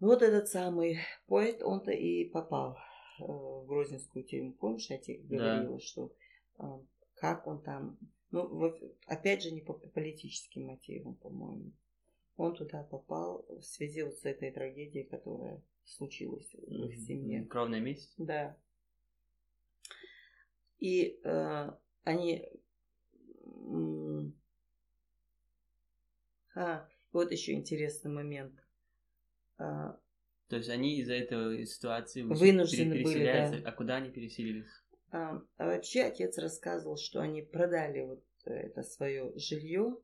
Вот 0.01 0.23
этот 0.23 0.49
самый 0.49 0.99
поэт, 1.27 1.63
он-то 1.63 1.93
и 1.93 2.25
попал 2.25 2.77
э, 3.21 3.25
в 3.25 3.67
Грозненскую 3.67 4.25
тюрьму. 4.25 4.53
Помнишь, 4.55 4.91
я 4.91 4.99
тебе 4.99 5.19
говорила, 5.19 5.77
да. 5.77 5.79
что 5.79 6.13
э, 6.59 6.65
как 7.15 7.47
он 7.47 7.63
там... 7.63 7.99
Ну, 8.33 8.75
опять 9.07 9.43
же, 9.43 9.51
не 9.51 9.61
по 9.61 9.75
политическим 9.75 10.65
мотивам, 10.65 11.15
по-моему. 11.17 11.73
Он 12.37 12.57
туда 12.57 12.83
попал 12.83 13.45
в 13.49 13.63
связи 13.63 14.03
вот 14.03 14.15
с 14.15 14.25
этой 14.25 14.51
трагедией, 14.51 15.05
которая 15.05 15.63
случилась 15.85 16.51
в 16.55 16.87
их 16.87 16.97
семье. 16.97 17.45
Кровная 17.45 17.81
месть? 17.81 18.15
Да. 18.17 18.57
И 20.79 21.21
э, 21.23 21.71
они... 22.05 22.49
А, 26.55 26.89
вот 27.13 27.31
еще 27.33 27.53
интересный 27.53 28.11
момент. 28.11 28.59
А, 29.59 29.99
То 30.49 30.57
есть 30.57 30.71
они 30.71 30.99
из-за 31.01 31.15
этой 31.15 31.67
ситуации 31.67 32.23
вынуждены 32.23 33.03
были, 33.03 33.25
да. 33.25 33.69
А 33.69 33.73
куда 33.73 33.97
они 33.97 34.11
переселились? 34.11 34.82
А, 35.13 35.43
а 35.59 35.67
вообще 35.67 36.03
отец 36.03 36.39
рассказывал, 36.39 36.97
что 36.97 37.21
они 37.21 37.43
продали 37.43 38.01
вот 38.01 38.25
это 38.47 38.83
свое 38.83 39.33
жилье, 39.37 39.97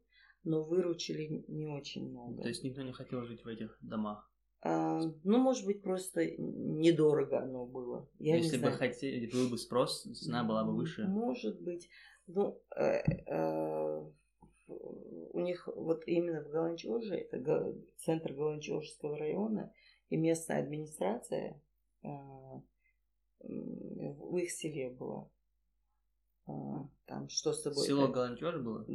но 0.45 0.63
выручили 0.63 1.45
не 1.49 1.67
очень 1.67 2.11
много. 2.11 2.43
То 2.43 2.49
есть 2.49 2.63
никто 2.63 2.83
не 2.83 2.93
хотел 2.93 3.25
жить 3.25 3.43
в 3.43 3.49
этих 3.49 3.77
домах? 3.81 4.31
А, 4.61 5.01
ну, 5.25 5.39
может 5.39 5.65
быть, 5.65 5.83
просто 5.83 6.27
недорого 6.37 7.41
оно 7.41 7.65
было. 7.65 8.09
Я 8.19 8.37
Если 8.37 8.59
бы 8.59 8.71
хотели, 8.71 9.31
был 9.31 9.49
бы 9.49 9.57
спрос, 9.57 10.03
цена 10.03 10.45
была 10.45 10.65
бы 10.65 10.75
выше. 10.75 11.07
Может 11.07 11.61
быть. 11.63 11.89
Ну, 12.27 12.61
э, 12.77 13.01
э, 13.27 14.11
у 14.67 15.41
них 15.41 15.69
вот 15.75 16.03
именно 16.07 16.43
в 16.43 16.51
Галанчоже, 16.51 17.17
это 17.17 17.75
центр 17.97 18.35
Галанчожского 18.35 19.17
района, 19.17 19.73
и 20.11 20.17
местная 20.17 20.63
администрация 20.63 21.63
а, 22.03 22.61
в 23.41 24.37
их 24.37 24.51
селе 24.51 24.91
была. 24.91 25.29
А, 26.47 26.89
там 27.07 27.29
что 27.29 27.53
с 27.53 27.63
собой... 27.63 27.85
Село 27.87 28.09
Галанчож 28.09 28.57
было? 28.57 28.87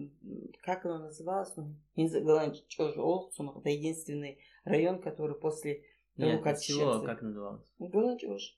Как 0.63 0.85
оно 0.85 0.99
называлось? 0.99 1.53
Ну, 1.55 1.75
Галанчож, 1.95 2.97
Олцум, 2.97 3.57
это 3.57 3.69
единственный 3.69 4.39
район, 4.63 5.01
который 5.01 5.35
после 5.39 5.83
того, 6.17 6.31
Нет, 6.31 6.43
как 6.43 6.57
село 6.57 7.01
как 7.03 7.21
называлось? 7.21 7.63
Галанчож. 7.79 8.57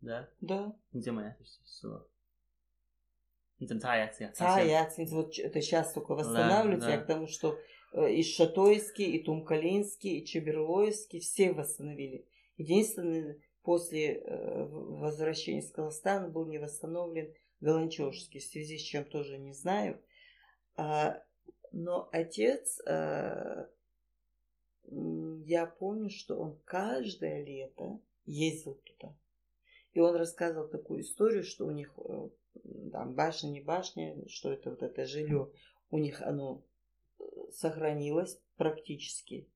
Да? 0.00 0.28
Да. 0.40 0.74
Где 0.92 1.12
моя 1.12 1.36
село? 1.64 2.06
Это 3.60 3.78
Цаяция. 3.78 4.32
Цаяция. 4.32 5.06
Вот 5.06 5.38
это 5.38 5.60
сейчас 5.60 5.92
только 5.92 6.14
восстанавливается. 6.14 6.88
Да, 6.88 6.92
Я 6.94 6.98
да. 6.98 7.04
к 7.04 7.06
тому, 7.06 7.26
что 7.28 7.56
э, 7.92 8.12
и 8.12 8.24
Шатойский, 8.24 9.04
и 9.12 9.22
Тумкалинский, 9.22 10.18
и 10.18 10.26
Чеберлоевский 10.26 11.20
все 11.20 11.52
восстановили. 11.52 12.26
Единственное, 12.56 13.38
после 13.62 14.14
э, 14.14 14.64
возвращения 14.66 15.60
из 15.60 15.70
Казахстана 15.70 16.28
был 16.28 16.46
не 16.46 16.58
восстановлен 16.58 17.32
Галанчевский, 17.60 18.40
в 18.40 18.44
связи 18.44 18.78
с 18.78 18.82
чем 18.82 19.04
тоже 19.04 19.38
не 19.38 19.52
знаю. 19.52 20.00
А, 20.76 21.22
но 21.70 22.08
отец, 22.12 22.80
э, 22.86 23.66
я 24.90 25.66
помню, 25.66 26.10
что 26.10 26.36
он 26.36 26.58
каждое 26.64 27.44
лето 27.44 28.00
ездил 28.26 28.74
туда. 28.74 29.14
И 29.92 30.00
он 30.00 30.16
рассказывал 30.16 30.68
такую 30.68 31.02
историю, 31.02 31.44
что 31.44 31.66
у 31.66 31.70
них 31.70 31.92
э, 31.96 32.28
там 32.90 33.14
башня, 33.14 33.48
не 33.48 33.60
башня, 33.60 34.16
что 34.28 34.52
это 34.52 34.70
вот 34.70 34.82
это 34.82 35.04
жилье, 35.04 35.50
у 35.90 35.98
них 35.98 36.20
оно 36.22 36.62
сохранилось 37.52 38.40
практически. 38.56 39.46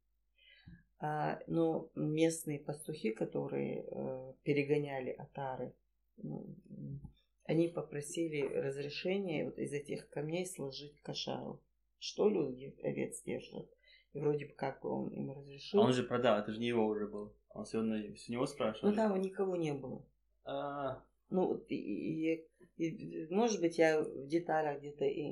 А, 0.99 1.38
но 1.47 1.90
местные 1.94 2.59
пастухи, 2.59 3.11
которые 3.12 3.84
э, 3.86 4.32
перегоняли 4.44 5.11
отары, 5.11 5.74
ну, 6.16 6.47
они 7.44 7.68
попросили 7.68 8.42
разрешения 8.42 9.44
вот 9.44 9.59
из 9.59 9.72
этих 9.72 10.09
камней 10.09 10.47
сложить 10.47 10.99
кошару. 11.03 11.61
Что 11.99 12.28
люди 12.28 12.74
овец 12.82 13.22
держат? 13.24 13.68
И 14.14 14.20
вроде 14.20 14.47
бы 14.47 14.53
как 14.55 14.84
он 14.84 15.09
им 15.09 15.30
разрешил. 15.32 15.80
А 15.80 15.84
он 15.84 15.92
же 15.92 16.03
продал, 16.03 16.38
это 16.38 16.53
же 16.53 16.59
не 16.61 16.68
его 16.68 16.86
уже 16.86 17.07
был. 17.07 17.34
Он 17.51 17.64
все, 17.64 17.82
с 18.16 18.28
него 18.28 18.47
спрашивал. 18.47 18.90
Но 18.90 18.97
там 18.97 19.20
никого 19.20 19.57
не 19.57 19.72
было. 19.74 20.05
А, 20.44 21.03
Ну, 21.28 21.57
и, 21.68 21.74
и- 21.74 22.47
и, 22.78 23.26
может 23.34 23.61
быть, 23.61 23.78
я 23.78 24.01
в 24.03 24.26
деталях 24.28 24.78
где-то 24.78 25.05
и 25.05 25.22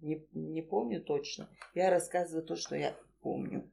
не, 0.00 0.26
не 0.32 0.62
помню 0.62 1.02
точно. 1.02 1.48
Я 1.74 1.90
рассказываю 1.90 2.44
то, 2.46 2.54
что 2.56 2.76
я 2.76 2.94
помню. 3.22 3.68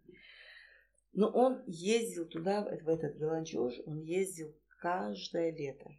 Но 1.14 1.30
он 1.30 1.64
ездил 1.66 2.26
туда, 2.28 2.64
в 2.64 2.88
этот 2.88 3.18
Галанчеж, 3.18 3.82
он 3.86 4.02
ездил 4.02 4.56
каждое 4.80 5.52
лето. 5.52 5.90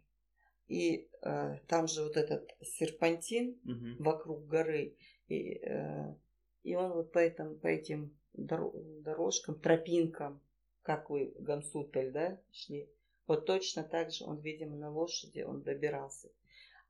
И 0.67 1.09
э, 1.21 1.57
там 1.67 1.87
же 1.87 2.03
вот 2.03 2.15
этот 2.15 2.49
серпантин 2.61 3.59
мгм. 3.63 3.97
вокруг 3.99 4.47
горы. 4.47 4.95
И, 5.27 5.59
э, 5.59 6.15
и 6.63 6.75
он 6.75 6.93
вот 6.93 7.11
по, 7.11 7.19
этим, 7.19 7.59
по 7.59 7.67
этим 7.67 8.17
доро- 8.33 9.01
дорожкам, 9.01 9.59
тропинкам, 9.59 10.41
как 10.81 11.09
вы, 11.09 11.33
Гамсутель, 11.39 12.11
да, 12.11 12.39
шли, 12.51 12.89
вот 13.27 13.45
точно 13.45 13.83
так 13.83 14.11
же 14.11 14.25
он, 14.25 14.39
видимо, 14.39 14.75
на 14.75 14.91
лошади 14.91 15.41
он 15.41 15.61
добирался. 15.61 16.29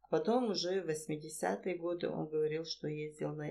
Потом 0.09 0.51
уже 0.51 0.81
в 0.81 0.89
80-е 0.89 1.77
годы 1.77 2.09
он 2.09 2.27
говорил, 2.27 2.65
что 2.65 2.87
ездил 2.87 3.33
на 3.33 3.49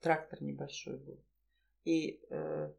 трактор 0.00 0.42
небольшой 0.42 0.98
был. 0.98 1.18
И 1.84 2.20
э, 2.30 2.72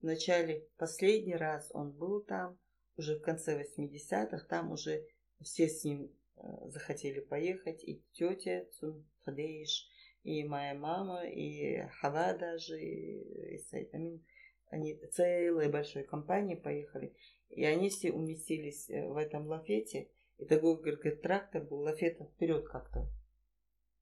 в 0.00 0.04
начале, 0.04 0.66
последний 0.76 1.34
раз 1.34 1.70
он 1.74 1.92
был 1.92 2.22
там, 2.22 2.58
уже 2.96 3.18
в 3.18 3.22
конце 3.22 3.60
80-х, 3.60 4.46
там 4.48 4.72
уже 4.72 5.04
все 5.42 5.68
с 5.68 5.84
ним 5.84 6.12
э, 6.36 6.42
захотели 6.68 7.20
поехать, 7.20 7.82
и 7.84 8.02
тетя 8.12 8.66
Цун 8.72 9.06
Хадеиш, 9.24 9.88
и 10.22 10.44
моя 10.44 10.74
мама, 10.74 11.26
и 11.26 11.82
Хава 12.00 12.34
даже, 12.34 12.80
и, 12.80 13.56
и 13.56 13.88
Амин. 13.92 14.24
Они 14.68 14.94
целой 15.12 15.68
большой 15.68 16.04
компанией 16.04 16.60
поехали. 16.60 17.12
И 17.48 17.64
они 17.64 17.90
все 17.90 18.12
уместились 18.12 18.88
э, 18.88 19.08
в 19.08 19.16
этом 19.16 19.46
лафете. 19.46 20.08
И 20.38 20.44
такой, 20.44 20.76
говорит, 20.76 21.00
говорит, 21.00 21.22
трактор 21.22 21.64
был 21.64 21.80
лафетом 21.80 22.28
вперед 22.28 22.66
как-то. 22.68 23.08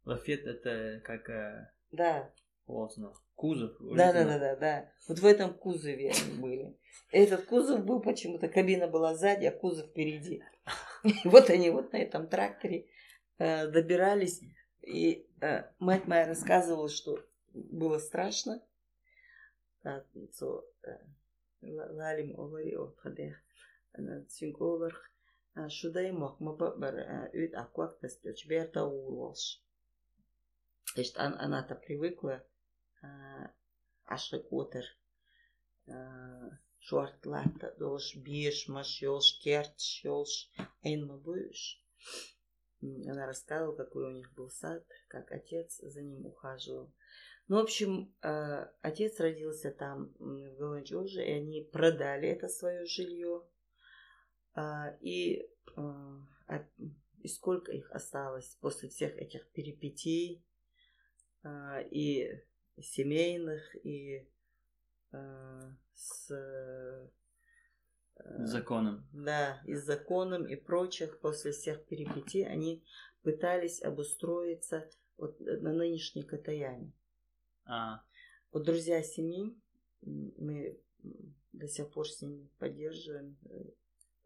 Лафет 0.05 0.47
это 0.47 1.01
как 1.05 1.29
э, 1.31 1.71
Да, 1.91 2.33
волосно. 2.69 3.13
Кузов. 3.35 3.77
да, 3.81 4.13
да, 4.13 4.25
да, 4.25 4.39
да, 4.39 4.57
да. 4.57 4.93
Вот 5.09 5.19
в 5.19 5.27
этом 5.27 5.55
кузове 5.55 6.11
они 6.11 6.41
были. 6.41 6.77
Этот 7.11 7.47
кузов 7.47 7.85
был 7.85 8.01
почему-то, 8.01 8.49
кабина 8.49 8.89
была 8.89 9.15
сзади, 9.15 9.47
а 9.47 9.53
кузов 9.53 9.87
впереди. 9.87 10.43
Вот 11.25 11.49
они 11.49 11.71
вот 11.71 11.93
на 11.93 11.99
этом 11.99 12.27
тракторе 12.27 12.89
э, 13.39 13.69
добирались. 13.69 14.43
И 14.83 15.27
э, 15.41 15.63
мать 15.79 16.07
моя 16.07 16.27
рассказывала, 16.27 16.89
что 16.89 17.25
было 17.55 17.99
страшно. 17.99 18.61
Лалим 21.63 22.39
овари 22.39 22.75
отхадех. 22.75 23.37
Ана 23.93 24.25
цюнг 24.27 24.61
оварх. 24.61 25.11
А, 25.55 25.69
Шудай 25.69 26.11
махма 26.13 26.53
бар 26.55 26.95
үт 27.33 27.55
аквак 27.55 27.99
тестеч 28.01 28.47
берта 28.47 28.85
урлаш. 28.85 29.63
То 30.95 31.01
есть 31.01 31.17
она-то 31.17 31.75
привыкла 31.75 32.45
ашрик 34.05 34.47
отыр. 34.51 34.85
Шуартлата 36.87 37.69
дош 37.79 38.05
биш 38.25 38.59
маш 38.75 38.91
ёлш 39.03 39.29
керч 39.43 39.81
ёлш 40.05 40.33
эйнма 40.89 41.17
буш. 41.25 41.61
Она 43.11 43.27
рассказывала, 43.27 43.75
какой 43.77 44.05
у 44.07 44.17
них 44.19 44.33
был 44.35 44.51
сад, 44.51 44.85
как 45.09 45.33
отец 45.33 45.81
за 45.83 46.01
ним 46.03 46.27
ухаживал. 46.27 46.93
Ну, 47.49 47.57
в 47.57 47.63
общем, 47.63 48.15
э, 48.23 48.67
отец 48.83 49.19
родился 49.19 49.71
там 49.71 50.15
в 50.19 50.57
Галанчоже, 50.59 51.25
и 51.25 51.33
они 51.33 51.63
продали 51.63 52.29
это 52.29 52.47
свое 52.49 52.85
жилье. 52.85 53.43
А, 54.55 54.97
И, 55.01 55.41
э, 55.41 55.81
а- 56.47 56.69
и 57.23 57.29
сколько 57.29 57.73
их 57.73 57.91
осталось 57.91 58.57
после 58.61 58.89
всех 58.91 59.17
этих 59.17 59.51
перипетий, 59.53 60.45
а, 61.43 61.81
и 61.81 62.43
семейных, 62.83 63.75
и 63.85 64.27
э, 65.13 65.71
с 65.95 66.31
э, 66.31 67.09
законом. 68.47 69.09
да, 69.13 69.61
и 69.67 69.75
с 69.75 69.85
законом 69.85 70.47
и 70.47 70.57
прочих, 70.57 71.21
после 71.21 71.53
всех 71.53 71.85
перипетий, 71.87 72.47
они 72.47 72.85
пытались 73.23 73.83
обустроиться 73.83 74.89
вот 75.17 75.39
на 75.41 75.73
нынешней 75.73 76.23
Катаяне. 76.25 76.93
А, 77.65 78.03
Вот 78.53 78.65
друзья 78.65 79.03
семьи, 79.03 79.55
мы 80.03 80.81
до 81.53 81.69
сих 81.69 81.91
пор 81.91 82.09
с 82.09 82.23
ними 82.23 82.49
поддерживаем. 82.59 83.37
Э, 83.51 83.65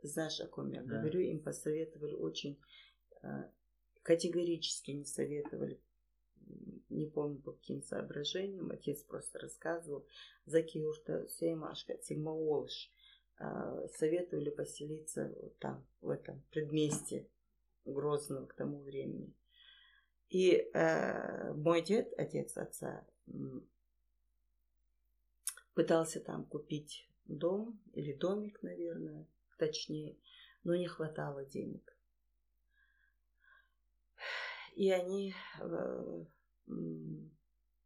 Ты 0.00 0.08
знаешь, 0.08 0.40
о 0.40 0.46
ком 0.48 0.70
я 0.72 0.82
Да. 0.82 0.98
говорю, 0.98 1.20
им 1.20 1.40
посоветовали 1.42 2.14
очень, 2.14 2.60
э, 3.22 3.50
категорически 4.02 4.90
не 4.90 5.04
советовали, 5.04 5.80
не 6.90 7.06
помню 7.06 7.40
по 7.40 7.52
каким 7.52 7.82
соображениям, 7.82 8.70
отец 8.70 9.02
просто 9.02 9.38
рассказывал, 9.38 10.06
Заки 10.44 10.78
Юрта 10.78 11.26
Сеймашка, 11.28 11.98
Сигмаолыш, 12.02 12.90
а, 13.38 13.88
советовали 13.88 14.50
поселиться 14.50 15.34
вот 15.40 15.58
там, 15.58 15.84
в 16.00 16.10
этом 16.10 16.42
предместье 16.50 17.26
Грозного 17.84 18.46
к 18.46 18.54
тому 18.54 18.80
времени. 18.82 19.34
И 20.28 20.70
э, 20.72 21.52
мой 21.52 21.82
дед, 21.82 22.14
отец 22.16 22.56
отца, 22.56 23.04
пытался 25.74 26.20
там 26.20 26.46
купить 26.46 27.06
дом 27.26 27.78
или 27.92 28.14
домик, 28.14 28.62
наверное, 28.62 29.26
точнее, 29.58 30.16
но 30.64 30.74
не 30.74 30.86
хватало 30.86 31.44
денег. 31.44 31.91
И 34.74 34.90
они 34.90 35.34
э, 35.60 36.24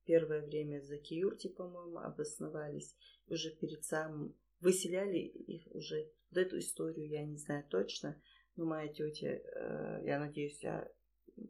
первое 0.04 0.42
время 0.46 0.80
за 0.80 0.98
Киюрти, 0.98 1.48
по-моему, 1.48 1.98
обосновались. 1.98 2.94
Уже 3.28 3.50
перед 3.50 3.84
самым 3.84 4.34
выселяли 4.60 5.18
их 5.18 5.66
уже. 5.74 6.10
Вот 6.30 6.38
эту 6.38 6.58
историю 6.58 7.08
я 7.08 7.24
не 7.24 7.36
знаю 7.36 7.64
точно, 7.68 8.20
но 8.56 8.64
моя 8.66 8.88
тетя, 8.88 9.28
э, 9.28 10.02
я 10.04 10.18
надеюсь, 10.18 10.62
я 10.62 10.90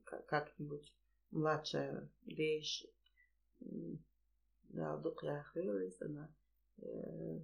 как-нибудь 0.04 0.94
младшая 1.30 2.10
м, 3.60 4.04
да, 4.64 4.96
Дукля 4.96 5.42
Хылыс, 5.52 6.00
она 6.00 6.34
э, 6.78 7.40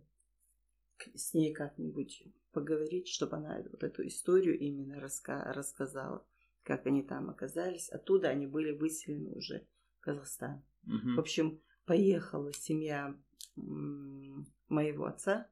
с 1.15 1.35
ней 1.35 1.53
как-нибудь 1.53 2.25
поговорить, 2.53 3.09
чтобы 3.09 3.37
она 3.37 3.63
вот 3.71 3.83
эту 3.83 4.07
историю 4.07 4.59
именно 4.59 5.01
раска- 5.01 5.53
рассказала, 5.53 6.27
как 6.63 6.87
они 6.87 7.03
там 7.03 7.31
оказались. 7.31 7.89
Оттуда 7.91 8.29
они 8.29 8.47
были 8.47 8.73
выселены 8.73 9.33
уже 9.33 9.67
в 9.99 10.01
Казахстан. 10.01 10.63
мгм. 10.85 11.17
В 11.17 11.21
общем, 11.21 11.61
поехала 11.85 12.53
семья 12.53 13.17
моего 14.69 15.05
отца 15.05 15.49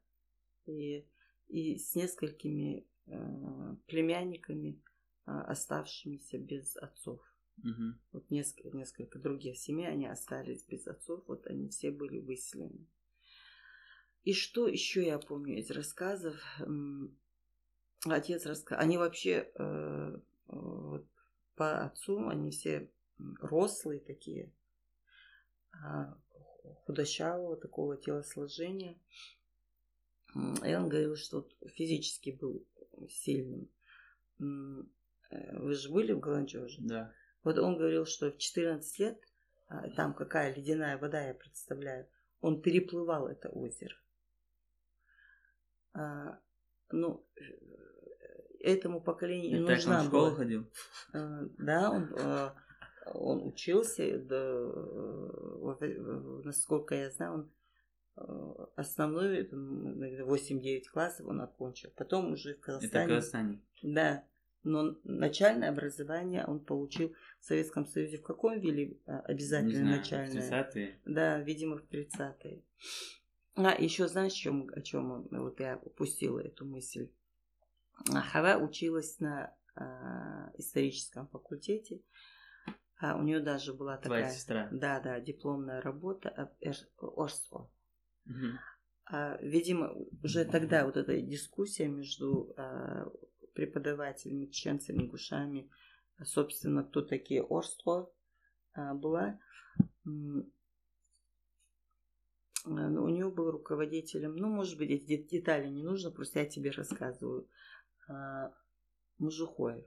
и, 0.67 1.05
и 1.49 1.79
с 1.79 1.95
несколькими 1.95 2.87
э, 3.07 3.77
племянниками, 3.87 4.81
а, 5.27 5.43
оставшимися 5.43 6.39
без 6.39 6.77
отцов. 6.77 7.21
Мгм. 7.59 8.01
Вот 8.13 8.31
несколько, 8.31 8.77
несколько 8.77 9.19
других 9.19 9.59
семей, 9.59 9.89
они 9.89 10.07
остались 10.07 10.65
без 10.65 10.87
отцов, 10.87 11.23
вот 11.27 11.47
они 11.47 11.69
все 11.69 11.91
были 11.91 12.21
выселены. 12.21 12.87
И 14.25 14.33
что 14.33 14.67
еще 14.67 15.05
я 15.05 15.19
помню 15.19 15.59
из 15.59 15.71
рассказов? 15.71 16.37
Отец 18.07 18.47
рассказал. 18.47 18.83
Они 18.83 18.97
вообще 18.99 19.51
э, 19.55 20.19
вот, 20.51 21.07
по 21.55 21.85
отцу, 21.85 22.29
они 22.29 22.51
все 22.51 22.91
рослые 23.41 24.01
такие, 24.01 24.53
а, 25.73 26.17
худощавого 26.85 27.57
такого 27.57 27.97
телосложения. 27.97 28.99
И 30.35 30.75
он 30.75 30.89
говорил, 30.89 31.17
что 31.17 31.49
физически 31.75 32.31
был 32.31 32.65
сильным. 33.09 33.69
Э, 34.39 35.59
вы 35.59 35.75
же 35.75 35.91
были 35.91 36.13
в 36.13 36.21
Галанчоже? 36.21 36.79
Да. 36.81 37.13
Вот 37.43 37.59
он 37.59 37.77
говорил, 37.77 38.07
что 38.07 38.31
в 38.31 38.39
14 38.39 38.99
лет, 38.99 39.21
а, 39.69 39.89
там 39.91 40.15
какая 40.15 40.55
ледяная 40.55 40.99
вода, 40.99 41.21
я 41.27 41.35
представляю, 41.35 42.09
он 42.41 42.63
переплывал 42.63 43.29
это 43.29 43.49
озеро. 43.49 43.97
А, 45.93 46.39
ну, 46.91 47.27
этому 48.61 49.01
поколению 49.01 49.59
И 49.59 49.61
нужна 49.61 49.77
так 49.77 50.01
он 50.01 50.05
в 50.05 50.09
школу 50.09 50.27
была. 50.27 50.37
ходил? 50.37 50.71
А, 51.13 51.41
да, 51.59 51.91
он, 51.91 52.15
он 53.15 53.47
учился, 53.49 54.19
да, 54.19 54.71
насколько 56.45 56.95
я 56.95 57.11
знаю, 57.11 57.35
он 57.35 57.51
основной 58.77 59.49
8-9 59.49 60.83
классов 60.93 61.27
он 61.27 61.41
окончил. 61.41 61.91
Потом 61.97 62.33
уже 62.33 62.55
в 62.55 62.61
Казахстане. 62.61 63.05
Это 63.05 63.05
в 63.05 63.17
Казахстане? 63.17 63.61
Да. 63.83 64.25
Но 64.63 64.97
начальное 65.05 65.71
образование 65.71 66.45
он 66.45 66.61
получил 66.61 67.15
в 67.41 67.45
Советском 67.47 67.87
Союзе. 67.87 68.19
В 68.19 68.23
каком 68.23 68.61
ввели 68.61 69.01
а, 69.07 69.21
обязательно 69.21 69.75
знаю, 69.75 69.97
начальное? 69.99 70.43
В 70.43 70.53
30-е? 70.53 71.01
Да, 71.07 71.41
видимо, 71.41 71.79
в 71.79 71.85
30-е. 71.91 72.63
А, 73.55 73.75
еще 73.79 74.07
знаешь, 74.07 74.33
о 74.33 74.37
чем, 74.37 74.71
о 74.75 74.83
чем 74.83 75.11
он, 75.13 75.29
вот 75.31 75.61
я 75.61 75.79
упустила 75.83 76.41
эту 76.41 76.67
мысль. 76.67 77.09
Хава 78.07 78.59
училась 78.59 79.19
на 79.21 79.55
а, 79.75 80.51
историческом 80.57 81.29
факультете. 81.29 82.03
А 82.99 83.17
у 83.17 83.23
нее 83.23 83.41
даже 83.41 83.73
была 83.73 83.97
такая... 83.97 84.23
Твоя 84.23 84.31
сестра. 84.31 84.69
Да, 84.71 85.01
да, 85.01 85.21
дипломная 85.21 85.81
работа 85.81 86.55
Орство. 86.99 87.71
Угу. 88.27 88.47
А, 89.07 89.39
видимо, 89.41 89.95
уже 90.23 90.45
тогда 90.45 90.85
вот 90.85 90.97
эта 90.97 91.21
дискуссия 91.21 91.89
между 91.89 92.55
а, 92.57 93.11
преподавателями, 93.55 94.47
чеченцами, 94.47 95.07
гушами, 95.07 95.71
собственно, 96.25 96.85
кто 96.85 97.03
такие 97.03 97.43
Орство 97.43 98.13
а, 98.75 98.95
была. 98.95 99.41
Ну, 100.05 100.45
у 103.05 103.09
нее 103.09 103.31
был 103.31 103.51
руководителем, 103.51 104.37
ну, 104.37 104.49
может 104.49 104.77
быть, 104.77 104.91
эти 104.91 105.17
детали 105.17 105.69
не 105.69 105.83
нужно, 105.83 106.11
просто 106.11 106.41
я 106.41 106.47
тебе 106.47 106.71
рассказываю. 106.71 107.49
Мужухоев. 109.19 109.85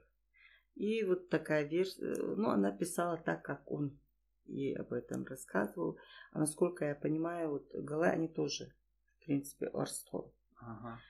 И 0.74 1.04
вот 1.04 1.28
такая 1.28 1.64
версия, 1.64 2.14
ну, 2.16 2.48
она 2.50 2.72
писала 2.72 3.16
так, 3.16 3.44
как 3.44 3.70
он 3.70 3.98
ей 4.46 4.76
об 4.76 4.92
этом 4.92 5.24
рассказывал. 5.24 5.98
А 6.32 6.40
насколько 6.40 6.84
я 6.84 6.94
понимаю, 6.94 7.50
вот 7.50 7.68
Гала, 7.72 8.06
они 8.06 8.28
тоже, 8.28 8.74
в 9.18 9.24
принципе, 9.24 9.66
Орство. 9.66 10.32
Ага. 10.60 11.00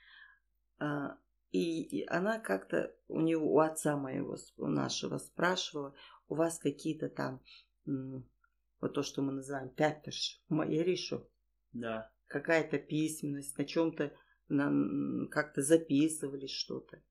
А, 0.78 1.18
и, 1.50 1.82
и 1.82 2.06
она 2.06 2.40
как-то 2.40 2.94
у 3.08 3.20
него, 3.20 3.54
у 3.54 3.58
отца 3.60 3.96
моего, 3.96 4.36
у 4.56 4.66
нашего 4.66 5.18
спрашивала, 5.18 5.94
у 6.28 6.34
вас 6.34 6.58
какие-то 6.58 7.08
там, 7.08 7.42
вот 7.86 8.92
то, 8.92 9.02
что 9.02 9.22
мы 9.22 9.32
называем 9.32 9.70
пятерш, 9.70 10.42
решу 10.50 11.28
Да. 11.72 12.10
Какая-то 12.26 12.78
письменность, 12.78 13.56
на 13.56 13.64
чем-то 13.64 14.12
как-то 14.48 15.62
записывали 15.62 16.46
что-то. 16.46 17.02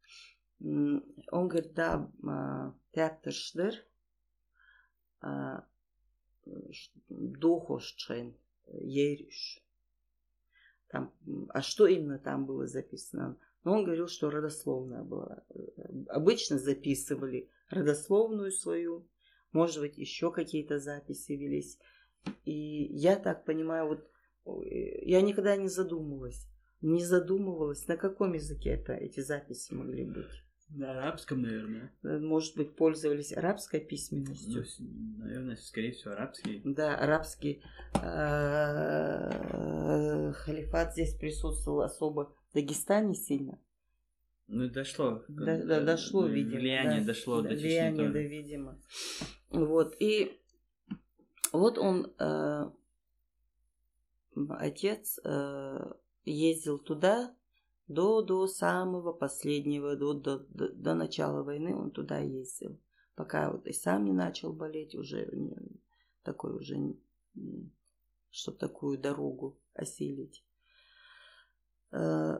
Он 0.59 1.47
говорит, 1.47 1.73
да, 1.73 2.09
а, 2.25 2.73
пятершдер, 2.91 3.73
а, 5.21 5.65
духошчен, 7.09 8.35
ериш. 8.67 9.61
Там, 10.87 11.11
а 11.49 11.61
что 11.61 11.87
именно 11.87 12.19
там 12.19 12.45
было 12.45 12.67
записано? 12.67 13.37
Но 13.63 13.73
он 13.73 13.83
говорил, 13.83 14.07
что 14.07 14.29
родословная 14.29 15.03
была. 15.03 15.43
Обычно 16.07 16.59
записывали 16.59 17.49
родословную 17.69 18.51
свою, 18.51 19.07
может 19.51 19.79
быть, 19.79 19.97
еще 19.97 20.31
какие-то 20.31 20.79
записи 20.79 21.31
велись. 21.31 21.79
И 22.45 22.53
я 22.53 23.15
так 23.15 23.45
понимаю, 23.45 23.87
вот 23.87 24.09
я 24.45 25.21
никогда 25.21 25.55
не 25.55 25.67
задумывалась, 25.67 26.47
не 26.83 27.03
задумывалась, 27.03 27.87
на 27.87 27.97
каком 27.97 28.33
языке 28.33 28.71
это, 28.71 28.93
эти 28.93 29.21
записи 29.21 29.73
могли 29.73 30.05
быть. 30.05 30.43
На 30.69 30.91
арабском, 30.91 31.41
наверное. 31.41 31.91
Э, 32.03 32.19
может 32.19 32.55
быть, 32.57 32.75
пользовались 32.75 33.31
арабской 33.31 33.79
письменностью. 33.79 34.65
Ну, 34.79 35.23
наверное, 35.23 35.55
скорее 35.55 35.91
всего, 35.91 36.13
арабский. 36.13 36.61
Да, 36.65 36.97
арабский. 36.97 37.63
А, 37.93 39.29
халифат 40.33 40.93
здесь 40.93 41.15
присутствовал 41.15 41.81
особо 41.81 42.35
в 42.49 42.53
Дагестане 42.53 43.13
сильно. 43.13 43.59
Ну, 44.47 44.67
дошло. 44.69 45.23
До, 45.27 45.63
да, 45.63 45.81
дошло, 45.81 46.25
видимо. 46.25 46.59
Влияние 46.59 46.99
да, 47.01 47.07
дошло 47.07 47.41
до 47.41 47.49
Чечни 47.49 47.63
Влияние, 47.67 48.07
тоже. 48.07 48.13
да, 48.13 48.19
видимо. 48.19 48.79
Вот, 49.51 49.95
и 49.99 50.39
вот 51.51 51.77
он, 51.77 52.11
э, 52.17 52.69
отец, 54.49 55.19
э, 55.23 55.93
ездил 56.25 56.79
туда, 56.79 57.35
до, 57.87 58.21
до 58.21 58.47
самого 58.47 59.13
последнего, 59.13 59.95
до, 59.95 60.13
до, 60.13 60.39
до, 60.39 60.69
до 60.69 60.95
начала 60.95 61.43
войны 61.43 61.75
он 61.75 61.91
туда 61.91 62.19
ездил. 62.19 62.79
Пока 63.15 63.51
вот 63.51 63.67
и 63.67 63.73
сам 63.73 64.05
не 64.05 64.13
начал 64.13 64.53
болеть, 64.53 64.95
уже 64.95 65.29
не, 65.33 65.55
такой 66.23 66.55
уже, 66.55 66.95
чтобы 68.31 68.57
такую 68.57 68.97
дорогу 68.97 69.59
осилить. 69.73 70.43
Э, 71.91 72.39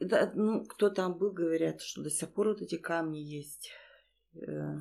да, 0.00 0.32
ну, 0.34 0.64
кто 0.64 0.90
там 0.90 1.16
был, 1.16 1.30
говорят, 1.30 1.80
что 1.82 2.02
до 2.02 2.10
сих 2.10 2.32
пор 2.32 2.48
вот 2.48 2.62
эти 2.62 2.76
камни 2.76 3.18
есть. 3.18 3.70
Э, 4.34 4.78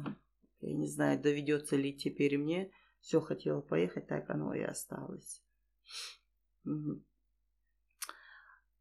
я 0.62 0.74
не 0.74 0.88
знаю, 0.88 1.22
доведется 1.22 1.76
ли 1.76 1.96
теперь 1.96 2.38
мне. 2.38 2.72
Все 3.02 3.22
хотела 3.22 3.62
поехать, 3.62 4.08
так 4.08 4.30
оно 4.32 4.56
и 4.56 4.62
осталось. 4.62 5.44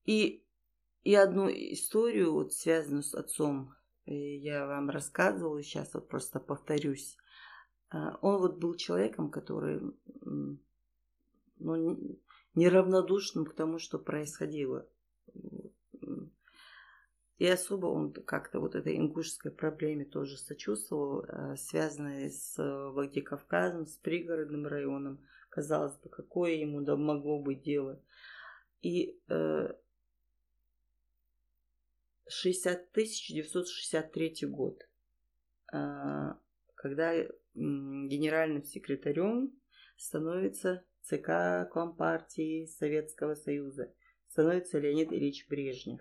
И 0.05 0.45
и 1.05 1.15
одну 1.15 1.49
историю, 1.51 2.33
вот 2.33 2.55
связанную 2.55 3.03
с 3.03 3.15
отцом, 3.15 3.75
э, 4.07 4.13
я 4.15 4.67
вам 4.67 4.89
рассказывала, 4.89 5.63
сейчас 5.63 5.93
вот 5.93 6.09
просто 6.09 6.41
повторюсь. 6.41 7.19
А, 7.91 8.19
он 8.23 8.41
вот 8.41 8.59
был 8.59 8.75
человеком, 8.75 9.31
который 9.31 9.83
ну, 11.59 12.19
неравнодушным 12.55 13.45
к 13.45 13.55
тому, 13.55 13.79
что 13.79 13.99
происходило. 13.99 14.89
И 17.37 17.47
особо 17.47 17.87
он 17.87 18.13
как-то 18.13 18.61
вот 18.61 18.75
этой 18.75 18.97
ингушской 18.97 19.51
проблеме 19.51 20.07
тоже 20.07 20.39
сочувствовал, 20.39 21.27
а, 21.29 21.57
связанной 21.57 22.31
с 22.31 22.57
Владикавказом, 22.93 23.87
с 23.87 23.97
пригородным 23.99 24.67
районом. 24.67 25.21
Казалось 25.51 25.97
бы, 25.99 26.09
какое 26.09 26.53
ему 26.53 26.81
да 26.81 26.97
могло 26.97 27.39
быть 27.43 27.63
дело. 27.63 28.01
И 28.81 29.21
э, 29.29 29.73
60, 32.29 32.91
1963 32.93 34.47
год, 34.49 34.83
а, 35.73 36.39
когда 36.75 37.15
генеральным 37.55 38.65
секретарем 38.65 39.53
становится 39.97 40.85
ЦК 41.03 41.71
Компартии 41.73 42.67
Советского 42.67 43.35
Союза, 43.35 43.93
становится 44.29 44.79
Леонид 44.79 45.13
Ильич 45.13 45.47
Брежнев. 45.49 46.01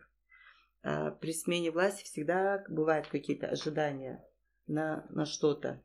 А, 0.81 1.11
при 1.11 1.33
смене 1.33 1.71
власти 1.71 2.03
всегда 2.03 2.63
бывают 2.69 3.07
какие-то 3.07 3.47
ожидания 3.47 4.23
на, 4.67 5.05
на 5.09 5.25
что-то. 5.25 5.83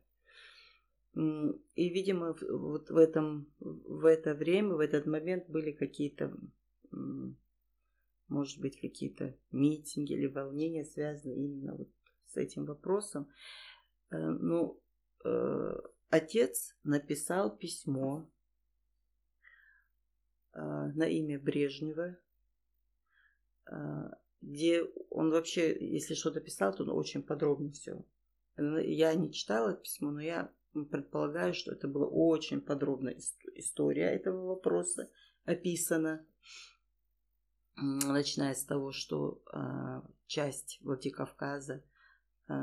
И, 1.15 1.89
видимо, 1.89 2.35
вот 2.41 2.89
в, 2.89 2.97
этом, 2.97 3.51
в 3.59 4.05
это 4.05 4.33
время, 4.33 4.75
в 4.75 4.79
этот 4.79 5.05
момент 5.05 5.49
были 5.49 5.71
какие-то 5.71 6.33
может 8.29 8.59
быть, 8.59 8.79
какие-то 8.79 9.35
митинги 9.51 10.13
или 10.13 10.27
волнения 10.27 10.85
связаны 10.85 11.33
именно 11.33 11.75
вот 11.75 11.89
с 12.27 12.37
этим 12.37 12.65
вопросом. 12.65 13.29
Э, 14.11 14.17
ну, 14.17 14.81
э, 15.25 15.77
отец 16.09 16.75
написал 16.83 17.55
письмо 17.55 18.29
э, 20.53 20.59
на 20.59 21.07
имя 21.07 21.39
Брежнева, 21.39 22.17
где 24.41 24.83
он 25.11 25.29
вообще, 25.29 25.77
если 25.79 26.15
что-то 26.15 26.41
писал, 26.41 26.73
то 26.73 26.81
он 26.83 26.89
очень 26.89 27.21
подробно 27.21 27.71
все. 27.71 28.03
Я 28.57 29.13
не 29.13 29.31
читала 29.31 29.69
это 29.69 29.81
письмо, 29.81 30.09
но 30.09 30.21
я 30.21 30.51
предполагаю, 30.89 31.53
что 31.53 31.71
это 31.71 31.87
была 31.87 32.07
очень 32.07 32.59
подробная 32.61 33.15
история 33.53 34.07
этого 34.07 34.47
вопроса 34.47 35.11
описана. 35.45 36.25
Начиная 37.81 38.53
с 38.53 38.63
того, 38.63 38.91
что 38.91 39.41
э, 39.51 40.01
часть 40.27 40.79
Владикавказа 40.81 41.83
э, 42.47 42.53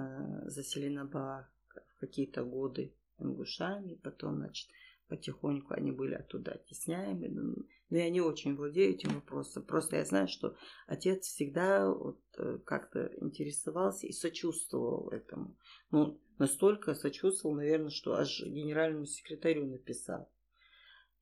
заселена 0.46 1.04
была 1.04 1.48
в 1.96 2.00
какие-то 2.00 2.44
годы 2.44 2.94
ингушами, 3.18 3.94
потом, 3.94 4.36
значит, 4.36 4.68
потихоньку 5.08 5.74
они 5.74 5.92
были 5.92 6.14
оттуда 6.14 6.52
оттесняемы. 6.52 7.28
Но 7.28 7.42
ну, 7.42 7.66
я 7.90 8.10
не 8.10 8.20
очень 8.20 8.56
владею 8.56 8.94
этим 8.94 9.14
вопросом. 9.14 9.62
Просто 9.62 9.96
я 9.96 10.04
знаю, 10.04 10.28
что 10.28 10.56
отец 10.86 11.26
всегда 11.26 11.90
вот 11.90 12.20
э, 12.38 12.58
как-то 12.64 13.12
интересовался 13.20 14.06
и 14.06 14.12
сочувствовал 14.12 15.08
этому. 15.10 15.56
Ну, 15.90 16.20
настолько 16.38 16.94
сочувствовал, 16.94 17.56
наверное, 17.56 17.90
что 17.90 18.14
аж 18.14 18.42
генеральному 18.42 19.06
секретарю 19.06 19.66
написал. 19.66 20.28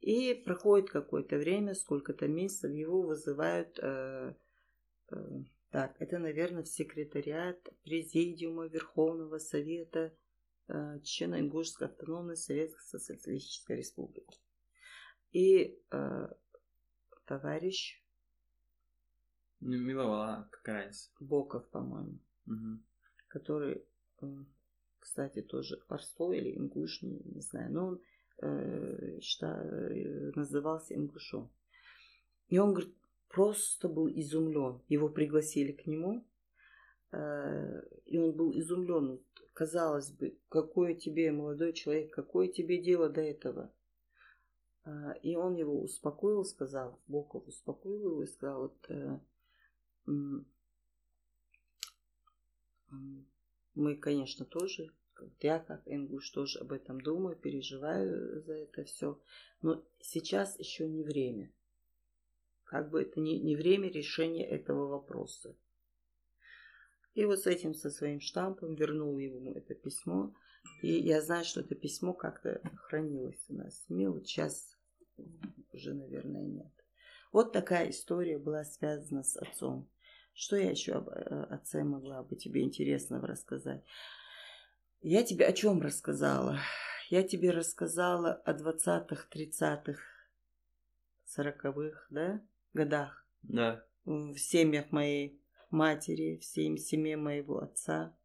И 0.05 0.35
проходит 0.35 0.91
какое-то 0.91 1.39
время, 1.39 1.73
сколько-то 1.75 2.29
месяцев, 2.29 2.71
его 2.71 3.01
вызывают, 3.01 3.79
э, 3.81 4.35
э, 5.11 5.43
так, 5.71 5.97
это, 5.99 6.19
наверное, 6.19 6.63
в 6.63 6.69
секретариат 6.69 7.67
Президиума 7.85 8.67
Верховного 8.67 9.39
Совета 9.39 10.15
э, 10.69 10.99
Чечено-Ингушской 11.01 11.87
автономной 11.87 12.37
Советской 12.37 13.01
Социалистической 13.01 13.79
Республики. 13.79 14.39
И 15.33 15.81
э, 15.91 16.29
товарищ... 17.25 18.05
Ну, 19.61 19.79
Милова, 19.79 20.51
как 20.51 20.69
разница? 20.69 21.09
Боков, 21.19 21.67
по-моему. 21.71 22.19
Угу. 22.47 22.83
Который, 23.29 23.87
э, 24.21 24.27
кстати, 24.99 25.41
тоже 25.41 25.83
Орсто 25.89 26.31
или 26.31 26.55
Ингуш, 26.59 27.01
не, 27.01 27.23
не 27.25 27.41
знаю, 27.41 27.73
но 27.73 27.87
он 27.87 28.03
считаю, 29.21 30.33
назывался 30.37 30.95
Ингушом. 30.95 31.51
И 32.49 32.59
он, 32.59 32.73
говорит, 32.73 32.95
просто 33.29 33.89
был 33.89 34.09
изумлен. 34.09 34.81
Его 34.89 35.09
пригласили 35.09 35.73
к 35.73 35.87
нему, 35.87 36.25
э, 37.11 37.83
и 38.07 38.19
он 38.19 38.33
был 38.33 38.57
изумлен. 38.57 39.21
Казалось 39.53 40.11
бы, 40.13 40.39
какое 40.49 40.95
тебе, 40.95 41.33
молодой 41.33 41.73
человек, 41.73 42.13
какое 42.13 42.49
тебе 42.49 42.81
дело 42.81 43.09
до 43.09 43.21
этого? 43.21 43.73
Э, 44.85 45.15
и 45.23 45.35
он 45.35 45.57
его 45.57 45.81
успокоил, 45.81 46.45
сказал, 46.45 47.01
Боков 47.09 47.49
успокоил 47.49 48.13
его 48.13 48.23
и 48.23 48.27
сказал, 48.27 48.63
вот, 48.63 48.91
э, 48.91 49.19
мы, 53.75 53.97
конечно, 53.97 54.45
тоже 54.45 54.93
я 55.41 55.59
как 55.59 55.83
ингуш 55.87 56.31
тоже 56.31 56.59
об 56.59 56.73
этом 56.73 57.01
думаю, 57.01 57.37
переживаю 57.37 58.43
за 58.43 58.55
это 58.55 58.85
все. 58.85 59.21
Но 59.63 59.85
сейчас 60.01 60.59
еще 60.59 60.89
не 60.89 61.03
время. 61.03 61.53
Как 62.65 62.91
бы 62.91 63.03
это 63.03 63.21
не, 63.21 63.39
не 63.39 63.57
время 63.57 63.91
решения 63.91 64.47
этого 64.47 64.89
вопроса. 64.89 65.57
И 67.15 67.25
вот 67.25 67.41
с 67.41 67.47
этим, 67.47 67.75
со 67.75 67.91
своим 67.91 68.21
штампом 68.21 68.75
вернул 68.75 69.19
ему 69.19 69.55
это 69.55 69.75
письмо. 69.75 70.35
И 70.83 70.93
я 70.93 71.21
знаю, 71.21 71.45
что 71.45 71.61
это 71.61 71.75
письмо 71.75 72.13
как-то 72.13 72.61
хранилось 72.77 73.45
у 73.49 73.55
нас 73.55 73.85
в 73.89 74.25
сейчас 74.25 74.77
уже, 75.73 75.95
наверное, 75.95 76.43
нет. 76.43 76.73
Вот 77.33 77.53
такая 77.53 77.91
история 77.91 78.39
была 78.39 78.65
связана 78.65 79.23
с 79.23 79.37
отцом. 79.37 79.89
Что 80.35 80.57
я 80.57 80.71
еще 80.71 80.95
об 80.95 81.09
э, 81.09 81.13
отце 81.51 81.85
могла 81.85 82.23
бы 82.23 82.37
тебе 82.37 82.63
интересного 82.63 83.27
рассказать? 83.27 83.85
Я 85.07 85.23
тебе 85.23 85.45
о 85.45 85.53
чем 85.53 85.83
рассказала? 85.83 86.61
Я 87.11 87.23
тебе 87.23 87.51
рассказала 87.51 88.33
о 88.33 88.55
двадцатых, 88.55 89.29
тридцатых, 89.29 90.01
сороковых, 91.27 92.07
да, 92.09 92.41
годах. 92.73 93.29
Да. 93.43 93.85
В 94.07 94.39
семьях 94.39 94.93
моей 94.93 95.39
матери, 95.69 96.39
в 96.39 96.45
семье 96.47 97.19
моего 97.19 97.59
отца. 97.59 98.17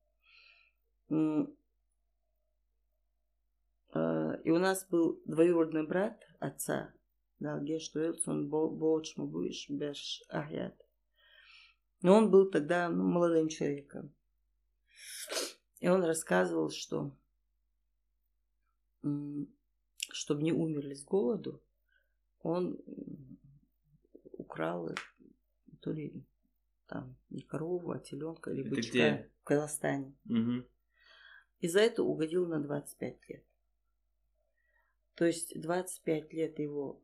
А, 3.91 4.39
и 4.45 4.49
у 4.49 4.57
нас 4.57 4.87
был 4.89 5.21
двоюродный 5.25 5.85
брат 5.85 6.25
отца, 6.39 6.93
да, 7.39 7.59
Гештуэлс, 7.59 8.25
он 8.25 8.47
Болчма 8.47 9.25
Буиш 9.25 9.69
Беш 9.69 10.23
Ахят. 10.29 10.81
Но 12.01 12.15
он 12.15 12.31
был 12.31 12.49
тогда 12.49 12.87
ну, 12.87 13.03
молодым 13.03 13.49
человеком. 13.49 14.13
И 15.79 15.87
он 15.87 16.03
рассказывал, 16.03 16.69
что 16.69 17.15
чтобы 20.11 20.43
не 20.43 20.51
умерли 20.51 20.93
с 20.93 21.03
голоду, 21.03 21.61
он 22.41 22.79
украл 24.33 24.89
то 25.81 25.91
ли 25.91 26.25
там 26.87 27.15
не 27.29 27.41
корову, 27.41 27.91
а 27.91 27.99
теленка 27.99 28.51
или 28.51 28.67
бычка 28.67 28.89
где? 28.89 29.31
в 29.41 29.43
Казахстане. 29.43 30.15
Угу. 30.25 30.65
И 31.59 31.67
за 31.67 31.79
это 31.79 32.03
угодил 32.03 32.47
на 32.47 32.59
25 32.59 33.29
лет. 33.29 33.45
То 35.15 35.25
есть 35.25 35.59
25 35.59 36.33
лет 36.33 36.59
его, 36.59 37.01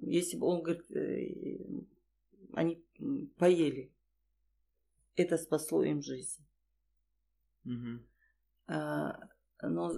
если 0.00 0.36
бы 0.36 0.46
он 0.46 0.62
говорит, 0.62 0.90
э, 0.90 1.58
они 2.54 2.84
поели, 3.36 3.92
это 5.14 5.36
спасло 5.36 5.84
им 5.84 6.02
жизнь. 6.02 6.42
Угу. 7.64 8.00
А, 8.68 9.28
но 9.62 9.92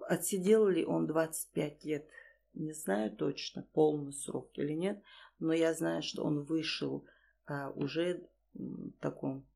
отсидел 0.00 0.68
ли 0.68 0.84
он 0.84 1.06
25 1.06 1.84
лет, 1.84 2.08
не 2.54 2.72
знаю 2.72 3.14
точно, 3.14 3.66
полный 3.72 4.12
срок 4.12 4.50
или 4.58 4.72
нет, 4.72 5.02
но 5.38 5.52
я 5.52 5.74
знаю, 5.74 6.02
что 6.02 6.24
он 6.24 6.42
вышел 6.42 7.06
а, 7.46 7.70
уже 7.70 8.28
в 8.54 8.92
таком 9.00 9.46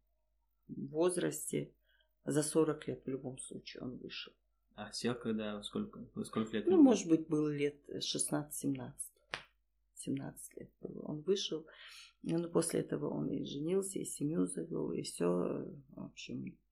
возрасте, 0.69 1.73
за 2.25 2.43
40 2.43 2.89
лет 2.89 3.05
в 3.05 3.09
любом 3.09 3.39
случае 3.39 3.83
он 3.83 3.97
вышел. 3.99 4.33
А 4.75 4.91
сел 4.93 5.15
когда? 5.15 5.63
Сколько, 5.63 6.01
сколько 6.25 6.57
лет? 6.57 6.67
Ну, 6.67 6.83
может 6.83 7.09
быть, 7.09 7.29
было 7.29 7.49
лет 7.49 7.77
16-17. 7.89 8.93
17 9.95 10.57
лет 10.57 10.71
было. 10.81 11.03
Он 11.03 11.21
вышел, 11.23 11.67
но 12.23 12.49
после 12.49 12.81
этого 12.81 13.09
он 13.09 13.31
и 13.31 13.45
женился, 13.45 13.99
и 13.99 14.05
семью 14.05 14.47
завел, 14.47 14.93
и 14.93 15.03
все. 15.03 15.65
В 15.95 16.05
общем, 16.05 16.57
Э, 16.57 16.66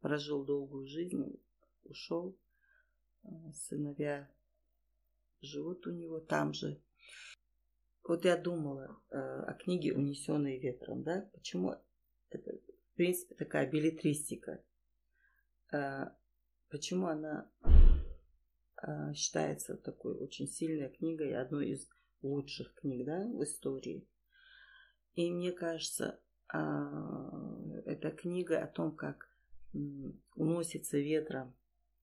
прожил 0.00 0.44
долгую 0.44 0.86
жизнь, 0.86 1.40
ушел. 1.84 2.36
Э, 3.24 3.28
сыновья 3.52 4.30
живут 5.40 5.86
у 5.86 5.90
него 5.90 6.20
там 6.20 6.52
же. 6.52 6.80
Вот 8.04 8.24
я 8.24 8.36
думала 8.36 9.00
э, 9.10 9.16
о 9.16 9.54
книге 9.54 9.94
«Унесенные 9.94 10.58
ветром», 10.58 11.02
да, 11.02 11.28
почему 11.32 11.74
это, 12.30 12.52
в 12.52 12.94
принципе, 12.94 13.34
такая 13.34 13.70
билетристика. 13.70 14.62
Почему 16.70 17.08
она 17.08 17.50
считается 19.14 19.76
такой 19.76 20.16
очень 20.16 20.46
сильной 20.46 20.88
книгой, 20.88 21.36
одной 21.36 21.70
из 21.70 21.86
лучших 22.22 22.72
книг, 22.74 23.04
да, 23.04 23.26
в 23.26 23.42
истории. 23.42 24.08
И 25.14 25.30
мне 25.30 25.52
кажется, 25.52 26.20
а, 26.48 27.47
это 27.98 28.16
книга 28.16 28.62
о 28.62 28.66
том, 28.68 28.94
как 28.94 29.28
уносится 30.34 30.98
ветром, 30.98 31.54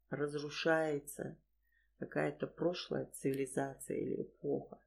разрушается 0.09 1.37
какая-то 1.99 2.47
прошлая 2.47 3.05
цивилизация 3.05 3.97
или 3.97 4.23
эпоха. 4.23 4.79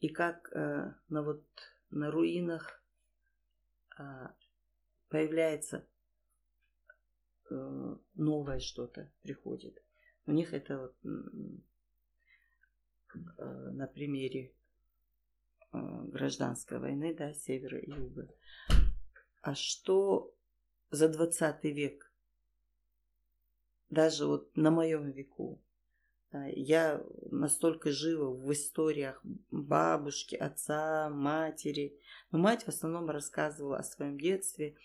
И 0.00 0.08
как 0.08 0.50
э, 0.52 0.94
на 1.08 1.22
вот 1.22 1.44
на 1.90 2.10
руинах 2.10 2.82
э, 3.98 4.28
появляется 5.08 5.86
э, 7.50 7.96
новое 8.14 8.60
что-то 8.60 9.10
приходит. 9.22 9.82
У 10.26 10.32
них 10.32 10.54
это 10.54 10.78
вот 10.78 10.96
э, 11.04 11.08
на 13.72 13.86
примере 13.86 14.54
Э, 15.74 16.04
гражданской 16.12 16.78
войны, 16.78 17.14
да, 17.18 17.32
севера 17.34 17.78
и 17.78 17.90
юга. 17.90 18.28
А 19.44 19.54
что 19.54 20.34
за 20.90 21.06
20 21.06 21.64
век? 21.64 22.10
Даже 23.90 24.24
вот 24.24 24.56
на 24.56 24.70
моем 24.70 25.10
веку. 25.10 25.60
Я 26.32 27.04
настолько 27.30 27.92
жива 27.92 28.30
в 28.30 28.50
историях 28.54 29.20
бабушки, 29.50 30.34
отца, 30.34 31.10
матери. 31.10 32.00
Но 32.30 32.38
мать 32.38 32.62
в 32.64 32.68
основном 32.68 33.10
рассказывала 33.10 33.76
о 33.76 33.82
своем 33.82 34.18
детстве, 34.18 34.78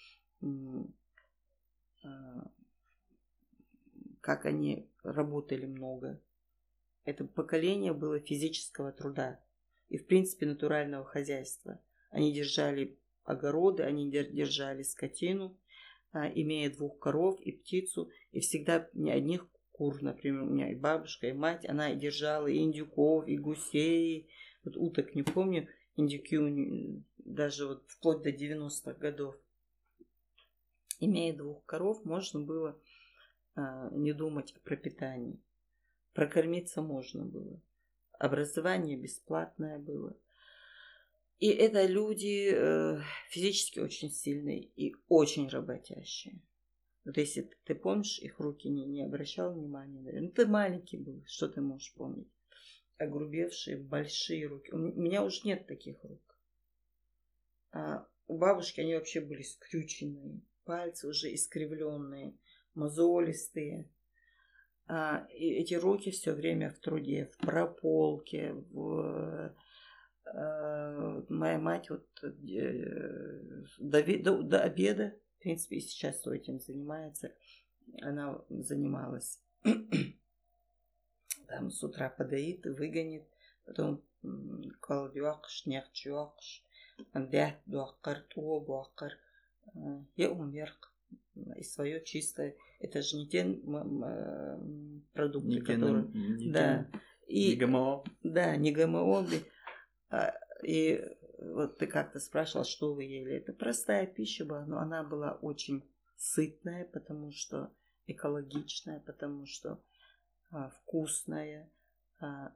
а, 2.03 2.51
как 4.19 4.45
они 4.45 4.91
работали 5.03 5.67
много. 5.67 6.21
Это 7.05 7.23
поколение 7.23 7.93
было 7.93 8.19
физического 8.19 8.91
труда 8.91 9.39
и, 9.87 9.97
в 9.97 10.05
принципе, 10.05 10.47
натурального 10.47 11.05
хозяйства. 11.05 11.79
Они 12.09 12.33
держали 12.33 12.98
огороды, 13.29 13.83
они 13.83 14.09
держали 14.09 14.81
скотину, 14.81 15.55
а, 16.11 16.27
имея 16.27 16.71
двух 16.71 16.97
коров 16.99 17.39
и 17.41 17.51
птицу, 17.51 18.09
и 18.31 18.39
всегда 18.39 18.89
не 18.93 19.11
одних 19.11 19.47
кур, 19.71 20.01
например, 20.01 20.43
у 20.43 20.47
меня 20.47 20.71
и 20.71 20.75
бабушка, 20.75 21.27
и 21.27 21.33
мать, 21.33 21.65
она 21.69 21.93
держала 21.93 22.47
и 22.47 22.57
индюков, 22.57 23.27
и 23.27 23.37
гусей, 23.37 24.29
вот 24.63 24.75
уток 24.77 25.13
не 25.13 25.21
помню, 25.21 25.67
индюки 25.95 27.03
даже 27.17 27.67
вот 27.67 27.83
вплоть 27.87 28.23
до 28.23 28.31
90-х 28.31 28.93
годов. 28.93 29.35
Имея 30.99 31.37
двух 31.37 31.63
коров, 31.65 32.03
можно 32.03 32.41
было 32.41 32.77
а, 33.55 33.89
не 33.91 34.11
думать 34.11 34.53
о 34.53 34.59
пропитании. 34.61 35.39
Прокормиться 36.13 36.81
можно 36.81 37.23
было. 37.23 37.61
Образование 38.17 38.97
бесплатное 38.97 39.77
было. 39.77 40.17
И 41.39 41.47
это 41.47 41.85
люди 41.85 42.51
э, 42.53 43.01
физически 43.29 43.79
очень 43.79 44.11
сильные 44.11 44.61
и 44.75 44.93
очень 45.07 45.47
работящие. 45.47 46.41
Вот 47.05 47.15
если 47.17 47.49
ты, 47.63 47.75
помнишь, 47.75 48.19
их 48.19 48.39
руки 48.39 48.67
не, 48.67 48.85
не 48.85 49.03
обращал 49.03 49.53
внимания. 49.53 50.19
Ну, 50.19 50.29
ты 50.31 50.45
маленький 50.45 50.97
был, 50.97 51.23
что 51.25 51.47
ты 51.47 51.61
можешь 51.61 51.93
помнить? 51.93 52.27
Огрубевшие, 52.97 53.77
большие 53.77 54.47
руки. 54.47 54.71
У 54.71 54.77
меня 54.77 55.23
уже 55.23 55.41
нет 55.45 55.65
таких 55.65 56.03
рук. 56.03 56.37
А 57.71 58.05
у 58.27 58.37
бабушки 58.37 58.81
они 58.81 58.95
вообще 58.95 59.21
были 59.21 59.41
скрюченные, 59.41 60.41
пальцы 60.65 61.07
уже 61.07 61.33
искривленные, 61.33 62.37
мозолистые. 62.73 63.89
А, 64.87 65.25
и 65.33 65.51
эти 65.51 65.75
руки 65.75 66.11
все 66.11 66.33
время 66.33 66.69
в 66.69 66.79
труде, 66.79 67.31
в 67.33 67.37
прополке, 67.37 68.53
в 68.53 69.55
моя 70.33 71.57
мать 71.59 71.89
вот 71.89 72.05
э, 72.23 72.29
до, 73.79 74.03
до, 74.03 74.43
до 74.43 74.61
обеда, 74.61 75.15
в 75.37 75.41
принципе, 75.41 75.77
и 75.77 75.81
сейчас 75.81 76.25
этим 76.27 76.59
занимается, 76.59 77.33
она 78.01 78.41
занималась. 78.49 79.39
Там 81.47 81.71
с 81.71 81.83
утра 81.83 82.09
подоит, 82.09 82.65
выгонит, 82.65 83.27
потом 83.65 84.03
колдюакш, 84.81 85.65
нехчуакш, 85.65 86.63
андят 87.13 87.55
дуакар, 87.65 88.21
туо 88.29 88.59
буакар, 88.59 89.17
я 90.15 90.31
умер. 90.31 90.75
И 91.55 91.63
свое 91.63 92.03
чистое. 92.03 92.55
Это 92.79 93.01
же 93.01 93.15
не 93.15 93.27
те 93.27 93.45
продукты, 95.13 95.47
не 95.47 95.61
которые... 95.61 96.03
Не 96.03 96.51
да. 96.51 96.89
И, 97.27 97.51
не 97.51 97.55
ГМО. 97.55 98.03
Да, 98.23 98.55
не 98.57 98.71
ГМО. 98.71 99.25
А, 100.09 100.33
и 100.63 101.03
вот 101.37 101.77
ты 101.77 101.87
как-то 101.87 102.19
спрашивал, 102.19 102.65
что 102.65 102.93
вы 102.93 103.03
ели. 103.03 103.33
Это 103.33 103.53
простая 103.53 104.05
пища 104.05 104.45
была, 104.45 104.65
но 104.65 104.79
она 104.79 105.03
была 105.03 105.33
очень 105.33 105.83
сытная, 106.17 106.85
потому 106.85 107.31
что 107.31 107.71
экологичная, 108.07 108.99
потому 109.01 109.45
что 109.45 109.81
а, 110.51 110.69
вкусная. 110.69 111.69
А, 112.19 112.51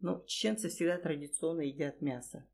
ну, 0.00 0.24
чеченцы 0.26 0.68
всегда 0.68 0.98
традиционно 0.98 1.62
едят 1.62 2.00
мясо. 2.00 2.46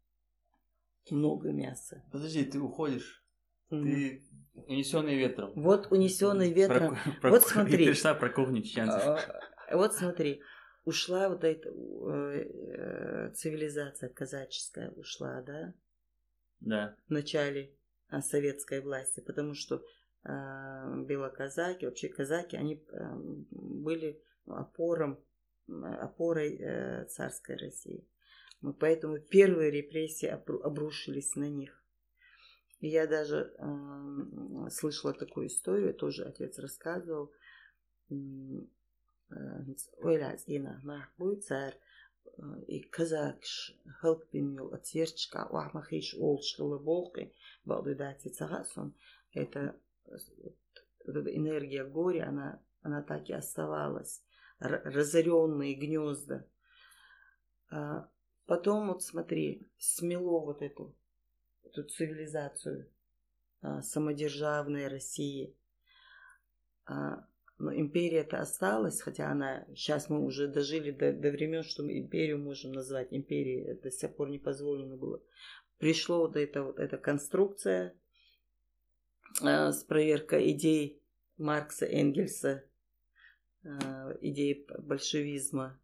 Много 1.10 1.50
мяса. 1.50 2.02
Подожди, 2.10 2.44
ты 2.44 2.58
уходишь. 2.58 3.24
Mm. 3.70 3.82
Ты 3.82 4.24
унесенный 4.66 5.16
ветром. 5.16 5.52
Вот 5.54 5.90
унесенный 5.90 6.52
ветром. 6.52 6.96
Про, 6.96 7.12
про, 7.20 7.30
вот 7.30 7.42
смотри. 7.42 7.84
Ты 7.84 7.92
пришла 7.92 8.14
про 8.14 8.30
кухню 8.30 8.62
чеченцев. 8.62 9.02
А, 9.02 9.76
вот 9.76 9.94
смотри 9.94 10.42
ушла 10.84 11.28
вот 11.28 11.44
эта 11.44 11.68
э, 11.68 13.32
цивилизация 13.34 14.08
казаческая 14.08 14.90
ушла, 14.90 15.42
да? 15.42 15.74
Да. 16.60 16.96
В 17.08 17.10
начале 17.10 17.74
а, 18.08 18.20
советской 18.22 18.80
власти, 18.80 19.20
потому 19.20 19.54
что 19.54 19.76
э, 20.24 20.30
белоказаки, 21.06 21.84
вообще 21.84 22.08
казаки, 22.08 22.56
они 22.56 22.74
э, 22.74 23.14
были 23.50 24.22
опором, 24.46 25.22
опорой 25.68 26.56
э, 26.56 27.04
царской 27.06 27.56
России. 27.56 28.06
Поэтому 28.78 29.18
первые 29.18 29.70
репрессии 29.70 30.26
обрушились 30.28 31.34
на 31.34 31.48
них. 31.48 31.82
И 32.78 32.88
я 32.88 33.06
даже 33.06 33.54
э, 33.58 34.70
слышала 34.70 35.14
такую 35.14 35.48
историю, 35.48 35.94
тоже 35.94 36.24
отец 36.24 36.58
рассказывал 36.58 37.32
ойлаас 40.06 40.42
энэ 40.46 40.80
махбуй 40.88 41.36
цаар 41.46 41.74
и 42.66 42.80
казакш 42.94 43.52
хелпимил 44.00 44.72
отсерчка 44.76 45.40
уахмахиш 45.50 46.14
олшкала 46.14 46.78
болки 46.78 47.34
балдыдати 47.64 48.28
цагасон 48.28 48.94
это 49.32 49.60
энергия 51.40 51.84
горя 51.84 52.28
она 52.28 52.60
она 52.82 53.02
так 53.02 53.28
и 53.28 53.32
оставалась. 53.32 54.22
Разоренные 54.58 55.74
гнезда. 55.74 56.46
А 57.70 58.08
потом 58.46 58.88
вот 58.88 59.02
смотри 59.02 59.68
смело 59.78 60.40
вот 60.40 60.62
эту 60.62 60.94
эту 61.64 61.84
цивилизацию 61.84 62.90
а, 63.62 63.82
самодержавной 63.82 64.88
России. 64.88 65.56
А, 66.84 67.26
но 67.62 67.72
империя-то 67.72 68.40
осталась, 68.40 69.00
хотя 69.00 69.30
она, 69.30 69.64
сейчас 69.68 70.10
мы 70.10 70.24
уже 70.24 70.48
дожили 70.48 70.90
до, 70.90 71.12
до 71.12 71.30
времен, 71.30 71.62
что 71.62 71.84
мы 71.84 71.96
империю 71.96 72.36
можем 72.38 72.72
назвать 72.72 73.12
империей, 73.12 73.74
до 73.74 73.90
сих 73.92 74.16
пор 74.16 74.30
не 74.30 74.40
позволено 74.40 74.96
было. 74.96 75.22
Пришло 75.78 76.18
вот 76.18 76.36
эта 76.36 76.64
вот 76.64 76.80
эта 76.80 76.98
конструкция 76.98 77.94
э, 79.42 79.70
с 79.70 79.84
проверкой 79.84 80.50
идей 80.50 81.00
Маркса, 81.38 81.86
Энгельса, 81.86 82.64
э, 83.62 83.68
идей 84.20 84.66
большевизма, 84.78 85.80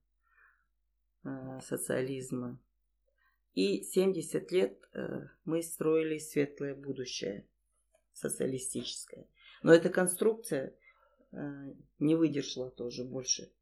э, 1.22 1.60
социализма. 1.62 2.58
И 3.54 3.84
70 3.84 4.50
лет 4.50 4.80
э, 4.94 5.28
мы 5.44 5.62
строили 5.62 6.18
светлое 6.18 6.74
будущее, 6.74 7.46
социалистическое. 8.14 9.28
Но 9.62 9.72
эта 9.72 9.90
конструкция 9.90 10.74
не 11.32 12.14
выдержала 12.14 12.70
тоже 12.70 13.04
больше. 13.04 13.52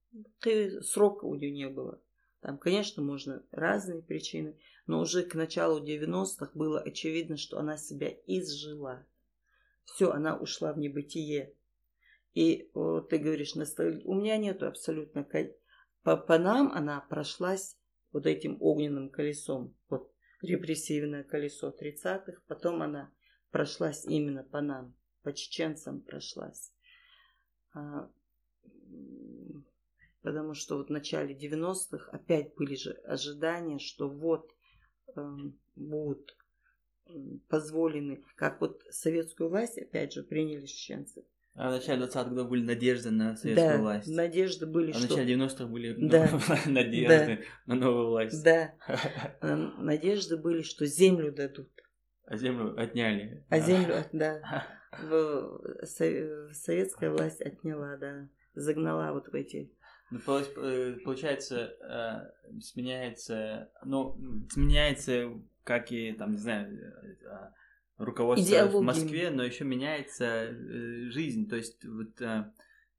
Срока 0.83 1.25
у 1.25 1.35
нее 1.35 1.51
не 1.51 1.69
было. 1.69 2.01
Там, 2.41 2.59
конечно, 2.59 3.03
можно 3.03 3.45
разные 3.51 4.03
причины, 4.03 4.57
но 4.87 5.01
уже 5.01 5.25
к 5.25 5.35
началу 5.35 5.85
90-х 5.85 6.53
было 6.55 6.81
очевидно, 6.81 7.37
что 7.37 7.59
она 7.59 7.77
себя 7.77 8.09
изжила. 8.27 9.05
Все, 9.85 10.11
она 10.11 10.37
ушла 10.37 10.73
в 10.73 10.79
небытие. 10.79 11.55
И 12.35 12.71
вот, 12.75 13.09
ты 13.09 13.19
говоришь. 13.19 13.55
У 13.57 14.15
меня 14.15 14.37
нету 14.37 14.67
абсолютно... 14.67 15.27
По, 16.03 16.17
по 16.17 16.39
нам 16.39 16.71
она 16.73 17.01
прошлась 17.01 17.77
вот 18.13 18.27
этим 18.27 18.59
огненным 18.61 19.11
колесом. 19.11 19.75
Вот 19.89 20.13
репрессивное 20.41 21.25
колесо 21.25 21.71
30-х. 21.71 22.43
Потом 22.47 22.83
она 22.83 23.13
прошлась 23.51 24.05
именно 24.05 24.45
по 24.45 24.61
нам. 24.61 24.95
По 25.23 25.33
чеченцам 25.33 26.01
прошлась. 26.01 26.73
А, 27.77 28.09
потому 30.23 30.55
что 30.55 30.79
вот 30.79 30.89
в 30.89 30.93
начале 30.93 31.35
90-х 31.35 32.11
опять 32.11 32.55
были 32.55 32.75
же 32.75 32.93
ожидания, 33.05 33.79
что 33.79 34.09
вот 34.09 34.51
э, 35.15 35.37
будут 35.77 36.35
позволены, 37.49 38.25
как 38.35 38.63
вот 38.63 38.83
советскую 38.91 39.51
власть 39.51 39.79
опять 39.79 40.15
же 40.15 40.23
приняли 40.23 40.65
чеченцы. 40.65 41.25
А 41.55 41.69
в 41.69 41.73
начале 41.73 42.05
20-х 42.05 42.25
годов 42.25 42.49
были 42.49 42.63
надежды 42.63 43.11
на 43.11 43.37
советскую 43.37 43.73
да, 43.73 43.79
власть. 43.79 44.09
надежды 44.09 44.67
были, 44.67 44.91
а 44.91 44.95
что... 44.95 45.07
в 45.07 45.11
начале 45.11 45.35
90-х 45.35 45.67
были 45.67 45.93
да. 45.99 46.41
надежды 46.67 47.45
да. 47.67 47.75
на 47.75 47.75
новую 47.75 48.09
власть. 48.09 48.43
Да. 48.43 48.75
Надежды 49.79 50.39
были, 50.39 50.63
что 50.63 50.87
землю 50.87 51.31
дадут. 51.31 51.71
А 52.27 52.37
землю 52.37 52.75
отняли. 52.79 53.45
А 53.49 53.61
землю, 53.61 53.95
да. 54.13 54.67
советская 55.83 57.11
власть 57.11 57.41
отняла, 57.41 57.97
да, 57.97 58.29
загнала 58.55 59.13
вот 59.13 59.29
в 59.29 59.35
эти. 59.35 59.71
Ну, 60.11 60.19
э, 60.19 60.97
получается, 61.05 61.75
э, 61.81 62.61
сменяется, 62.61 63.71
ну, 63.85 64.17
сменяется, 64.51 65.33
как 65.65 65.91
и 65.91 66.13
там, 66.13 66.33
не 66.33 66.39
знаю, 66.39 66.79
э, 66.79 67.51
руководство 67.99 68.47
Идеология. 68.47 68.79
в 68.79 68.83
Москве, 68.83 69.31
но 69.31 69.43
еще 69.43 69.65
меняется 69.65 70.53
жизнь. 71.11 71.49
То 71.49 71.57
есть 71.57 71.85
вот 71.85 72.21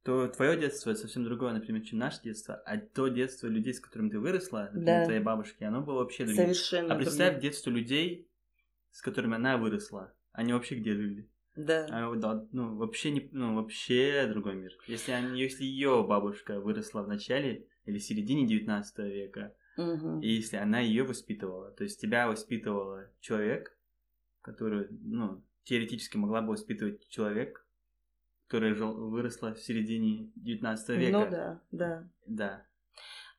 то 0.03 0.27
твое 0.29 0.57
детство 0.57 0.91
это 0.91 1.01
совсем 1.01 1.25
другое, 1.25 1.51
например, 1.51 1.81
чем 1.81 1.99
наше 1.99 2.21
детство, 2.23 2.55
а 2.65 2.77
то 2.77 3.09
детство 3.09 3.47
людей, 3.47 3.73
с 3.73 3.81
которыми 3.81 4.09
ты 4.09 4.19
выросла, 4.19 4.69
например, 4.71 4.85
да. 5.01 5.03
твоей 5.03 5.19
бабушки, 5.19 5.65
оно 5.65 5.81
было 5.81 5.95
вообще 5.95 6.23
другим. 6.23 6.43
Совершенно. 6.43 6.93
А 6.93 6.97
представь 6.97 7.33
другим. 7.33 7.41
детство 7.41 7.69
людей, 7.69 8.29
с 8.97 9.01
которыми 9.03 9.35
она 9.35 9.59
выросла, 9.59 10.11
они 10.31 10.53
вообще 10.53 10.73
где 10.73 10.95
жили? 10.95 11.29
Да. 11.55 11.85
А, 11.91 12.15
да, 12.15 12.47
ну, 12.51 12.75
вообще 12.77 13.11
не, 13.11 13.29
ну, 13.31 13.53
вообще 13.53 14.25
другой 14.25 14.55
мир. 14.55 14.71
Если, 14.87 15.11
они, 15.11 15.39
если 15.39 15.65
ее 15.65 16.03
бабушка 16.03 16.59
выросла 16.59 17.03
в 17.03 17.07
начале 17.07 17.67
или 17.85 17.99
середине 17.99 18.47
19 18.47 18.97
века, 18.97 19.53
угу. 19.77 20.19
и 20.21 20.29
если 20.29 20.57
она 20.57 20.79
ее 20.79 21.03
воспитывала, 21.03 21.69
то 21.69 21.83
есть 21.83 22.01
тебя 22.01 22.27
воспитывала 22.27 23.07
человек, 23.19 23.77
который, 24.41 24.87
ну, 24.89 25.43
теоретически 25.63 26.17
могла 26.17 26.41
бы 26.41 26.53
воспитывать 26.53 27.07
человек, 27.07 27.67
которая 28.47 28.73
жил, 28.73 28.95
выросла 29.11 29.53
в 29.53 29.59
середине 29.59 30.31
19 30.37 30.89
века. 30.97 31.19
Ну 31.19 31.29
да, 31.29 31.61
да. 31.69 32.09
Да. 32.25 32.65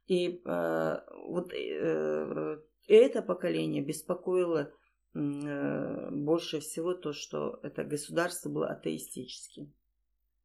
И 0.07 0.41
э, 0.45 1.01
вот 1.27 1.53
э, 1.53 2.61
это 2.87 3.23
поколение 3.23 3.83
беспокоило 3.83 4.73
больше 5.19 6.61
всего 6.61 6.95
то, 6.95 7.13
что 7.13 7.61
это 7.63 7.85
государство 7.85 8.49
было 8.49 8.69
атеистическим. 8.69 9.73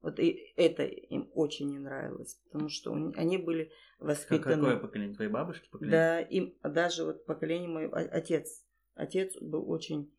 Вот 0.02 0.20
и 0.20 0.54
это 0.58 0.84
им 0.84 1.32
очень 1.34 1.70
не 1.70 1.80
нравилось, 1.80 2.38
потому 2.46 2.68
что 2.68 2.94
они 3.16 3.38
были 3.38 3.72
воспитаны... 4.00 4.56
Какое 4.56 4.78
поколение? 4.78 5.16
Твои 5.16 5.30
бабушки 5.30 5.70
поколение? 5.70 5.98
Да, 5.98 6.20
им 6.20 6.54
даже 6.62 7.06
вот 7.06 7.26
поколение 7.26 7.70
мой 7.70 7.88
отец. 7.88 8.66
Отец 8.96 9.36
был 9.40 9.70
очень... 9.70 10.14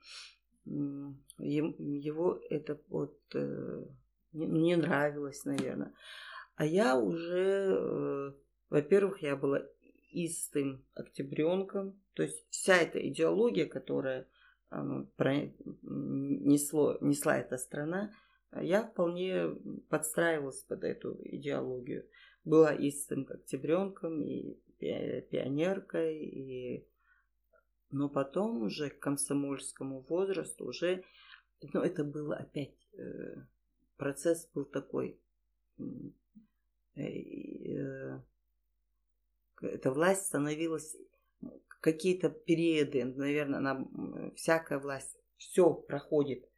Его 0.64 2.40
это 2.48 2.81
вот 2.89 3.18
э, 3.35 3.85
не, 4.32 4.47
не 4.47 4.76
нравилось, 4.76 5.44
наверное. 5.44 5.93
А 6.56 6.64
я 6.64 6.97
уже, 6.97 7.76
э, 7.78 8.32
во-первых, 8.70 9.20
я 9.20 9.36
была 9.36 9.62
истым 10.12 10.82
октябренком, 10.94 12.01
то 12.14 12.22
есть 12.22 12.47
вся 12.48 12.76
эта 12.76 13.06
идеология, 13.06 13.66
которая 13.66 14.26
несло, 15.82 16.98
несла 17.01 17.38
эта 17.38 17.56
страна, 17.59 18.12
я 18.60 18.82
вполне 18.82 19.48
подстраивалась 19.88 20.62
под 20.62 20.84
эту 20.84 21.18
идеологию. 21.24 22.09
Была 22.44 22.74
истым 22.74 23.26
октябренком 23.28 24.20
и 24.22 24.59
пионеркой, 24.78 26.16
и... 26.18 26.88
но 27.90 28.09
потом 28.09 28.62
уже 28.62 28.90
к 28.90 28.98
комсомольскому 28.98 30.01
возрасту 30.09 30.66
уже, 30.66 31.05
ну, 31.72 31.80
это 31.80 32.05
было 32.05 32.36
опять, 32.36 32.76
э, 32.92 33.36
процесс 33.96 34.48
был 34.52 34.66
такой, 34.66 35.18
э, 35.78 37.01
э, 37.01 38.20
эта 39.62 39.90
власть 39.90 40.26
становилась 40.26 40.96
какие-то 41.85 42.31
периоды, 42.31 43.05
наверное, 43.05 43.59
она, 43.59 43.86
всякая 44.36 44.78
власть, 44.78 45.19
все 45.36 45.74
проходит, 45.74 46.48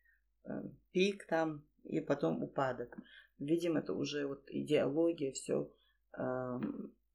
пик 0.92 1.26
там, 1.26 1.64
и 1.82 1.98
потом 2.00 2.44
упадок. 2.44 2.96
Видимо, 3.40 3.80
это 3.80 3.92
уже 3.92 4.24
вот 4.28 4.44
идеология, 4.48 5.32
все 5.32 5.68
э, 6.16 6.60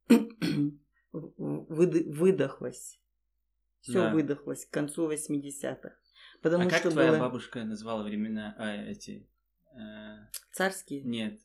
выдохлось. 1.14 3.00
Все 3.80 4.02
да. 4.02 4.14
выдохлось 4.14 4.66
к 4.66 4.70
концу 4.72 5.10
80-х. 5.10 5.96
Потому 6.42 6.68
а 6.68 6.70
как 6.70 6.80
что 6.80 6.92
твоя 6.92 7.12
было... 7.12 7.20
бабушка 7.20 7.64
назвала 7.64 8.04
времена 8.04 8.54
а, 8.58 8.76
эти? 8.76 9.26
Э... 9.74 10.28
Царские? 10.52 11.04
Нет. 11.04 11.40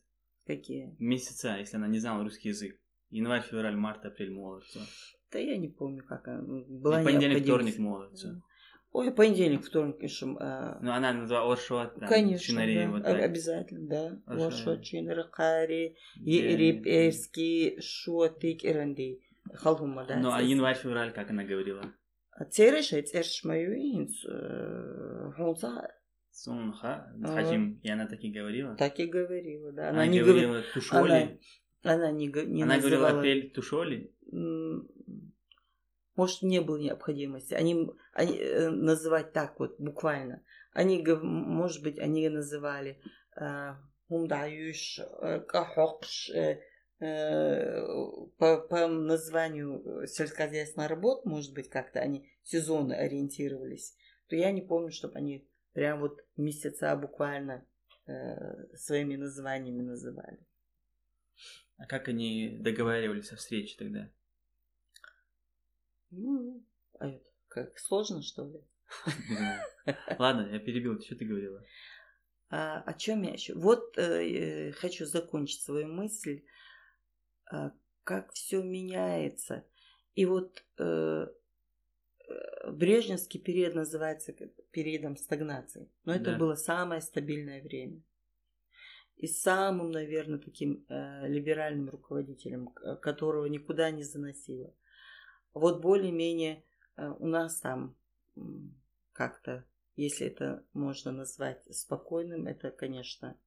Какие? 0.45 0.95
Месяца, 0.99 1.55
если 1.55 1.77
она 1.77 1.87
не 1.87 1.99
знала 1.99 2.23
русский 2.23 2.49
язык. 2.49 2.77
Январь, 3.09 3.41
февраль, 3.41 3.77
март, 3.77 4.05
апрель, 4.05 4.33
молодца. 4.33 4.81
Да 5.31 5.39
я 5.39 5.57
не 5.57 5.67
помню, 5.67 6.03
как 6.03 6.27
она. 6.27 6.41
Была 6.41 7.01
И 7.01 7.05
понедельник, 7.05 7.43
вторник, 7.43 7.77
молодца. 7.77 8.41
Ой, 8.91 9.11
понедельник, 9.11 9.63
вторник 9.63 9.99
пишем. 9.99 10.37
А... 10.39 10.79
Ну, 10.81 10.91
она 10.91 11.13
назвала 11.13 11.51
Оршот, 11.51 11.99
там, 11.99 12.09
Конечно, 12.09 12.45
чинари, 12.45 12.75
да. 12.75 12.91
Вот 12.91 13.03
так. 13.03 13.21
Обязательно, 13.21 13.87
да. 13.87 14.21
Оршот, 14.25 14.83
Чинари, 14.83 15.23
Хари, 15.31 15.95
Ерип, 16.15 16.87
Эрски, 16.87 17.79
Шотик, 17.81 18.63
Эренди. 18.63 19.19
Халхума, 19.53 20.05
да. 20.05 20.17
Ну, 20.17 20.31
а 20.31 20.41
январь, 20.41 20.77
февраль, 20.77 21.11
как 21.11 21.29
она 21.29 21.43
говорила? 21.43 21.83
Цереш, 22.49 22.89
Цереш 22.89 23.43
Маюинс, 23.43 24.25
Хунзар. 25.35 25.91
Сунха, 26.31 27.11
Хажим, 27.23 27.79
и 27.81 27.89
она 27.89 28.05
так 28.05 28.23
и 28.23 28.31
говорила? 28.31 28.75
Так 28.75 28.99
и 28.99 29.07
говорила, 29.07 29.71
да. 29.71 29.89
Она, 29.89 30.03
она 30.03 30.07
не 30.07 30.21
говорила 30.21 30.61
Тушоли? 30.71 31.39
Она, 31.81 31.95
она 31.95 32.11
не, 32.11 32.27
не 32.27 32.61
Она 32.61 32.75
называла... 32.75 32.99
говорила 32.99 33.19
апрель 33.19 33.51
Тушоли? 33.51 34.13
Может, 36.17 36.41
не 36.41 36.59
было 36.59 36.77
необходимости. 36.77 37.53
Они, 37.53 37.89
они 38.11 38.37
э, 38.37 38.69
называть 38.69 39.31
так 39.31 39.57
вот 39.59 39.79
буквально. 39.79 40.43
Они, 40.73 41.01
может 41.21 41.81
быть, 41.81 41.97
они 41.97 42.27
называли 42.27 42.99
Хундаюш, 44.07 44.99
э, 44.99 45.39
Кахокш, 45.41 46.29
э, 46.31 46.59
по, 46.99 48.57
по 48.57 48.87
названию 48.87 50.07
сельскохозяйственных 50.07 50.89
работ, 50.89 51.25
может 51.25 51.53
быть, 51.53 51.69
как-то 51.69 51.99
они 51.99 52.27
сезонно 52.43 52.95
ориентировались, 52.95 53.95
то 54.27 54.35
я 54.35 54.51
не 54.51 54.61
помню, 54.61 54.91
чтобы 54.91 55.15
они 55.15 55.47
прям 55.73 55.99
вот 55.99 56.25
месяца 56.37 56.95
буквально 56.95 57.63
э, 58.07 58.75
своими 58.75 59.15
названиями 59.15 59.83
называли. 59.83 60.39
А 61.77 61.85
как 61.85 62.07
они 62.07 62.57
договаривались 62.59 63.31
о 63.31 63.35
встрече 63.35 63.75
тогда? 63.77 64.09
Ну, 66.11 66.63
а 66.99 67.07
это 67.09 67.29
как 67.47 67.79
сложно, 67.79 68.21
что 68.21 68.45
ли? 68.45 68.61
Ладно, 70.19 70.49
я 70.51 70.59
перебил, 70.59 71.01
что 71.01 71.15
ты 71.15 71.25
говорила? 71.25 71.63
А, 72.49 72.81
о 72.81 72.93
чем 72.93 73.23
я 73.23 73.33
еще? 73.33 73.53
Вот 73.55 73.97
э, 73.97 74.71
хочу 74.73 75.05
закончить 75.05 75.61
свою 75.61 75.87
мысль, 75.87 76.43
а, 77.51 77.71
как 78.03 78.31
все 78.31 78.63
меняется. 78.63 79.65
И 80.15 80.25
вот 80.25 80.63
э, 80.77 81.27
э, 82.29 82.71
Брежневский 82.71 83.39
период 83.41 83.75
называется 83.75 84.33
периодом 84.71 85.17
стагнации. 85.17 85.89
Но 86.05 86.13
это 86.13 86.31
да. 86.31 86.37
было 86.37 86.55
самое 86.55 87.01
стабильное 87.01 87.61
время. 87.61 88.01
И 89.17 89.27
самым, 89.27 89.91
наверное, 89.91 90.39
таким 90.39 90.85
э, 90.87 91.27
либеральным 91.27 91.89
руководителем, 91.89 92.69
которого 93.01 93.45
никуда 93.47 93.91
не 93.91 94.03
заносило. 94.03 94.73
Вот 95.57 95.81
более-менее 95.81 96.63
э, 96.95 97.13
у 97.19 97.25
нас 97.25 97.59
там 97.59 97.95
как-то, 99.13 99.65
если 99.95 100.27
это 100.27 100.63
можно 100.73 101.11
назвать 101.11 101.63
спокойным, 101.75 102.45
это, 102.45 102.69
конечно, 102.69 103.37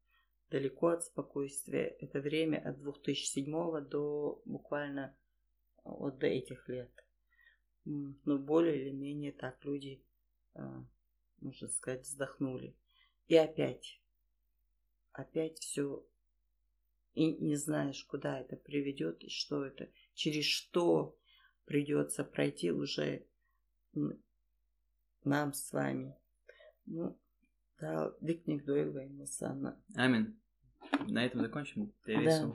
далеко 0.51 0.89
от 0.89 1.05
спокойствия. 1.05 1.97
Это 2.01 2.21
время 2.21 2.59
от 2.59 2.81
2007 2.81 3.81
до 3.89 4.43
буквально 4.45 5.15
э, 5.79 5.81
вот 5.85 6.19
до 6.19 6.27
этих 6.27 6.69
лет. 6.69 6.91
Но 7.85 8.39
более 8.39 8.83
или 8.83 8.91
менее 8.91 9.33
так 9.33 9.65
люди, 9.65 10.03
э, 10.55 10.61
можно 11.41 11.69
сказать, 11.69 12.03
вздохнули. 12.03 12.75
И 13.29 13.37
опять, 13.37 14.01
опять 15.13 15.59
все, 15.61 16.05
и 17.15 17.33
не 17.37 17.57
знаешь, 17.57 18.05
куда 18.05 18.41
это 18.41 18.57
приведет, 18.57 19.23
и 19.23 19.29
что 19.29 19.65
это, 19.65 19.89
через 20.15 20.45
что 20.45 21.17
придется 21.71 22.25
пройти 22.25 22.73
уже 22.73 23.25
нам 25.23 25.53
с 25.53 25.73
вами. 25.73 26.17
Ну, 26.87 27.17
да, 27.81 28.13
дикник 28.21 28.65
дуэль 28.65 28.91
Амин. 29.95 30.37
На 31.07 31.25
этом 31.25 31.43
закончим. 31.43 31.93
Да. 32.05 32.53